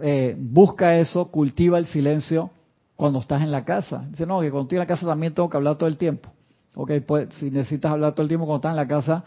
eh, 0.01 0.37
busca 0.39 0.99
eso, 0.99 1.31
cultiva 1.31 1.79
el 1.79 1.87
silencio 1.87 2.51
cuando 2.97 3.21
estás 3.21 3.43
en 3.43 3.51
la 3.51 3.65
casa. 3.65 4.05
Dice, 4.11 4.27
no, 4.27 4.41
que 4.41 4.51
cuando 4.51 4.65
estoy 4.65 4.77
en 4.77 4.81
la 4.81 4.87
casa 4.87 5.07
también 5.07 5.35
tengo 5.35 5.49
que 5.49 5.57
hablar 5.57 5.77
todo 5.77 5.89
el 5.89 5.97
tiempo. 5.97 6.31
Ok, 6.75 6.93
pues 7.07 7.29
si 7.35 7.51
necesitas 7.51 7.93
hablar 7.93 8.13
todo 8.13 8.23
el 8.23 8.29
tiempo 8.29 8.47
cuando 8.47 8.69
estás 8.69 8.73
en 8.73 8.77
la 8.77 8.89
casa, 8.89 9.25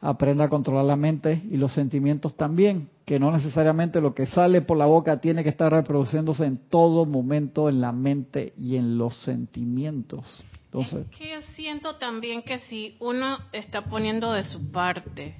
aprenda 0.00 0.44
a 0.44 0.48
controlar 0.48 0.84
la 0.84 0.96
mente 0.96 1.42
y 1.50 1.56
los 1.56 1.72
sentimientos 1.72 2.36
también, 2.36 2.88
que 3.04 3.18
no 3.18 3.30
necesariamente 3.32 4.00
lo 4.00 4.14
que 4.14 4.26
sale 4.26 4.62
por 4.62 4.78
la 4.78 4.86
boca 4.86 5.20
tiene 5.20 5.42
que 5.42 5.50
estar 5.50 5.72
reproduciéndose 5.72 6.46
en 6.46 6.68
todo 6.68 7.04
momento 7.04 7.68
en 7.68 7.80
la 7.80 7.92
mente 7.92 8.54
y 8.58 8.76
en 8.76 8.96
los 8.96 9.16
sentimientos. 9.22 10.42
Entonces, 10.66 11.06
es 11.10 11.18
que 11.18 11.42
siento 11.54 11.96
también 11.96 12.42
que 12.42 12.60
si 12.60 12.96
uno 13.00 13.38
está 13.52 13.82
poniendo 13.82 14.32
de 14.32 14.44
su 14.44 14.70
parte, 14.70 15.34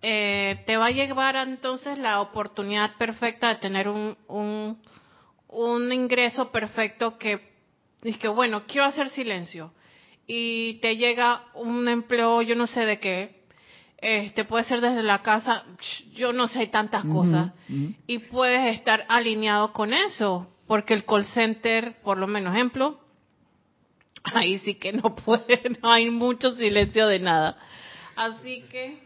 eh, 0.00 0.62
te 0.64 0.76
va 0.76 0.86
a 0.86 0.90
llevar 0.90 1.36
entonces 1.36 1.98
la 1.98 2.20
oportunidad 2.20 2.96
perfecta 2.98 3.48
de 3.48 3.56
tener 3.56 3.88
un, 3.88 4.16
un 4.28 4.76
un 5.52 5.92
ingreso 5.92 6.50
perfecto 6.50 7.18
que 7.18 7.40
es 8.02 8.18
que 8.18 8.28
bueno, 8.28 8.64
quiero 8.66 8.86
hacer 8.86 9.08
silencio 9.10 9.72
y 10.26 10.80
te 10.80 10.96
llega 10.96 11.44
un 11.54 11.86
empleo, 11.88 12.42
yo 12.42 12.56
no 12.56 12.66
sé 12.66 12.84
de 12.84 12.98
qué, 12.98 13.41
este 14.02 14.44
puede 14.44 14.64
ser 14.64 14.80
desde 14.80 15.02
la 15.02 15.22
casa, 15.22 15.62
yo 16.12 16.32
no 16.32 16.48
sé 16.48 16.66
tantas 16.66 17.04
cosas 17.04 17.52
y 18.06 18.18
puedes 18.18 18.74
estar 18.74 19.06
alineado 19.08 19.72
con 19.72 19.94
eso, 19.94 20.48
porque 20.66 20.92
el 20.92 21.04
call 21.04 21.24
center, 21.24 21.94
por 22.02 22.18
lo 22.18 22.26
menos 22.26 22.52
ejemplo, 22.54 22.98
ahí 24.24 24.58
sí 24.58 24.74
que 24.74 24.92
no 24.92 25.14
puede, 25.14 25.62
no 25.82 25.90
hay 25.90 26.10
mucho 26.10 26.52
silencio 26.56 27.06
de 27.06 27.20
nada. 27.20 27.56
Así 28.16 28.64
que 28.70 28.98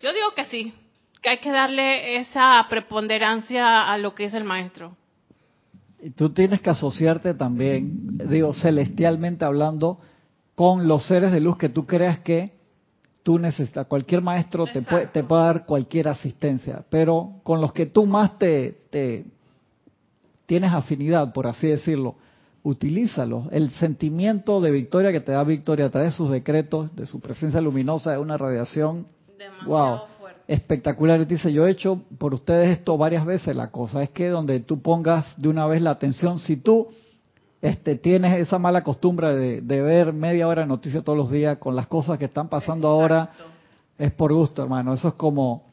yo 0.00 0.12
digo 0.12 0.34
que 0.34 0.44
sí, 0.46 0.74
que 1.22 1.30
hay 1.30 1.38
que 1.38 1.52
darle 1.52 2.16
esa 2.16 2.66
preponderancia 2.68 3.90
a 3.90 3.96
lo 3.98 4.16
que 4.16 4.24
es 4.24 4.34
el 4.34 4.44
maestro. 4.44 4.96
Y 6.02 6.10
tú 6.10 6.30
tienes 6.30 6.60
que 6.60 6.70
asociarte 6.70 7.34
también, 7.34 8.18
digo, 8.28 8.52
celestialmente 8.52 9.44
hablando, 9.44 9.96
con 10.56 10.88
los 10.88 11.06
seres 11.06 11.30
de 11.30 11.40
luz 11.40 11.56
que 11.56 11.68
tú 11.68 11.86
creas 11.86 12.18
que 12.18 12.52
tú 13.24 13.38
necesitas. 13.38 13.86
Cualquier 13.88 14.22
maestro 14.22 14.66
te 14.66 14.82
puede, 14.82 15.06
te 15.08 15.24
puede 15.24 15.42
dar 15.42 15.66
cualquier 15.66 16.06
asistencia, 16.06 16.84
pero 16.90 17.40
con 17.42 17.60
los 17.60 17.72
que 17.72 17.86
tú 17.86 18.06
más 18.06 18.38
te, 18.38 18.82
te, 18.90 19.24
tienes 20.46 20.72
afinidad, 20.72 21.32
por 21.32 21.48
así 21.48 21.66
decirlo, 21.66 22.14
utilízalo. 22.62 23.48
El 23.50 23.70
sentimiento 23.70 24.60
de 24.60 24.70
victoria 24.70 25.10
que 25.10 25.20
te 25.20 25.32
da 25.32 25.42
victoria 25.42 25.86
a 25.86 25.90
través 25.90 26.12
de 26.12 26.16
sus 26.18 26.30
decretos, 26.30 26.94
de 26.94 27.06
su 27.06 27.18
presencia 27.18 27.60
luminosa, 27.60 28.12
de 28.12 28.18
una 28.18 28.36
radiación, 28.36 29.06
wow, 29.66 30.00
espectacular. 30.46 31.26
Dice, 31.26 31.50
yo 31.50 31.66
he 31.66 31.70
hecho 31.70 32.02
por 32.18 32.34
ustedes 32.34 32.78
esto 32.78 32.98
varias 32.98 33.24
veces. 33.24 33.56
La 33.56 33.70
cosa 33.70 34.02
es 34.02 34.10
que 34.10 34.28
donde 34.28 34.60
tú 34.60 34.82
pongas 34.82 35.34
de 35.40 35.48
una 35.48 35.66
vez 35.66 35.80
la 35.80 35.90
atención, 35.90 36.38
si 36.38 36.58
tú 36.58 36.88
este, 37.64 37.96
tienes 37.96 38.38
esa 38.38 38.58
mala 38.58 38.84
costumbre 38.84 39.60
de, 39.62 39.82
ver 39.82 40.12
media 40.12 40.46
hora 40.46 40.62
de 40.62 40.68
noticias 40.68 41.02
todos 41.02 41.16
los 41.16 41.30
días 41.30 41.56
con 41.56 41.74
las 41.74 41.86
cosas 41.86 42.18
que 42.18 42.26
están 42.26 42.48
pasando 42.48 42.88
ahora, 42.88 43.30
es 43.96 44.12
por 44.12 44.34
gusto, 44.34 44.62
hermano. 44.62 44.92
Eso 44.92 45.08
es 45.08 45.14
como, 45.14 45.64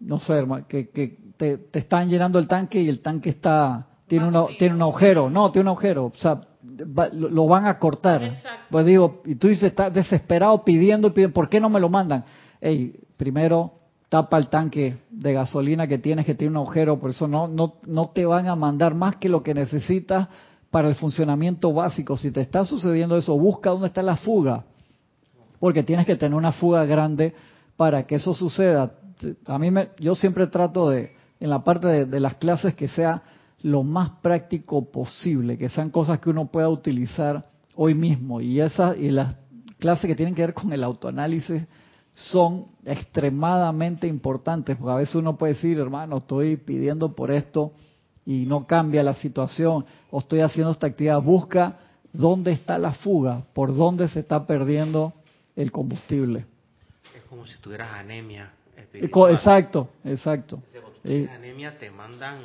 no 0.00 0.18
sé, 0.18 0.32
hermano, 0.32 0.66
que, 0.66 0.88
que 0.88 1.16
te, 1.36 1.56
te 1.58 1.78
están 1.78 2.08
llenando 2.08 2.40
el 2.40 2.48
tanque 2.48 2.82
y 2.82 2.88
el 2.88 3.00
tanque 3.00 3.30
está 3.30 3.86
tiene, 4.08 4.26
uno, 4.26 4.48
tiene 4.58 4.74
un 4.74 4.82
agujero, 4.82 5.30
no, 5.30 5.52
tiene 5.52 5.70
un 5.70 5.76
agujero, 5.76 6.06
o 6.06 6.12
sea, 6.16 6.40
lo, 7.12 7.46
van 7.46 7.66
a 7.66 7.78
cortar. 7.78 8.28
Pues 8.68 8.84
digo, 8.84 9.22
y 9.24 9.36
tú 9.36 9.46
dices, 9.46 9.70
estás 9.70 9.94
desesperado 9.94 10.64
pidiendo, 10.64 11.14
pidiendo, 11.14 11.32
¿por 11.32 11.48
qué 11.48 11.60
no 11.60 11.70
me 11.70 11.78
lo 11.78 11.88
mandan? 11.88 12.24
Ey, 12.60 12.92
primero 13.16 13.72
tapa 14.08 14.38
el 14.38 14.48
tanque 14.48 14.98
de 15.10 15.32
gasolina 15.32 15.86
que 15.86 15.98
tienes 15.98 16.26
que 16.26 16.34
tiene 16.34 16.50
un 16.50 16.64
agujero, 16.64 16.98
por 16.98 17.10
eso 17.10 17.28
no, 17.28 17.46
no, 17.46 17.74
no 17.86 18.08
te 18.08 18.26
van 18.26 18.48
a 18.48 18.56
mandar 18.56 18.96
más 18.96 19.14
que 19.14 19.28
lo 19.28 19.44
que 19.44 19.54
necesitas 19.54 20.28
para 20.76 20.88
el 20.88 20.94
funcionamiento 20.94 21.72
básico. 21.72 22.18
Si 22.18 22.30
te 22.30 22.42
está 22.42 22.62
sucediendo 22.62 23.16
eso, 23.16 23.34
busca 23.38 23.70
dónde 23.70 23.86
está 23.86 24.02
la 24.02 24.18
fuga, 24.18 24.66
porque 25.58 25.82
tienes 25.82 26.04
que 26.04 26.16
tener 26.16 26.36
una 26.36 26.52
fuga 26.52 26.84
grande 26.84 27.32
para 27.78 28.06
que 28.06 28.16
eso 28.16 28.34
suceda. 28.34 28.92
A 29.46 29.58
mí 29.58 29.70
me, 29.70 29.88
yo 29.98 30.14
siempre 30.14 30.46
trato 30.48 30.90
de, 30.90 31.12
en 31.40 31.48
la 31.48 31.64
parte 31.64 31.88
de, 31.88 32.04
de 32.04 32.20
las 32.20 32.34
clases, 32.34 32.74
que 32.74 32.88
sea 32.88 33.22
lo 33.62 33.84
más 33.84 34.10
práctico 34.20 34.84
posible, 34.92 35.56
que 35.56 35.70
sean 35.70 35.88
cosas 35.88 36.20
que 36.20 36.28
uno 36.28 36.48
pueda 36.48 36.68
utilizar 36.68 37.46
hoy 37.74 37.94
mismo. 37.94 38.42
Y 38.42 38.60
esas 38.60 38.98
y 38.98 39.10
las 39.10 39.34
clases 39.78 40.06
que 40.06 40.14
tienen 40.14 40.34
que 40.34 40.42
ver 40.42 40.52
con 40.52 40.74
el 40.74 40.84
autoanálisis 40.84 41.62
son 42.12 42.66
extremadamente 42.84 44.06
importantes, 44.06 44.76
porque 44.76 44.92
a 44.92 44.96
veces 44.96 45.14
uno 45.14 45.38
puede 45.38 45.54
decir, 45.54 45.78
hermano, 45.78 46.18
estoy 46.18 46.58
pidiendo 46.58 47.14
por 47.14 47.30
esto 47.30 47.72
y 48.26 48.44
no 48.44 48.66
cambia 48.66 49.02
la 49.02 49.14
situación, 49.14 49.86
o 50.10 50.18
estoy 50.18 50.40
haciendo 50.40 50.72
esta 50.72 50.88
actividad, 50.88 51.20
busca 51.22 51.78
dónde 52.12 52.52
está 52.52 52.76
la 52.76 52.92
fuga, 52.92 53.44
por 53.54 53.74
dónde 53.74 54.08
se 54.08 54.20
está 54.20 54.46
perdiendo 54.46 55.14
el 55.54 55.70
combustible. 55.70 56.44
Es 57.16 57.22
como 57.28 57.46
si 57.46 57.56
tuvieras 57.58 57.92
anemia. 57.92 58.50
Exacto, 58.92 59.88
exacto. 60.04 60.62
Si 61.04 61.26
anemia 61.28 61.78
te 61.78 61.90
mandan 61.90 62.38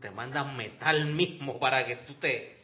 te 0.00 0.10
mandan 0.10 0.56
metal 0.56 1.06
mismo 1.06 1.58
para 1.58 1.84
que 1.86 1.96
tú 1.96 2.14
te 2.14 2.56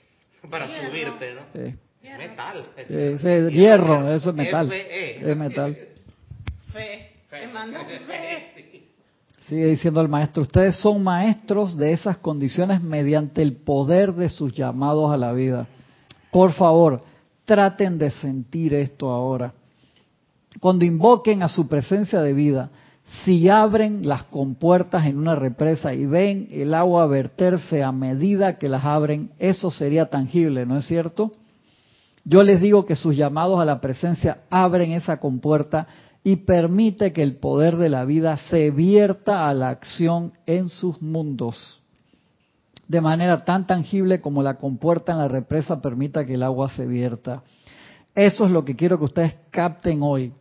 para 0.51 0.67
subirte, 0.67 1.35
¿no? 1.35 1.43
Sí. 1.53 1.75
Metal. 2.03 3.51
Hierro, 3.51 4.13
eso 4.13 4.31
es 4.31 4.37
metal. 4.37 4.73
E. 4.73 5.19
Es 5.21 5.37
metal. 5.37 5.77
Fe. 6.73 7.13
Te 7.31 7.47
mandan 7.47 7.87
fe. 7.87 8.72
Sigue 9.53 9.67
diciendo 9.67 10.01
el 10.01 10.09
maestro, 10.09 10.45
ustedes 10.45 10.77
son 10.77 11.05
maestros 11.05 11.77
de 11.77 11.93
esas 11.93 12.17
condiciones 12.17 12.83
mediante 12.83 13.43
el 13.43 13.53
poder 13.53 14.15
de 14.15 14.31
sus 14.31 14.55
llamados 14.55 15.13
a 15.13 15.19
la 15.19 15.35
vida. 15.35 15.67
Por 16.31 16.55
favor, 16.55 17.03
traten 17.45 17.99
de 17.99 18.11
sentir 18.13 18.73
esto 18.73 19.11
ahora. 19.11 19.53
Cuando 20.59 20.87
invoquen 20.87 21.43
a 21.43 21.49
su 21.49 21.69
presencia 21.69 22.23
de 22.23 22.33
vida, 22.33 22.71
si 23.27 23.51
abren 23.51 24.09
las 24.09 24.23
compuertas 24.23 25.05
en 25.05 25.19
una 25.19 25.35
represa 25.35 25.93
y 25.93 26.07
ven 26.07 26.49
el 26.51 26.73
agua 26.73 27.07
verterse 27.07 27.83
a 27.83 27.93
medida 27.93 28.55
que 28.55 28.71
las 28.71 28.87
abren, 28.87 29.33
eso 29.39 29.71
sería 29.71 30.07
tangible, 30.07 30.65
¿no 30.65 30.79
es 30.79 30.87
cierto? 30.87 31.31
Yo 32.25 32.43
les 32.43 32.63
digo 32.63 32.87
que 32.87 32.97
sus 32.97 33.15
llamados 33.15 33.61
a 33.61 33.67
la 33.67 33.83
presencia 33.83 34.39
abren 34.49 34.93
esa 34.93 35.21
compuerta 35.21 35.87
y 36.25 36.37
permite 36.37 37.13
que 37.13 37.23
el 37.23 37.37
poder 37.37 37.77
de 37.77 37.89
la 37.89 38.05
vida 38.05 38.37
se 38.49 38.71
vierta 38.71 39.49
a 39.49 39.55
la 39.55 39.71
acción 39.71 40.33
en 40.47 40.69
sus 40.69 41.03
mundos, 41.03 41.81
de 42.87 43.01
manera 43.01 43.45
tan 43.45 43.67
tangible 43.67 44.21
como 44.21 44.43
la 44.43 44.59
compuerta 44.59 45.13
en 45.13 45.19
la 45.19 45.29
represa 45.29 45.81
permita 45.81 46.25
que 46.25 46.35
el 46.35 46.43
agua 46.43 46.69
se 46.69 46.87
vierta. 46.87 47.43
Eso 48.15 48.45
es 48.45 48.53
lo 48.53 48.65
que 48.65 48.77
quiero 48.77 48.99
que 48.99 49.07
ustedes 49.07 49.35
capten 49.51 50.03
hoy 50.03 50.33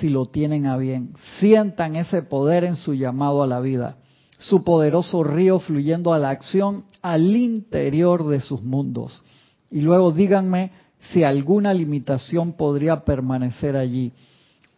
si 0.00 0.08
lo 0.08 0.26
tienen 0.26 0.66
a 0.66 0.76
bien. 0.76 1.12
Sientan 1.38 1.96
ese 1.96 2.22
poder 2.22 2.64
en 2.64 2.76
su 2.76 2.94
llamado 2.94 3.42
a 3.42 3.46
la 3.46 3.60
vida, 3.60 3.96
su 4.38 4.64
poderoso 4.64 5.22
río 5.22 5.58
fluyendo 5.60 6.12
a 6.12 6.18
la 6.18 6.30
acción 6.30 6.84
al 7.02 7.36
interior 7.36 8.26
de 8.28 8.40
sus 8.40 8.62
mundos. 8.62 9.22
Y 9.70 9.82
luego 9.82 10.12
díganme 10.12 10.72
si 11.12 11.24
alguna 11.24 11.74
limitación 11.74 12.54
podría 12.54 13.04
permanecer 13.04 13.76
allí 13.76 14.12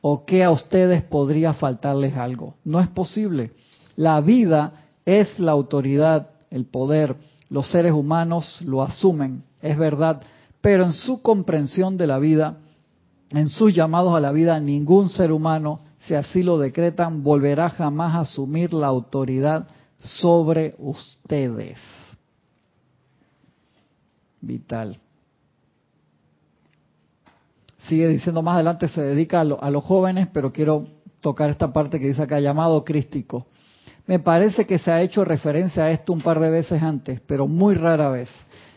o 0.01 0.25
que 0.25 0.43
a 0.43 0.51
ustedes 0.51 1.03
podría 1.03 1.53
faltarles 1.55 2.17
algo. 2.17 2.55
No 2.65 2.81
es 2.81 2.89
posible. 2.89 3.53
La 3.97 4.21
vida 4.21 4.85
es 5.05 5.39
la 5.39 5.53
autoridad, 5.53 6.31
el 6.51 6.65
poder. 6.67 7.17
Los 7.49 7.71
seres 7.71 7.93
humanos 7.93 8.63
lo 8.63 8.83
asumen, 8.83 9.43
es 9.61 9.77
verdad, 9.77 10.23
pero 10.61 10.85
en 10.85 10.93
su 10.93 11.21
comprensión 11.21 11.97
de 11.97 12.07
la 12.07 12.19
vida, 12.19 12.59
en 13.31 13.49
sus 13.49 13.75
llamados 13.75 14.15
a 14.15 14.21
la 14.21 14.33
vida, 14.33 14.61
ningún 14.61 15.09
ser 15.09 15.33
humano, 15.33 15.81
si 16.07 16.15
así 16.15 16.43
lo 16.43 16.59
decretan, 16.59 17.23
volverá 17.23 17.69
jamás 17.71 18.15
a 18.15 18.21
asumir 18.21 18.73
la 18.73 18.87
autoridad 18.87 19.67
sobre 19.99 20.75
ustedes. 20.79 21.79
Vital. 24.41 24.97
Sigue 27.91 28.07
diciendo 28.07 28.41
más 28.41 28.55
adelante, 28.55 28.87
se 28.87 29.03
dedica 29.03 29.41
a, 29.41 29.43
a 29.43 29.69
los 29.69 29.83
jóvenes, 29.83 30.29
pero 30.33 30.53
quiero 30.53 30.87
tocar 31.21 31.51
esta 31.51 31.73
parte 31.73 31.99
que 31.99 32.07
dice 32.07 32.23
acá, 32.23 32.39
llamado 32.39 32.85
crístico. 32.85 33.49
Me 34.07 34.21
parece 34.21 34.65
que 34.65 34.79
se 34.79 34.93
ha 34.93 35.03
hecho 35.03 35.25
referencia 35.25 35.83
a 35.83 35.91
esto 35.91 36.13
un 36.13 36.21
par 36.21 36.39
de 36.39 36.51
veces 36.51 36.81
antes, 36.81 37.21
pero 37.27 37.49
muy 37.49 37.75
rara 37.75 38.09
vez. 38.09 38.29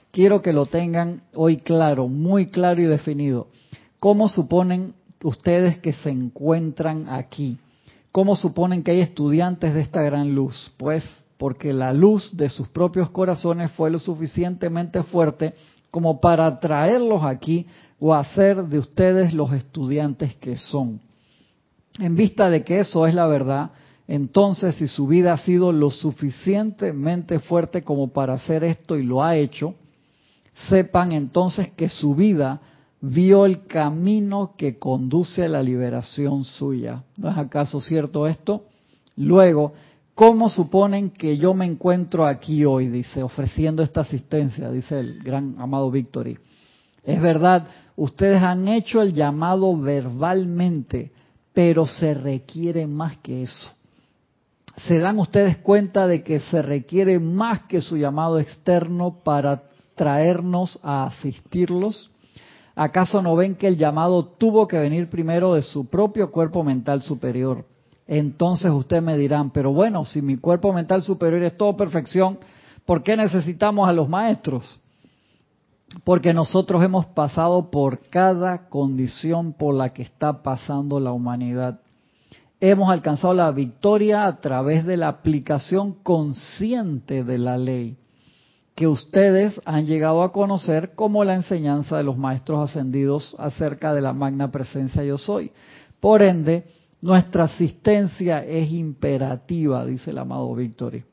Quiero 0.10 0.42
que 0.42 0.52
lo 0.52 0.66
tengan 0.66 1.22
hoy 1.36 1.58
claro, 1.58 2.08
muy 2.08 2.48
claro 2.48 2.82
y 2.82 2.86
definido. 2.86 3.50
¿Cómo 4.00 4.30
suponen 4.30 4.96
ustedes 5.22 5.78
que 5.78 5.94
se 5.94 6.10
encuentran 6.10 7.06
aquí? 7.08 7.60
¿Cómo 8.12 8.36
suponen 8.36 8.82
que 8.82 8.92
hay 8.92 9.02
estudiantes 9.02 9.76
de 9.76 9.82
esta 9.82 10.02
gran 10.02 10.34
luz? 10.34 10.74
Pues 10.78 11.04
porque 11.38 11.72
la 11.72 11.94
luz 11.94 12.36
de 12.36 12.50
sus 12.50 12.68
propios 12.68 13.12
corazones 13.12 13.70
fue 13.74 13.92
lo 13.92 14.00
suficientemente 14.00 15.04
fuerte 15.04 15.54
como 15.92 16.20
para 16.20 16.60
traerlos 16.60 17.24
aquí 17.24 17.68
o 18.00 18.14
hacer 18.14 18.64
de 18.66 18.80
ustedes 18.80 19.34
los 19.34 19.52
estudiantes 19.54 20.36
que 20.36 20.58
son. 20.58 21.00
En 22.00 22.16
vista 22.16 22.50
de 22.50 22.64
que 22.64 22.80
eso 22.80 23.06
es 23.06 23.14
la 23.14 23.28
verdad, 23.28 23.72
entonces 24.08 24.76
si 24.76 24.88
su 24.88 25.08
vida 25.08 25.34
ha 25.34 25.38
sido 25.38 25.72
lo 25.72 25.90
suficientemente 25.90 27.40
fuerte 27.40 27.84
como 27.84 28.12
para 28.12 28.34
hacer 28.34 28.64
esto 28.64 28.98
y 28.98 29.04
lo 29.04 29.24
ha 29.24 29.36
hecho, 29.38 29.76
sepan 30.70 31.12
entonces 31.12 31.72
que 31.72 31.90
su 31.90 32.16
vida 32.16 32.62
vio 33.02 33.46
el 33.46 33.66
camino 33.66 34.54
que 34.58 34.80
conduce 34.80 35.44
a 35.44 35.50
la 35.50 35.62
liberación 35.62 36.44
suya. 36.46 37.04
¿No 37.18 37.30
es 37.30 37.38
acaso 37.38 37.82
cierto 37.82 38.28
esto? 38.28 38.66
Luego, 39.18 39.74
¿cómo 40.16 40.50
suponen 40.50 41.10
que 41.10 41.38
yo 41.38 41.54
me 41.54 41.66
encuentro 41.66 42.26
aquí 42.26 42.66
hoy? 42.66 42.88
Dice, 42.88 43.22
ofreciendo 43.22 43.84
esta 43.84 44.02
asistencia, 44.02 44.72
dice 44.72 45.00
el 45.00 45.22
gran 45.22 45.56
amado 45.60 45.92
Victory. 45.92 46.38
Es 47.04 47.22
verdad, 47.22 47.68
ustedes 47.96 48.42
han 48.42 48.68
hecho 48.68 49.02
el 49.02 49.14
llamado 49.14 49.76
verbalmente, 49.78 51.12
pero 51.54 51.86
se 51.86 52.14
requiere 52.14 52.88
más 52.88 53.18
que 53.18 53.44
eso. 53.44 53.72
¿Se 54.78 54.98
dan 54.98 55.20
ustedes 55.20 55.58
cuenta 55.58 56.08
de 56.08 56.24
que 56.24 56.40
se 56.40 56.62
requiere 56.62 57.20
más 57.20 57.64
que 57.64 57.82
su 57.82 57.96
llamado 57.98 58.40
externo 58.40 59.20
para 59.24 59.64
traernos 59.96 60.80
a 60.82 61.06
asistirlos? 61.06 62.10
¿Acaso 62.76 63.22
no 63.22 63.36
ven 63.36 63.56
que 63.56 63.68
el 63.68 63.78
llamado 63.78 64.26
tuvo 64.26 64.68
que 64.68 64.80
venir 64.80 65.10
primero 65.10 65.54
de 65.54 65.62
su 65.62 65.86
propio 65.86 66.32
cuerpo 66.32 66.64
mental 66.64 67.04
superior? 67.04 67.66
Entonces 68.08 68.72
ustedes 68.72 69.04
me 69.04 69.18
dirán, 69.18 69.52
pero 69.52 69.72
bueno, 69.72 70.06
si 70.06 70.22
mi 70.22 70.38
cuerpo 70.38 70.74
mental 70.74 71.04
superior 71.04 71.44
es 71.44 71.56
todo 71.56 71.78
perfección, 71.78 72.40
¿por 72.84 73.04
qué 73.04 73.16
necesitamos 73.16 73.88
a 73.88 73.94
los 73.94 74.10
maestros? 74.10 74.82
Porque 76.04 76.34
nosotros 76.34 76.84
hemos 76.84 77.06
pasado 77.08 77.70
por 77.70 78.10
cada 78.10 78.70
condición 78.70 79.54
por 79.54 79.76
la 79.76 79.94
que 79.94 80.04
está 80.04 80.44
pasando 80.44 81.00
la 81.00 81.12
humanidad. 81.12 81.80
Hemos 82.60 82.90
alcanzado 82.90 83.34
la 83.34 83.52
victoria 83.52 84.26
a 84.26 84.40
través 84.40 84.86
de 84.86 84.98
la 84.98 85.10
aplicación 85.10 85.94
consciente 86.04 87.24
de 87.24 87.38
la 87.38 87.58
ley 87.58 87.98
que 88.76 88.88
ustedes 88.88 89.62
han 89.66 89.86
llegado 89.86 90.24
a 90.24 90.32
conocer 90.32 90.96
como 90.96 91.24
la 91.24 91.36
enseñanza 91.36 91.98
de 91.98 92.04
los 92.04 92.18
maestros 92.18 92.70
ascendidos 92.70 93.36
acerca 93.38 93.94
de 93.94 94.02
la 94.02 94.14
magna 94.14 94.52
presencia 94.52 95.04
yo 95.04 95.18
soy. 95.18 95.52
Por 96.00 96.22
ende, 96.22 96.66
nuestra 97.02 97.44
asistencia 97.44 98.44
es 98.44 98.72
imperativa, 98.72 99.86
dice 99.86 100.12
el 100.12 100.18
amado 100.18 100.54
Victory. 100.56 101.04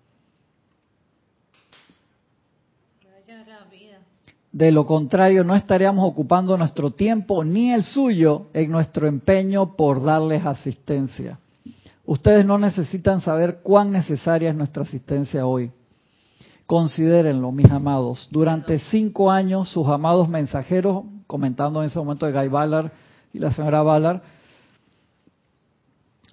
De 4.53 4.73
lo 4.73 4.85
contrario, 4.85 5.45
no 5.45 5.55
estaríamos 5.55 6.05
ocupando 6.09 6.57
nuestro 6.57 6.91
tiempo 6.91 7.45
ni 7.45 7.73
el 7.73 7.85
suyo 7.85 8.47
en 8.53 8.71
nuestro 8.71 9.07
empeño 9.07 9.77
por 9.77 10.03
darles 10.03 10.45
asistencia. 10.45 11.39
Ustedes 12.05 12.45
no 12.45 12.59
necesitan 12.59 13.21
saber 13.21 13.61
cuán 13.63 13.93
necesaria 13.93 14.51
es 14.51 14.57
nuestra 14.57 14.83
asistencia 14.83 15.47
hoy. 15.47 15.71
Considérenlo, 16.67 17.53
mis 17.53 17.71
amados. 17.71 18.29
Durante 18.33 18.81
cinco 18.81 19.31
años, 19.31 19.69
sus 19.69 19.87
amados 19.87 20.29
mensajeros, 20.29 21.05
comentando 21.29 21.81
en 21.81 21.89
ese 21.89 21.99
momento 22.01 22.27
de 22.27 22.33
Guy 22.33 22.49
Ballard 22.49 22.91
y 23.33 23.39
la 23.39 23.53
señora 23.53 23.83
Ballard, 23.83 24.21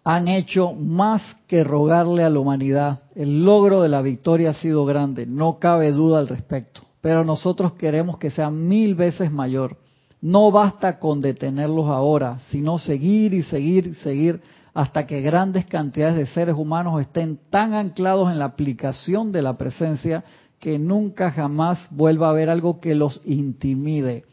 han 0.03 0.27
hecho 0.27 0.73
más 0.73 1.21
que 1.47 1.63
rogarle 1.63 2.23
a 2.23 2.29
la 2.31 2.39
humanidad. 2.39 3.01
El 3.13 3.45
logro 3.45 3.83
de 3.83 3.89
la 3.89 4.01
victoria 4.01 4.51
ha 4.51 4.53
sido 4.53 4.85
grande, 4.85 5.27
no 5.27 5.59
cabe 5.59 5.91
duda 5.91 6.17
al 6.17 6.27
respecto 6.27 6.87
pero 7.07 7.23
nosotros 7.23 7.71
queremos 7.71 8.17
que 8.17 8.29
sea 8.29 8.49
mil 8.49 8.93
veces 8.93 9.31
mayor. 9.31 9.77
No 10.19 10.51
basta 10.51 10.99
con 10.99 11.21
detenerlos 11.21 11.87
ahora, 11.87 12.39
sino 12.49 12.77
seguir 12.77 13.33
y 13.33 13.43
seguir 13.43 13.87
y 13.87 13.93
seguir 13.93 14.41
hasta 14.73 15.07
que 15.07 15.21
grandes 15.21 15.65
cantidades 15.67 16.17
de 16.17 16.25
seres 16.25 16.55
humanos 16.55 16.99
estén 16.99 17.39
tan 17.49 17.73
anclados 17.73 18.29
en 18.29 18.39
la 18.39 18.43
aplicación 18.43 19.31
de 19.31 19.41
la 19.41 19.57
presencia 19.57 20.25
que 20.59 20.77
nunca 20.77 21.31
jamás 21.31 21.79
vuelva 21.91 22.27
a 22.27 22.31
haber 22.31 22.49
algo 22.49 22.81
que 22.81 22.93
los 22.93 23.21
intimide. 23.23 24.25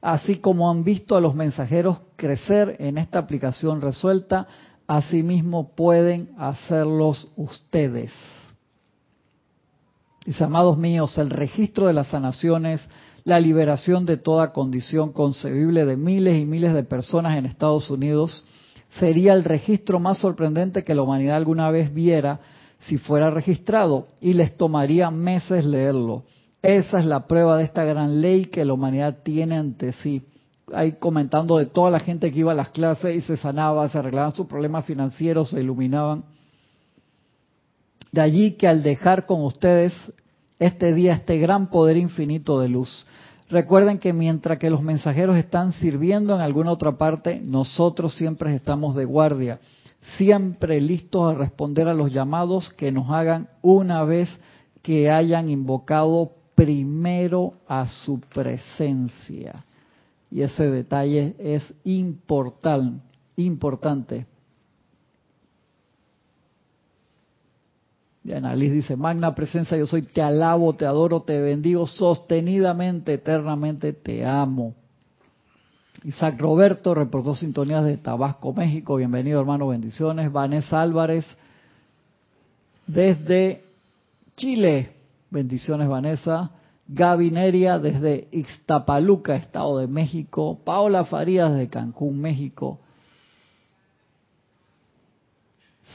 Así 0.00 0.36
como 0.36 0.70
han 0.70 0.84
visto 0.84 1.16
a 1.16 1.20
los 1.20 1.34
mensajeros 1.34 2.00
crecer 2.16 2.76
en 2.78 2.96
esta 2.96 3.18
aplicación 3.18 3.82
resuelta, 3.82 4.46
asimismo 4.86 5.74
pueden 5.74 6.30
hacerlos 6.38 7.28
ustedes. 7.36 8.10
Dice, 10.24 10.44
amados 10.44 10.78
míos, 10.78 11.18
el 11.18 11.30
registro 11.30 11.86
de 11.86 11.92
las 11.92 12.08
sanaciones, 12.08 12.80
la 13.24 13.40
liberación 13.40 14.06
de 14.06 14.16
toda 14.16 14.52
condición 14.52 15.12
concebible 15.12 15.84
de 15.84 15.96
miles 15.96 16.40
y 16.40 16.46
miles 16.46 16.74
de 16.74 16.84
personas 16.84 17.36
en 17.36 17.46
Estados 17.46 17.90
Unidos, 17.90 18.44
sería 18.98 19.32
el 19.32 19.42
registro 19.42 19.98
más 19.98 20.18
sorprendente 20.18 20.84
que 20.84 20.94
la 20.94 21.02
humanidad 21.02 21.36
alguna 21.36 21.70
vez 21.70 21.92
viera 21.92 22.40
si 22.86 22.98
fuera 22.98 23.30
registrado 23.30 24.08
y 24.20 24.34
les 24.34 24.56
tomaría 24.56 25.10
meses 25.10 25.64
leerlo. 25.64 26.24
Esa 26.62 27.00
es 27.00 27.06
la 27.06 27.26
prueba 27.26 27.56
de 27.56 27.64
esta 27.64 27.84
gran 27.84 28.20
ley 28.20 28.46
que 28.46 28.64
la 28.64 28.74
humanidad 28.74 29.18
tiene 29.24 29.56
ante 29.56 29.92
sí. 29.92 30.22
Ahí 30.72 30.92
comentando 30.92 31.58
de 31.58 31.66
toda 31.66 31.90
la 31.90 31.98
gente 31.98 32.30
que 32.30 32.38
iba 32.38 32.52
a 32.52 32.56
las 32.56 32.68
clases 32.68 33.16
y 33.16 33.20
se 33.20 33.36
sanaba, 33.36 33.88
se 33.88 33.98
arreglaban 33.98 34.34
sus 34.34 34.46
problemas 34.46 34.84
financieros, 34.84 35.50
se 35.50 35.60
iluminaban. 35.60 36.24
De 38.12 38.20
allí 38.20 38.52
que 38.52 38.68
al 38.68 38.82
dejar 38.82 39.24
con 39.24 39.42
ustedes 39.42 39.94
este 40.58 40.92
día 40.92 41.14
este 41.14 41.38
gran 41.38 41.70
poder 41.70 41.96
infinito 41.96 42.60
de 42.60 42.68
luz, 42.68 43.06
recuerden 43.48 43.98
que 43.98 44.12
mientras 44.12 44.58
que 44.58 44.68
los 44.68 44.82
mensajeros 44.82 45.38
están 45.38 45.72
sirviendo 45.72 46.34
en 46.34 46.42
alguna 46.42 46.72
otra 46.72 46.98
parte, 46.98 47.40
nosotros 47.42 48.14
siempre 48.14 48.54
estamos 48.54 48.94
de 48.94 49.06
guardia, 49.06 49.60
siempre 50.18 50.78
listos 50.82 51.32
a 51.32 51.38
responder 51.38 51.88
a 51.88 51.94
los 51.94 52.12
llamados 52.12 52.68
que 52.74 52.92
nos 52.92 53.08
hagan 53.10 53.48
una 53.62 54.04
vez 54.04 54.28
que 54.82 55.10
hayan 55.10 55.48
invocado 55.48 56.32
primero 56.54 57.54
a 57.66 57.88
su 57.88 58.20
presencia. 58.20 59.64
Y 60.30 60.42
ese 60.42 60.64
detalle 60.64 61.34
es 61.38 61.72
importante, 61.84 63.02
importante. 63.36 64.26
Diana 68.24 68.54
Liz 68.54 68.72
dice, 68.72 68.96
Magna 68.96 69.34
presencia, 69.34 69.76
yo 69.76 69.86
soy, 69.86 70.02
te 70.02 70.22
alabo, 70.22 70.74
te 70.74 70.86
adoro, 70.86 71.22
te 71.22 71.40
bendigo 71.40 71.86
sostenidamente, 71.86 73.14
eternamente, 73.14 73.92
te 73.92 74.24
amo. 74.24 74.74
Isaac 76.04 76.40
Roberto 76.40 76.94
reportó 76.94 77.34
sintonías 77.34 77.84
de 77.84 77.96
Tabasco, 77.96 78.52
México. 78.52 78.96
Bienvenido, 78.96 79.40
hermano, 79.40 79.68
bendiciones. 79.68 80.32
Vanessa 80.32 80.80
Álvarez, 80.80 81.24
desde 82.86 83.62
Chile. 84.36 84.90
Bendiciones, 85.30 85.88
Vanessa. 85.88 86.50
Gabineria 86.88 87.78
desde 87.78 88.28
Ixtapaluca, 88.32 89.36
Estado 89.36 89.78
de 89.78 89.86
México. 89.86 90.58
Paola 90.64 91.04
Farías, 91.04 91.54
de 91.54 91.68
Cancún, 91.68 92.20
México. 92.20 92.80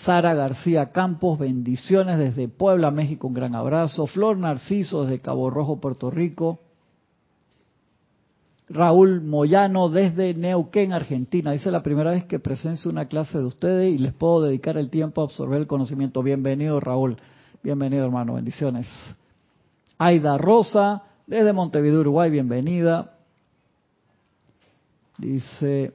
Sara 0.08 0.34
García 0.34 0.94
Campos, 0.94 1.38
bendiciones 1.38 2.18
desde 2.18 2.48
Puebla, 2.48 2.92
México, 2.92 3.28
un 3.28 3.34
gran 3.34 3.56
abrazo. 3.56 4.08
Flor 4.08 4.38
Narciso 4.38 5.04
desde 5.04 5.20
Cabo 5.20 5.50
Rojo, 5.50 5.82
Puerto 5.82 6.10
Rico. 6.10 6.60
Raúl 8.70 9.20
Moyano 9.20 9.90
desde 9.90 10.34
Neuquén, 10.34 10.94
Argentina. 10.94 11.52
Dice 11.52 11.72
la 11.72 11.84
primera 11.84 12.12
vez 12.12 12.24
que 12.24 12.40
presencio 12.40 12.90
una 12.90 13.10
clase 13.10 13.38
de 13.38 13.44
ustedes 13.44 13.94
y 13.94 13.98
les 13.98 14.14
puedo 14.14 14.44
dedicar 14.44 14.78
el 14.78 14.90
tiempo 14.90 15.20
a 15.20 15.26
absorber 15.26 15.60
el 15.60 15.68
conocimiento. 15.68 16.24
Bienvenido, 16.24 16.80
Raúl. 16.80 17.18
Bienvenido, 17.62 18.06
hermano. 18.06 18.36
Bendiciones. 18.36 18.88
Aida 19.98 20.38
Rosa 20.38 21.04
desde 21.26 21.52
Montevideo, 21.52 22.00
Uruguay. 22.00 22.32
Bienvenida. 22.32 23.18
Dice 25.18 25.92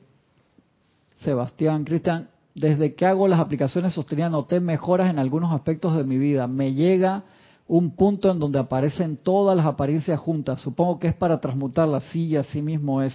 Sebastián 1.21 1.85
Cristian, 1.85 2.29
desde 2.55 2.95
que 2.95 3.07
hago 3.07 3.29
las 3.29 3.41
aplicaciones 3.41 3.95
sostenidas 3.95 4.31
noté 4.31 4.61
mejoras 4.61 5.11
en 5.11 5.19
algunos 5.19 5.53
aspectos 5.53 5.97
de 5.97 6.05
mi 6.05 6.19
vida. 6.19 6.47
Me 6.47 6.75
llega 6.75 7.25
un 7.67 7.97
punto 7.97 8.31
en 8.31 8.39
donde 8.39 8.59
aparecen 8.59 9.17
todas 9.17 9.57
las 9.57 9.67
apariencias 9.67 10.21
juntas. 10.21 10.61
Supongo 10.61 10.99
que 10.99 11.09
es 11.09 11.15
para 11.15 11.41
transmutar 11.41 11.89
la 11.89 12.01
silla, 12.01 12.41
así 12.41 12.61
mismo 12.61 13.03
es. 13.03 13.15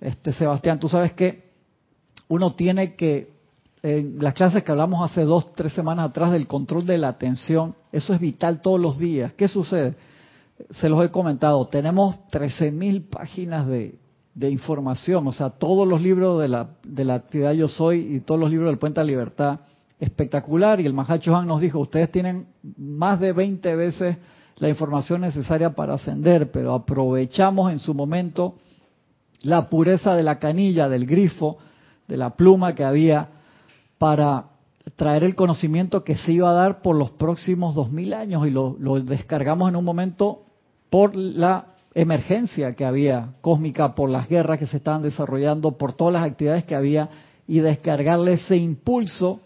Este 0.00 0.32
Sebastián, 0.32 0.80
tú 0.80 0.88
sabes 0.88 1.12
que 1.12 1.50
uno 2.28 2.54
tiene 2.54 2.94
que 2.94 3.30
en 3.82 4.18
las 4.20 4.34
clases 4.34 4.62
que 4.62 4.70
hablamos 4.70 5.10
hace 5.10 5.22
dos, 5.22 5.52
tres 5.54 5.72
semanas 5.72 6.10
atrás 6.10 6.30
del 6.30 6.46
control 6.46 6.86
de 6.86 6.98
la 6.98 7.08
atención, 7.08 7.74
eso 7.90 8.14
es 8.14 8.20
vital 8.20 8.60
todos 8.60 8.80
los 8.80 8.98
días. 8.98 9.32
¿Qué 9.32 9.48
sucede? 9.48 9.96
Se 10.74 10.88
los 10.88 11.04
he 11.04 11.10
comentado, 11.10 11.66
tenemos 11.66 12.16
13.000 12.30 13.08
páginas 13.08 13.66
de, 13.66 13.98
de 14.34 14.50
información, 14.50 15.26
o 15.26 15.32
sea, 15.32 15.50
todos 15.50 15.86
los 15.86 16.00
libros 16.00 16.40
de 16.40 16.48
la, 16.48 16.70
de 16.84 17.04
la 17.04 17.14
actividad 17.14 17.52
Yo 17.52 17.68
Soy 17.68 18.16
y 18.16 18.20
todos 18.20 18.40
los 18.40 18.50
libros 18.50 18.68
del 18.68 18.78
Puente 18.78 19.00
de 19.00 19.06
Libertad, 19.06 19.60
espectacular. 20.00 20.80
Y 20.80 20.86
el 20.86 20.94
Mahacho 20.94 21.36
Han 21.36 21.46
nos 21.46 21.60
dijo, 21.60 21.78
ustedes 21.78 22.10
tienen 22.10 22.46
más 22.76 23.20
de 23.20 23.32
20 23.32 23.76
veces 23.76 24.16
la 24.56 24.68
información 24.68 25.20
necesaria 25.20 25.74
para 25.74 25.94
ascender, 25.94 26.50
pero 26.50 26.74
aprovechamos 26.74 27.72
en 27.72 27.78
su 27.78 27.94
momento 27.94 28.54
la 29.42 29.68
pureza 29.68 30.14
de 30.14 30.22
la 30.22 30.38
canilla, 30.38 30.88
del 30.88 31.04
grifo, 31.04 31.58
de 32.08 32.16
la 32.16 32.30
pluma 32.30 32.74
que 32.74 32.84
había 32.84 33.28
para 33.98 34.46
traer 34.96 35.24
el 35.24 35.34
conocimiento 35.34 36.04
que 36.04 36.16
se 36.16 36.32
iba 36.32 36.50
a 36.50 36.54
dar 36.54 36.82
por 36.82 36.96
los 36.96 37.10
próximos 37.12 37.74
dos 37.74 37.90
mil 37.90 38.14
años 38.14 38.46
y 38.46 38.50
lo 38.50 39.00
descargamos 39.00 39.68
en 39.68 39.76
un 39.76 39.84
momento 39.84 40.42
por 40.90 41.14
la 41.16 41.71
emergencia 41.94 42.74
que 42.74 42.84
había 42.84 43.34
cósmica 43.40 43.94
por 43.94 44.08
las 44.10 44.28
guerras 44.28 44.58
que 44.58 44.66
se 44.66 44.78
estaban 44.78 45.02
desarrollando, 45.02 45.76
por 45.78 45.92
todas 45.92 46.14
las 46.14 46.24
actividades 46.24 46.64
que 46.64 46.74
había 46.74 47.08
y 47.46 47.60
descargarle 47.60 48.34
ese 48.34 48.56
impulso 48.56 49.40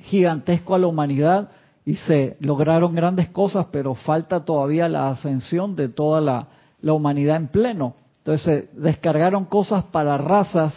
gigantesco 0.00 0.74
a 0.74 0.78
la 0.78 0.86
humanidad 0.86 1.50
y 1.84 1.96
se 1.96 2.36
lograron 2.40 2.94
grandes 2.94 3.28
cosas, 3.28 3.66
pero 3.72 3.94
falta 3.94 4.44
todavía 4.44 4.88
la 4.88 5.10
ascensión 5.10 5.74
de 5.74 5.88
toda 5.88 6.20
la, 6.20 6.48
humanidad 6.82 7.36
en 7.36 7.48
pleno. 7.48 7.94
Entonces 8.18 8.66
descargaron 8.72 9.44
cosas 9.44 9.84
para 9.84 10.16
razas 10.16 10.74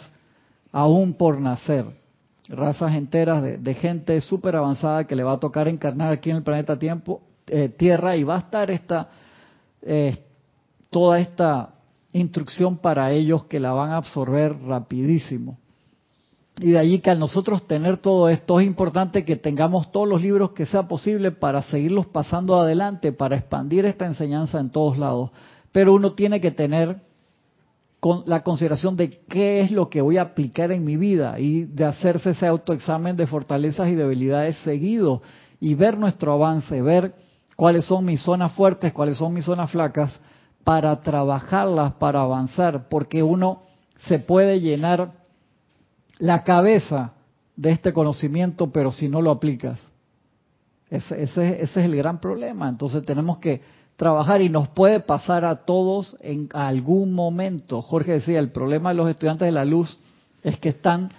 aún 0.71 1.13
por 1.13 1.39
nacer, 1.39 1.85
razas 2.49 2.95
enteras 2.95 3.41
de, 3.43 3.73
gente 3.75 4.19
súper 4.21 4.55
avanzada 4.55 5.05
que 5.05 5.15
le 5.15 5.23
va 5.23 5.33
a 5.33 5.39
tocar 5.39 5.67
encarnar 5.67 6.11
aquí 6.11 6.31
en 6.31 6.37
el 6.37 6.43
planeta 6.43 6.77
tiempo, 6.77 7.21
eh, 7.47 7.69
Tierra 7.69 8.15
y 8.17 8.23
va 8.23 8.35
a 8.35 8.39
estar 8.39 8.69
esta, 8.71 9.09
eh, 9.83 10.24
toda 10.95 11.19
esta 11.19 11.73
instrucción 12.13 12.77
para 12.77 13.11
ellos 13.11 13.43
que 13.47 13.59
la 13.59 13.73
van 13.73 13.91
a 13.91 13.97
absorber 13.97 14.57
rapidísimo. 14.61 15.57
Y 16.57 16.71
de 16.71 16.79
allí 16.79 16.99
que 16.99 17.09
al 17.09 17.19
nosotros 17.19 17.67
tener 17.67 17.97
todo 17.97 18.29
esto 18.29 18.61
es 18.61 18.65
importante 18.65 19.25
que 19.25 19.35
tengamos 19.35 19.91
todos 19.91 20.07
los 20.07 20.21
libros 20.21 20.51
que 20.51 20.65
sea 20.65 20.87
posible 20.87 21.31
para 21.31 21.63
seguirlos 21.63 22.05
pasando 22.05 22.57
adelante, 22.57 23.11
para 23.11 23.35
expandir 23.35 23.83
esta 23.83 24.05
enseñanza 24.05 24.57
en 24.57 24.69
todos 24.69 24.97
lados. 24.97 25.31
Pero 25.73 25.93
uno 25.93 26.13
tiene 26.13 26.39
que 26.39 26.51
tener 26.51 27.01
con 27.99 28.23
la 28.25 28.41
consideración 28.41 28.95
de 28.95 29.19
qué 29.27 29.59
es 29.59 29.71
lo 29.71 29.89
que 29.89 29.99
voy 29.99 30.15
a 30.15 30.21
aplicar 30.21 30.71
en 30.71 30.85
mi 30.85 30.95
vida 30.95 31.41
y 31.41 31.63
de 31.65 31.83
hacerse 31.83 32.29
ese 32.29 32.47
autoexamen 32.47 33.17
de 33.17 33.27
fortalezas 33.27 33.89
y 33.89 33.95
debilidades 33.95 34.55
seguido 34.59 35.21
y 35.59 35.75
ver 35.75 35.97
nuestro 35.97 36.31
avance, 36.31 36.81
ver 36.81 37.15
cuáles 37.57 37.83
son 37.83 38.05
mis 38.05 38.21
zonas 38.21 38.53
fuertes, 38.53 38.93
cuáles 38.93 39.17
son 39.17 39.33
mis 39.33 39.43
zonas 39.43 39.69
flacas 39.69 40.17
para 40.65 40.99
trabajarlas, 41.01 41.93
para 41.93 42.21
avanzar, 42.21 42.89
porque 42.89 43.23
uno 43.23 43.61
se 44.07 44.19
puede 44.19 44.59
llenar 44.59 45.11
la 46.17 46.43
cabeza 46.43 47.13
de 47.55 47.71
este 47.71 47.93
conocimiento, 47.93 48.71
pero 48.71 48.91
si 48.91 49.07
no 49.07 49.21
lo 49.21 49.29
aplicas. 49.29 49.79
Ese, 50.89 51.21
ese, 51.23 51.61
ese 51.61 51.79
es 51.79 51.85
el 51.85 51.95
gran 51.95 52.19
problema. 52.19 52.67
Entonces 52.67 53.05
tenemos 53.05 53.37
que 53.37 53.61
trabajar 53.95 54.41
y 54.41 54.49
nos 54.49 54.67
puede 54.67 54.99
pasar 54.99 55.45
a 55.45 55.65
todos 55.65 56.17
en 56.19 56.49
algún 56.53 57.13
momento. 57.13 57.83
Jorge 57.83 58.13
decía, 58.13 58.39
el 58.39 58.51
problema 58.51 58.89
de 58.89 58.95
los 58.95 59.09
estudiantes 59.09 59.45
de 59.45 59.51
la 59.51 59.65
luz 59.65 59.99
es 60.43 60.59
que 60.59 60.69
están 60.69 61.11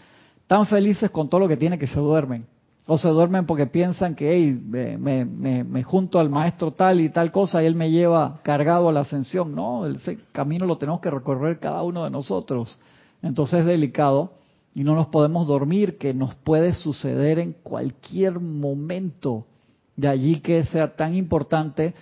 tan 0.48 0.66
felices 0.66 1.10
con 1.12 1.28
todo 1.28 1.40
lo 1.40 1.48
que 1.48 1.56
tienen 1.56 1.78
que 1.78 1.86
se 1.86 2.00
duermen. 2.00 2.46
O 2.88 2.98
se 2.98 3.08
duermen 3.08 3.46
porque 3.46 3.66
piensan 3.66 4.14
que 4.14 4.32
hey, 4.32 4.52
me, 4.52 5.82
junto 5.82 6.20
al 6.20 6.30
maestro 6.30 6.72
tal 6.72 7.00
y 7.00 7.08
tal 7.08 7.32
cosa 7.32 7.62
y 7.62 7.66
él 7.66 7.74
me 7.74 7.90
lleva 7.90 8.38
cargado 8.44 8.88
a 8.88 8.92
la 8.92 9.00
ascensión. 9.00 9.54
No, 9.54 9.86
ese 9.86 10.18
camino 10.30 10.66
lo 10.66 10.78
tenemos 10.78 11.00
que 11.00 11.10
recorrer 11.10 11.58
cada 11.58 11.82
uno 11.82 12.04
de 12.04 12.10
nosotros. 12.10 12.78
Entonces 13.22 13.60
es 13.60 13.66
delicado 13.66 14.34
y 14.72 14.84
no 14.84 14.94
nos 14.94 15.08
podemos 15.08 15.48
dormir, 15.48 15.98
que 15.98 16.14
nos 16.14 16.36
puede 16.36 16.74
suceder 16.74 17.40
en 17.40 17.52
cualquier 17.52 18.38
momento. 18.38 19.46
De 19.96 20.06
allí 20.06 20.40
que 20.40 20.64
sea 20.64 20.94
tan 20.94 21.14
importante 21.16 21.94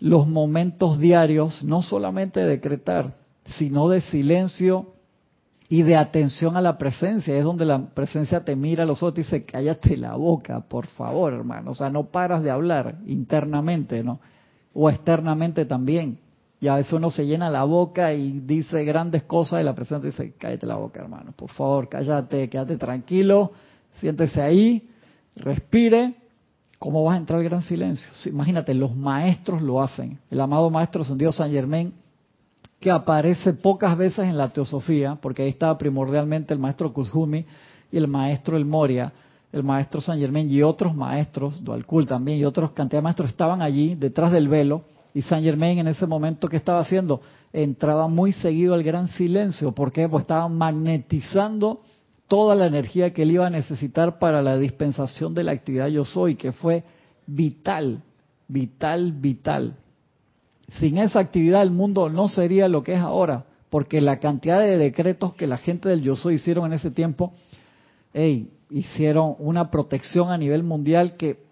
los 0.00 0.26
momentos 0.26 0.98
diarios, 0.98 1.62
no 1.62 1.82
solamente 1.82 2.40
de 2.40 2.46
decretar, 2.46 3.12
sino 3.44 3.88
de 3.88 4.00
silencio 4.00 4.86
y 5.72 5.82
de 5.82 5.96
atención 5.96 6.56
a 6.56 6.60
la 6.60 6.76
presencia. 6.76 7.34
Es 7.34 7.44
donde 7.44 7.64
la 7.64 7.78
presencia 7.94 8.44
te 8.44 8.56
mira 8.56 8.82
a 8.82 8.86
los 8.86 9.02
ojos 9.02 9.14
y 9.14 9.22
dice, 9.22 9.44
cállate 9.44 9.96
la 9.96 10.16
boca, 10.16 10.60
por 10.60 10.88
favor, 10.88 11.32
hermano. 11.32 11.70
O 11.70 11.74
sea, 11.74 11.88
no 11.88 12.06
paras 12.06 12.42
de 12.42 12.50
hablar 12.50 12.96
internamente, 13.06 14.02
¿no? 14.02 14.18
O 14.74 14.90
externamente 14.90 15.64
también. 15.64 16.18
Y 16.60 16.66
a 16.66 16.74
veces 16.74 16.92
uno 16.92 17.08
se 17.08 17.24
llena 17.24 17.48
la 17.48 17.62
boca 17.62 18.12
y 18.12 18.40
dice 18.40 18.84
grandes 18.84 19.22
cosas 19.22 19.60
y 19.60 19.64
la 19.64 19.74
presencia 19.74 20.10
dice, 20.10 20.34
cállate 20.36 20.66
la 20.66 20.74
boca, 20.74 21.00
hermano. 21.00 21.32
Por 21.36 21.50
favor, 21.50 21.88
cállate, 21.88 22.50
quédate 22.50 22.76
tranquilo, 22.76 23.52
siéntese 24.00 24.42
ahí, 24.42 24.90
respire 25.36 26.16
¿Cómo 26.80 27.04
vas 27.04 27.14
a 27.14 27.18
entrar 27.18 27.40
al 27.40 27.44
gran 27.44 27.62
silencio? 27.62 28.10
imagínate, 28.24 28.72
los 28.72 28.96
maestros 28.96 29.60
lo 29.60 29.82
hacen. 29.82 30.18
El 30.30 30.40
amado 30.40 30.70
maestro 30.70 31.04
Dios 31.14 31.36
San 31.36 31.50
Germain, 31.50 31.92
que 32.80 32.90
aparece 32.90 33.52
pocas 33.52 33.96
veces 33.96 34.24
en 34.24 34.38
la 34.38 34.48
teosofía, 34.48 35.18
porque 35.20 35.42
ahí 35.42 35.50
estaba 35.50 35.76
primordialmente 35.76 36.54
el 36.54 36.60
maestro 36.60 36.92
Kuzhumi 36.92 37.44
y 37.92 37.96
el 37.96 38.08
maestro 38.08 38.56
El 38.56 38.64
Moria, 38.64 39.12
el 39.52 39.62
maestro 39.62 40.00
San 40.00 40.18
Germain 40.18 40.50
y 40.50 40.62
otros 40.62 40.94
maestros, 40.94 41.62
Dualkul 41.62 42.06
también, 42.06 42.38
y 42.38 42.44
otros 42.44 42.70
cantidad 42.70 42.98
de 42.98 43.02
maestros 43.02 43.30
estaban 43.30 43.60
allí 43.60 43.94
detrás 43.96 44.32
del 44.32 44.48
velo, 44.48 44.82
y 45.12 45.22
San 45.22 45.42
Germain 45.42 45.78
en 45.78 45.88
ese 45.88 46.06
momento, 46.06 46.48
¿qué 46.48 46.56
estaba 46.56 46.80
haciendo? 46.80 47.20
Entraba 47.52 48.06
muy 48.08 48.32
seguido 48.32 48.74
al 48.74 48.84
gran 48.84 49.08
silencio. 49.08 49.72
¿Por 49.72 49.90
qué? 49.92 50.08
Pues 50.08 50.22
estaba 50.22 50.48
magnetizando 50.48 51.82
toda 52.28 52.54
la 52.54 52.66
energía 52.66 53.12
que 53.12 53.22
él 53.22 53.32
iba 53.32 53.48
a 53.48 53.50
necesitar 53.50 54.20
para 54.20 54.40
la 54.40 54.56
dispensación 54.56 55.34
de 55.34 55.42
la 55.42 55.50
actividad 55.50 55.88
yo 55.88 56.04
soy, 56.04 56.36
que 56.36 56.52
fue 56.52 56.84
vital, 57.26 58.02
vital, 58.46 59.12
vital. 59.12 59.74
Sin 60.78 60.98
esa 60.98 61.18
actividad 61.18 61.62
el 61.62 61.70
mundo 61.70 62.08
no 62.10 62.28
sería 62.28 62.68
lo 62.68 62.82
que 62.82 62.94
es 62.94 63.00
ahora, 63.00 63.44
porque 63.70 64.00
la 64.00 64.20
cantidad 64.20 64.60
de 64.60 64.78
decretos 64.78 65.34
que 65.34 65.46
la 65.46 65.56
gente 65.56 65.88
del 65.88 66.02
yo 66.02 66.16
soy 66.16 66.34
hicieron 66.34 66.66
en 66.66 66.74
ese 66.74 66.90
tiempo, 66.90 67.32
hicieron 68.70 69.34
una 69.38 69.70
protección 69.70 70.30
a 70.30 70.38
nivel 70.38 70.62
mundial 70.62 71.16
que 71.16 71.44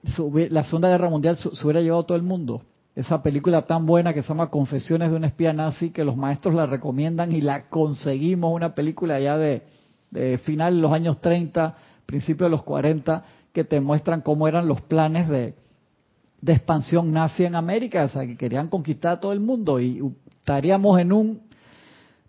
la 0.51 0.64
Segunda 0.64 0.89
Guerra 0.89 1.11
Mundial 1.11 1.37
se, 1.37 1.49
hubiera 1.64 1.81
llevado 1.81 2.03
a 2.03 2.07
todo 2.07 2.16
el 2.16 2.23
mundo. 2.23 2.62
Esa 2.95 3.23
película 3.23 3.62
tan 3.62 3.87
buena 3.87 4.12
que 4.12 4.23
se 4.23 4.29
llama 4.29 4.51
Confesiones 4.51 5.11
de 5.11 5.16
un 5.16 5.25
espía 5.25 5.53
nazi, 5.53 5.91
que 5.91 6.05
los 6.05 6.16
maestros 6.16 6.55
la 6.55 6.66
recomiendan 6.66 7.33
y 7.33 7.41
la 7.41 7.66
conseguimos, 7.66 8.53
una 8.53 8.75
película 8.75 9.21
ya 9.21 9.37
de, 9.37 9.62
de 10.11 10.39
final 10.39 10.77
de 10.77 10.83
los 10.83 10.93
años 10.93 11.21
30, 11.21 11.77
principios 12.07 12.47
de 12.47 12.51
los 12.51 12.64
40, 12.64 13.23
que 13.53 13.62
te 13.64 13.81
muestran 13.81 14.21
cómo 14.21 14.49
eran 14.49 14.66
los 14.66 14.81
planes 14.83 15.29
de, 15.29 15.55
de 16.41 16.53
expansión 16.53 17.12
nazi 17.12 17.45
en 17.45 17.55
América, 17.55 18.05
o 18.05 18.09
sea, 18.09 18.26
que 18.26 18.36
querían 18.36 18.68
conquistar 18.68 19.12
a 19.12 19.20
todo 19.20 19.32
el 19.32 19.41
mundo 19.41 19.80
y 19.80 20.01
estaríamos 20.28 21.01
en 21.01 21.12
un 21.12 21.41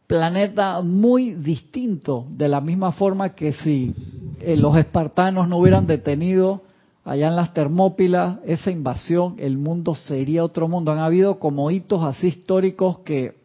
planeta 0.08 0.82
muy 0.82 1.36
distinto, 1.36 2.26
de 2.32 2.48
la 2.48 2.62
misma 2.62 2.92
forma 2.92 3.36
que 3.36 3.54
si 3.54 3.94
eh, 4.40 4.58
los 4.58 4.76
espartanos 4.76 5.48
no 5.48 5.58
hubieran 5.58 5.86
detenido 5.86 6.64
allá 7.06 7.28
en 7.28 7.36
las 7.36 7.54
Termópilas 7.54 8.40
esa 8.46 8.72
invasión, 8.72 9.36
el 9.38 9.58
mundo 9.58 9.94
sería 9.96 10.44
otro 10.44 10.68
mundo. 10.68 10.92
Han 10.92 11.00
habido 11.00 11.40
como 11.40 11.70
hitos 11.70 12.04
así 12.04 12.28
históricos 12.28 13.00
que, 13.00 13.38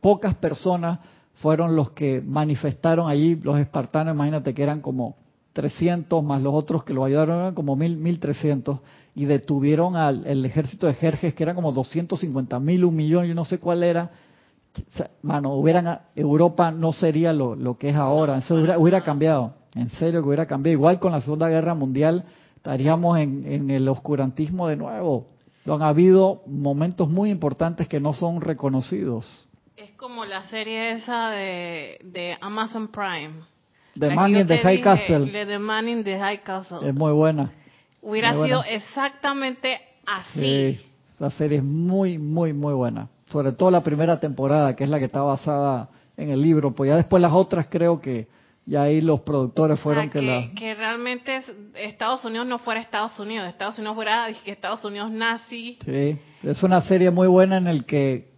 pocas 0.00 0.34
personas 0.36 1.00
fueron 1.34 1.74
los 1.74 1.90
que 1.90 2.20
manifestaron 2.20 3.10
allí 3.10 3.34
los 3.34 3.58
espartanos, 3.58 4.14
imagínate 4.14 4.54
que 4.54 4.62
eran 4.62 4.80
como 4.80 5.16
300 5.52 6.22
más 6.22 6.40
los 6.40 6.54
otros 6.54 6.84
que 6.84 6.94
lo 6.94 7.04
ayudaron 7.04 7.40
eran 7.40 7.54
como 7.54 7.74
1300 7.74 8.78
y 9.16 9.24
detuvieron 9.24 9.96
al 9.96 10.26
el 10.26 10.44
ejército 10.44 10.86
de 10.86 10.94
Jerjes 10.94 11.34
que 11.34 11.42
era 11.42 11.54
como 11.54 11.72
250 11.72 12.60
mil, 12.60 12.84
un 12.84 12.94
millón, 12.94 13.24
yo 13.24 13.34
no 13.34 13.46
sé 13.46 13.58
cuál 13.58 13.82
era. 13.82 14.10
Mano, 15.22 15.54
hubieran, 15.54 16.00
Europa 16.14 16.70
no 16.70 16.92
sería 16.92 17.32
lo, 17.32 17.56
lo 17.56 17.78
que 17.78 17.88
es 17.88 17.96
ahora, 17.96 18.36
eso 18.36 18.56
hubiera, 18.56 18.78
hubiera, 18.78 19.02
cambiado, 19.02 19.54
en 19.74 19.88
serio 19.88 20.20
que 20.20 20.28
hubiera 20.28 20.44
cambiado. 20.44 20.74
Igual 20.74 21.00
con 21.00 21.12
la 21.12 21.22
Segunda 21.22 21.48
Guerra 21.48 21.74
Mundial 21.74 22.26
estaríamos 22.56 23.18
en, 23.18 23.50
en 23.50 23.70
el 23.70 23.88
oscurantismo 23.88 24.68
de 24.68 24.76
nuevo. 24.76 25.28
Han 25.66 25.80
habido 25.80 26.42
momentos 26.46 27.08
muy 27.08 27.30
importantes 27.30 27.88
que 27.88 27.98
no 27.98 28.12
son 28.12 28.42
reconocidos. 28.42 29.48
Es 29.78 29.92
como 29.92 30.26
la 30.26 30.42
serie 30.44 30.92
esa 30.92 31.30
de, 31.30 31.98
de 32.04 32.36
Amazon 32.42 32.88
Prime. 32.88 33.30
The 33.98 34.14
Man 34.14 34.36
in 34.36 34.46
the 34.46 34.58
High 34.58 34.82
Castle. 34.82 35.32
The 35.32 35.58
Man 35.58 35.88
in 35.88 36.04
the 36.04 36.18
High 36.18 36.42
Castle. 36.42 36.86
Es 36.86 36.94
muy 36.94 37.12
buena. 37.12 37.50
Hubiera 38.06 38.40
sido 38.40 38.62
exactamente 38.62 39.80
así. 40.06 40.40
Sí, 40.40 40.86
esa 41.12 41.28
serie 41.30 41.58
es 41.58 41.64
muy, 41.64 42.18
muy, 42.18 42.52
muy 42.52 42.72
buena. 42.72 43.08
Sobre 43.32 43.50
todo 43.50 43.72
la 43.72 43.82
primera 43.82 44.20
temporada, 44.20 44.76
que 44.76 44.84
es 44.84 44.90
la 44.90 45.00
que 45.00 45.06
está 45.06 45.22
basada 45.22 45.88
en 46.16 46.30
el 46.30 46.40
libro. 46.40 46.72
Pues 46.72 46.88
ya 46.88 46.96
después 46.96 47.20
las 47.20 47.32
otras 47.32 47.66
creo 47.68 48.00
que 48.00 48.28
ya 48.64 48.82
ahí 48.82 49.00
los 49.00 49.22
productores 49.22 49.80
fueron 49.80 50.08
que, 50.08 50.22
la... 50.22 50.52
Que 50.54 50.76
realmente 50.76 51.42
Estados 51.74 52.24
Unidos 52.24 52.46
no 52.46 52.60
fuera 52.60 52.80
Estados 52.80 53.18
Unidos. 53.18 53.48
Estados 53.48 53.76
Unidos 53.78 53.96
fuera 53.96 54.28
que 54.44 54.52
Estados 54.52 54.84
Unidos 54.84 55.10
nazi. 55.10 55.76
Sí, 55.84 56.16
es 56.44 56.62
una 56.62 56.82
serie 56.82 57.10
muy 57.10 57.26
buena 57.26 57.56
en 57.56 57.66
el 57.66 57.86
que 57.86 58.30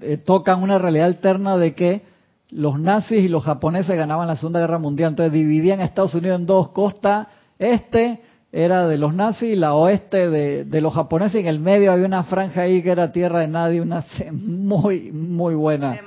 eh, 0.00 0.16
tocan 0.16 0.60
una 0.60 0.78
realidad 0.78 1.06
alterna 1.06 1.56
de 1.56 1.76
que 1.76 2.02
los 2.50 2.80
nazis 2.80 3.22
y 3.22 3.28
los 3.28 3.44
japoneses 3.44 3.96
ganaban 3.96 4.26
la 4.26 4.34
Segunda 4.36 4.58
Guerra 4.58 4.80
Mundial, 4.80 5.10
entonces 5.10 5.32
dividían 5.32 5.78
a 5.78 5.84
Estados 5.84 6.16
Unidos 6.16 6.40
en 6.40 6.46
dos, 6.46 6.70
costa 6.70 7.28
este 7.60 8.20
era 8.56 8.86
de 8.86 8.98
los 8.98 9.12
nazis 9.12 9.54
y 9.54 9.56
la 9.56 9.74
oeste 9.74 10.30
de, 10.30 10.80
los 10.80 10.94
japoneses, 10.94 11.34
y 11.34 11.38
en 11.40 11.46
el 11.48 11.58
medio 11.58 11.90
había 11.90 12.06
una 12.06 12.22
franja 12.22 12.62
ahí 12.62 12.82
que 12.82 12.90
era 12.90 13.10
tierra 13.10 13.40
de 13.40 13.48
nadie, 13.48 13.80
una 13.80 14.04
muy, 14.30 15.10
muy 15.10 15.56
buena 15.56 15.98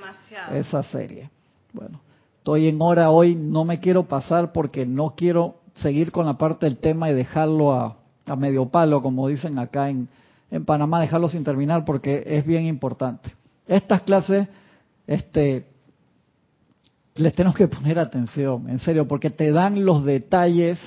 esa 0.53 0.81
serie. 0.83 1.29
Bueno, 1.73 1.99
estoy 2.37 2.69
en 2.69 2.81
hora 2.81 3.09
hoy, 3.09 3.35
no 3.35 3.65
me 3.65 3.81
quiero 3.81 4.07
pasar 4.07 4.53
porque 4.53 4.85
no 4.85 5.13
quiero 5.17 5.55
seguir 5.73 6.13
con 6.13 6.25
la 6.25 6.37
parte 6.37 6.65
del 6.65 6.77
tema 6.77 7.09
y 7.09 7.13
dejarlo 7.13 7.73
a, 7.73 7.97
a 8.25 8.35
medio 8.37 8.67
palo, 8.69 9.01
como 9.01 9.27
dicen 9.27 9.59
acá 9.59 9.89
en, 9.89 10.07
en 10.49 10.63
Panamá, 10.63 11.01
dejarlo 11.01 11.27
sin 11.27 11.43
terminar 11.43 11.83
porque 11.83 12.23
es 12.25 12.45
bien 12.45 12.65
importante. 12.65 13.29
Estas 13.67 14.03
clases, 14.03 14.47
este, 15.05 15.65
les 17.15 17.33
tenemos 17.33 17.57
que 17.57 17.67
poner 17.67 17.99
atención, 17.99 18.69
en 18.69 18.79
serio, 18.79 19.05
porque 19.05 19.31
te 19.31 19.51
dan 19.51 19.83
los 19.83 20.05
detalles 20.05 20.79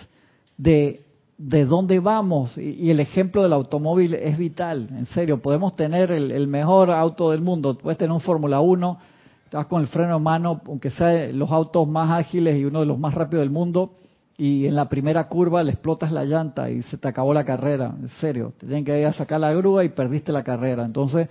de, 0.57 1.05
de 1.41 1.65
dónde 1.65 2.01
vamos. 2.01 2.59
Y, 2.59 2.91
el 2.91 3.01
ejemplo 3.01 3.43
del 3.43 3.55
automóvil 3.55 4.13
es 4.13 4.37
vital, 4.37 4.89
en 4.91 5.07
serio. 5.07 5.41
Podemos 5.41 5.75
tener 5.75 6.13
el, 6.13 6.47
mejor 6.47 6.91
auto 6.91 7.31
del 7.31 7.41
mundo, 7.41 7.79
puedes 7.79 7.97
tener 7.97 8.13
un 8.13 8.21
Fórmula 8.21 8.61
1, 8.61 8.99
estás 9.45 9.65
con 9.67 9.81
el 9.81 9.89
freno 9.89 10.19
en 10.19 10.23
mano, 10.23 10.61
aunque 10.67 10.91
sea 10.91 11.33
los 11.33 11.51
autos 11.51 11.89
más 11.89 12.11
ágiles 12.11 12.59
y 12.59 12.67
uno 12.67 12.81
de 12.81 12.87
los 12.87 12.99
más 12.99 13.15
rápidos 13.15 13.43
del 13.43 13.51
mundo, 13.51 13.95
y 14.37 14.67
en 14.67 14.75
la 14.75 14.89
primera 14.91 15.29
curva 15.29 15.63
le 15.63 15.73
explotas 15.73 16.13
la 16.13 16.25
llanta 16.25 16.71
y 16.71 16.83
se 16.83 16.99
te 16.99 17.09
acabó 17.09 17.33
la 17.33 17.45
carrera, 17.45 17.95
en 17.99 18.09
serio. 18.21 18.53
Te 18.59 18.67
tienen 18.67 18.85
que 18.85 19.01
ir 19.01 19.07
a 19.07 19.13
sacar 19.15 19.41
la 19.41 19.53
grúa 19.55 19.83
y 19.85 19.89
perdiste 19.89 20.33
la 20.33 20.45
carrera. 20.45 20.85
Entonces, 20.85 21.29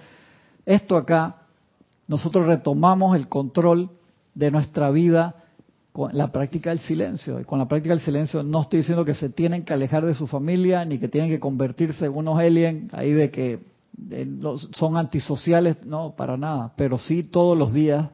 esto 0.65 0.97
acá, 0.97 1.43
nosotros 2.07 2.47
retomamos 2.47 3.15
el 3.15 3.27
control 3.27 3.91
de 4.33 4.49
nuestra 4.49 4.89
vida 4.89 5.35
con 5.99 6.17
la 6.17 6.31
práctica 6.31 6.69
del 6.69 6.79
silencio. 6.79 7.41
Y 7.41 7.43
con 7.43 7.59
la 7.59 7.67
práctica 7.67 7.93
del 7.93 8.01
silencio 8.01 8.41
no 8.41 8.61
estoy 8.61 8.77
diciendo 8.79 9.03
que 9.03 9.13
se 9.13 9.27
tienen 9.27 9.65
que 9.65 9.73
alejar 9.73 10.05
de 10.05 10.15
su 10.15 10.27
familia, 10.27 10.85
ni 10.85 10.97
que 10.97 11.09
tienen 11.09 11.29
que 11.29 11.41
convertirse 11.41 12.05
en 12.05 12.15
unos 12.15 12.39
aliens 12.39 12.93
ahí 12.93 13.11
de 13.11 13.29
que 13.29 13.59
son 14.71 14.95
antisociales, 14.95 15.85
no, 15.85 16.15
para 16.15 16.37
nada. 16.37 16.71
Pero 16.77 16.97
sí 16.97 17.23
todos 17.23 17.57
los 17.57 17.73
días 17.73 18.07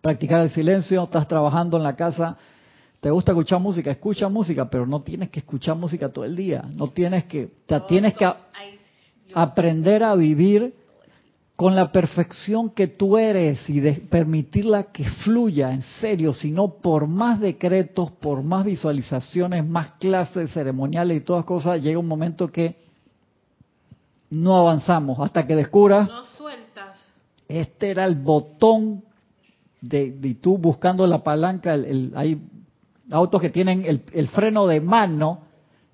practicar 0.00 0.40
el 0.40 0.48
silencio, 0.48 1.02
estás 1.02 1.28
trabajando 1.28 1.76
en 1.76 1.82
la 1.82 1.94
casa, 1.94 2.38
te 2.98 3.10
gusta 3.10 3.32
escuchar 3.32 3.60
música, 3.60 3.90
escucha 3.90 4.30
música, 4.30 4.70
pero 4.70 4.86
no 4.86 5.02
tienes 5.02 5.28
que 5.28 5.40
escuchar 5.40 5.76
música 5.76 6.08
todo 6.08 6.24
el 6.24 6.34
día. 6.34 6.64
No 6.74 6.88
tienes 6.88 7.24
que, 7.26 7.50
o 7.68 7.82
tienes 7.82 8.14
que 8.14 8.26
aprender 9.34 10.02
a 10.02 10.14
vivir 10.14 10.77
con 11.58 11.74
la 11.74 11.90
perfección 11.90 12.70
que 12.70 12.86
tú 12.86 13.18
eres 13.18 13.68
y 13.68 13.80
de 13.80 13.94
permitirla 13.94 14.92
que 14.92 15.04
fluya 15.04 15.72
en 15.72 15.82
serio, 15.82 16.32
sino 16.32 16.74
por 16.74 17.08
más 17.08 17.40
decretos, 17.40 18.12
por 18.12 18.44
más 18.44 18.64
visualizaciones, 18.64 19.66
más 19.66 19.90
clases 19.98 20.52
ceremoniales 20.52 21.16
y 21.16 21.24
todas 21.24 21.44
cosas, 21.44 21.82
llega 21.82 21.98
un 21.98 22.06
momento 22.06 22.46
que 22.46 22.76
no 24.30 24.56
avanzamos 24.56 25.18
hasta 25.18 25.48
que 25.48 25.56
descubras. 25.56 26.06
No 26.06 26.24
sueltas. 26.26 26.96
Este 27.48 27.90
era 27.90 28.04
el 28.04 28.14
botón 28.14 29.02
de, 29.80 30.12
de 30.12 30.36
tú 30.36 30.58
buscando 30.58 31.08
la 31.08 31.24
palanca. 31.24 31.74
El, 31.74 32.12
hay 32.14 32.40
autos 33.10 33.40
que 33.40 33.50
tienen 33.50 33.84
el, 33.84 34.04
el 34.12 34.28
freno 34.28 34.68
de 34.68 34.80
mano 34.80 35.47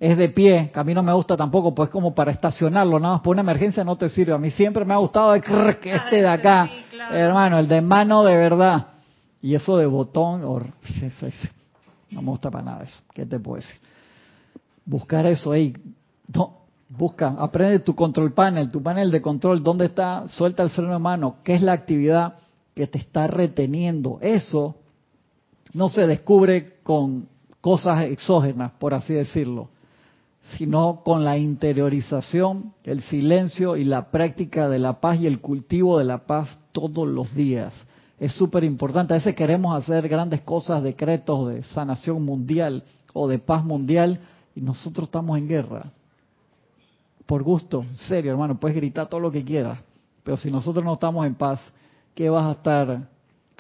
es 0.05 0.19
de 0.19 0.29
pie, 0.29 0.71
que 0.71 0.79
a 0.79 0.85
mí 0.85 0.93
no 0.93 1.03
me 1.03 1.15
gusta 1.15 1.35
tampoco, 1.35 1.75
pues 1.75 1.89
como 1.89 2.15
para 2.15 2.31
estacionarlo, 2.31 3.01
nada 3.01 3.15
más 3.15 3.23
por 3.23 3.33
una 3.33 3.41
emergencia 3.41 3.83
no 3.85 3.97
te 3.97 4.11
sirve. 4.11 4.35
A 4.35 4.39
mí 4.39 4.51
siempre 4.51 4.85
me 4.85 4.93
ha 4.93 4.99
gustado 4.99 5.33
que 5.41 5.95
este 5.95 6.17
de 6.17 6.29
acá, 6.29 6.69
hermano, 7.11 7.59
el 7.59 7.67
de 7.67 7.81
mano 7.81 8.23
de 8.23 8.37
verdad. 8.37 8.89
Y 9.41 9.55
eso 9.55 9.79
de 9.79 9.87
botón, 9.87 10.43
no 10.43 12.23
me 12.23 12.31
gusta 12.31 12.51
para 12.51 12.65
nada 12.65 12.85
eso. 12.85 13.01
¿Qué 13.15 13.25
te 13.25 13.41
puedo 13.41 13.57
decir? 13.57 13.81
Buscar 14.85 15.25
eso 15.25 15.53
ahí. 15.53 15.75
No, 16.35 16.59
busca, 16.91 17.35
aprende 17.39 17.79
tu 17.79 17.95
control 17.95 18.35
panel, 18.35 18.71
tu 18.71 18.83
panel 18.83 19.11
de 19.11 19.23
control, 19.23 19.63
¿dónde 19.63 19.87
está? 19.87 20.29
Suelta 20.29 20.63
el 20.63 20.71
freno 20.71 20.93
de 20.93 20.99
mano. 20.99 21.37
¿Qué 21.43 21.55
es 21.55 21.63
la 21.63 21.73
actividad 21.73 22.35
que 22.75 22.87
te 22.87 22.99
está 22.99 23.27
reteniendo? 23.27 24.19
Eso 24.21 24.75
no 25.73 25.89
se 25.89 26.07
descubre 26.07 26.81
con 26.83 27.27
cosas 27.63 28.05
exógenas, 28.05 28.73
por 28.73 28.93
así 28.93 29.15
decirlo 29.15 29.71
sino 30.57 31.03
con 31.05 31.25
la 31.25 31.39
interiorización, 31.39 32.75
el 32.85 33.03
silencio 33.03 33.77
y 33.77 33.85
la 33.85 34.11
práctica 34.11 34.69
de 34.69 34.79
la 34.79 35.01
paz 35.01 35.21
y 35.21 35.27
el 35.27 35.41
cultivo 35.41 35.99
de 35.99 36.05
la 36.05 36.27
paz 36.27 36.59
todos 36.73 37.09
los 37.09 37.35
días. 37.35 37.75
Es 38.21 38.33
súper 38.33 38.63
importante. 38.65 39.15
A 39.15 39.17
veces 39.17 39.35
queremos 39.35 39.77
hacer 39.77 40.09
grandes 40.09 40.43
cosas, 40.43 40.83
decretos 40.83 41.49
de 41.49 41.63
sanación 41.63 42.23
mundial 42.23 42.85
o 43.13 43.27
de 43.27 43.39
paz 43.39 43.65
mundial 43.65 44.21
y 44.55 44.61
nosotros 44.61 45.09
estamos 45.09 45.37
en 45.39 45.49
guerra. 45.49 45.91
Por 47.27 47.43
gusto, 47.43 47.83
en 47.83 47.97
serio, 47.97 48.31
hermano, 48.31 48.61
puedes 48.61 48.77
gritar 48.77 49.09
todo 49.09 49.21
lo 49.21 49.33
que 49.33 49.45
quieras, 49.45 49.79
pero 50.23 50.37
si 50.37 50.51
nosotros 50.51 50.85
no 50.85 50.93
estamos 50.93 51.27
en 51.27 51.35
paz, 51.35 51.59
¿qué 52.15 52.29
vas 52.29 52.45
a 52.45 52.53
estar 52.53 53.09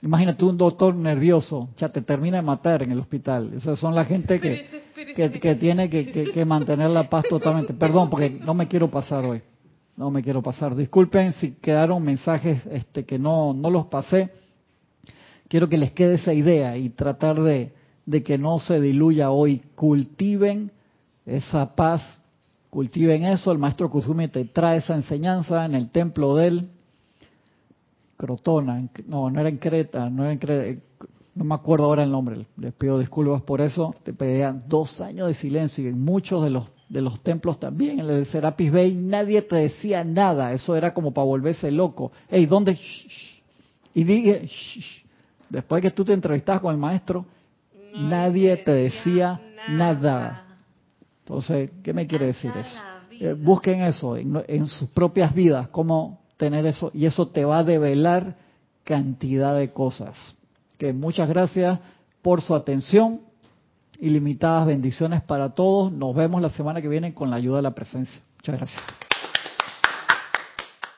Imagínate 0.04 0.44
un 0.44 0.58
doctor 0.58 0.94
nervioso, 0.94 1.70
ya 1.78 1.88
te 1.88 2.02
termina 2.02 2.36
de 2.36 2.42
matar 2.42 2.82
en 2.82 2.92
el 2.92 3.00
hospital. 3.00 3.54
Esas 3.54 3.78
son 3.78 3.94
la 3.94 4.04
gente 4.04 4.38
que, 4.38 4.66
que, 5.16 5.54
tiene 5.54 5.88
que, 5.88 6.44
mantener 6.44 6.90
la 6.90 7.08
paz 7.08 7.24
totalmente. 7.26 7.72
Perdón, 7.72 8.10
porque 8.10 8.28
no 8.28 8.52
me 8.52 8.68
quiero 8.68 8.90
pasar 8.90 9.24
hoy. 9.24 9.40
No 9.96 10.10
me 10.10 10.22
quiero 10.22 10.42
pasar. 10.42 10.74
Disculpen 10.74 11.32
si 11.32 11.52
quedaron 11.52 12.02
mensajes 12.02 12.60
este, 12.70 13.06
que 13.06 13.18
no, 13.18 13.54
no 13.54 13.70
los 13.70 13.86
pasé. 13.86 14.30
Quiero 15.48 15.70
que 15.70 15.78
les 15.78 15.94
quede 15.94 16.16
esa 16.16 16.34
idea 16.34 16.76
y 16.76 16.90
tratar 16.90 17.40
de, 17.40 17.72
de 18.04 18.22
que 18.22 18.36
no 18.36 18.58
se 18.58 18.82
diluya 18.82 19.30
hoy. 19.30 19.62
Cultiven 19.74 20.70
esa 21.24 21.74
paz, 21.74 22.02
cultiven 22.68 23.24
eso. 23.24 23.50
El 23.52 23.58
maestro 23.58 23.88
Kusumi 23.88 24.28
te 24.28 24.44
trae 24.44 24.80
esa 24.80 24.96
enseñanza 24.96 25.64
en 25.64 25.74
el 25.74 25.88
templo 25.88 26.36
de 26.36 26.46
él 26.48 26.70
Crotona, 28.16 28.88
no, 29.06 29.30
no 29.30 29.40
era 29.40 29.48
en 29.48 29.58
Creta, 29.58 30.08
no 30.10 30.24
era 30.24 30.32
en 30.32 30.38
Creta, 30.38 30.80
no 31.34 31.44
me 31.44 31.54
acuerdo 31.54 31.86
ahora 31.86 32.04
el 32.04 32.10
nombre, 32.10 32.46
les 32.56 32.72
pido 32.74 32.98
disculpas 32.98 33.42
por 33.42 33.60
eso, 33.60 33.94
te 34.04 34.12
pedían 34.12 34.62
dos 34.68 35.00
años 35.00 35.28
de 35.28 35.34
silencio 35.34 35.84
y 35.84 35.88
en 35.88 36.00
muchos 36.00 36.42
de 36.44 36.50
los 36.50 36.74
de 36.88 37.00
los 37.00 37.20
templos 37.22 37.58
también, 37.58 37.98
en 37.98 38.00
el 38.00 38.20
de 38.20 38.24
Serapis 38.26 38.70
Bay, 38.70 38.94
nadie 38.94 39.42
te 39.42 39.56
decía 39.56 40.04
nada, 40.04 40.52
eso 40.52 40.76
era 40.76 40.92
como 40.92 41.12
para 41.12 41.24
volverse 41.24 41.70
loco. 41.70 42.12
Ey, 42.28 42.46
¿dónde? 42.46 42.78
Y 43.94 44.04
dije, 44.04 44.48
después 45.48 45.82
que 45.82 45.90
tú 45.90 46.04
te 46.04 46.12
entrevistas 46.12 46.60
con 46.60 46.72
el 46.72 46.78
maestro, 46.78 47.24
nadie 47.94 48.56
te 48.58 48.72
decía 48.72 49.40
nada. 49.68 50.58
Entonces, 51.20 51.70
¿qué 51.82 51.92
me 51.92 52.06
quiere 52.06 52.26
decir 52.26 52.52
eso? 52.56 52.78
Eh, 53.10 53.32
busquen 53.32 53.82
eso 53.82 54.16
en, 54.16 54.42
en 54.46 54.66
sus 54.66 54.88
propias 54.90 55.34
vidas, 55.34 55.68
cómo 55.68 56.20
tener 56.36 56.66
eso 56.66 56.90
y 56.94 57.06
eso 57.06 57.28
te 57.28 57.44
va 57.44 57.58
a 57.58 57.64
develar 57.64 58.36
cantidad 58.84 59.56
de 59.56 59.72
cosas. 59.72 60.34
Que 60.78 60.92
muchas 60.92 61.28
gracias 61.28 61.78
por 62.22 62.40
su 62.40 62.54
atención. 62.54 63.20
Ilimitadas 64.00 64.66
bendiciones 64.66 65.22
para 65.22 65.54
todos. 65.54 65.92
Nos 65.92 66.14
vemos 66.14 66.42
la 66.42 66.50
semana 66.50 66.82
que 66.82 66.88
viene 66.88 67.14
con 67.14 67.30
la 67.30 67.36
ayuda 67.36 67.56
de 67.56 67.62
la 67.62 67.74
presencia. 67.74 68.20
Muchas 68.36 68.56
gracias. 68.58 68.82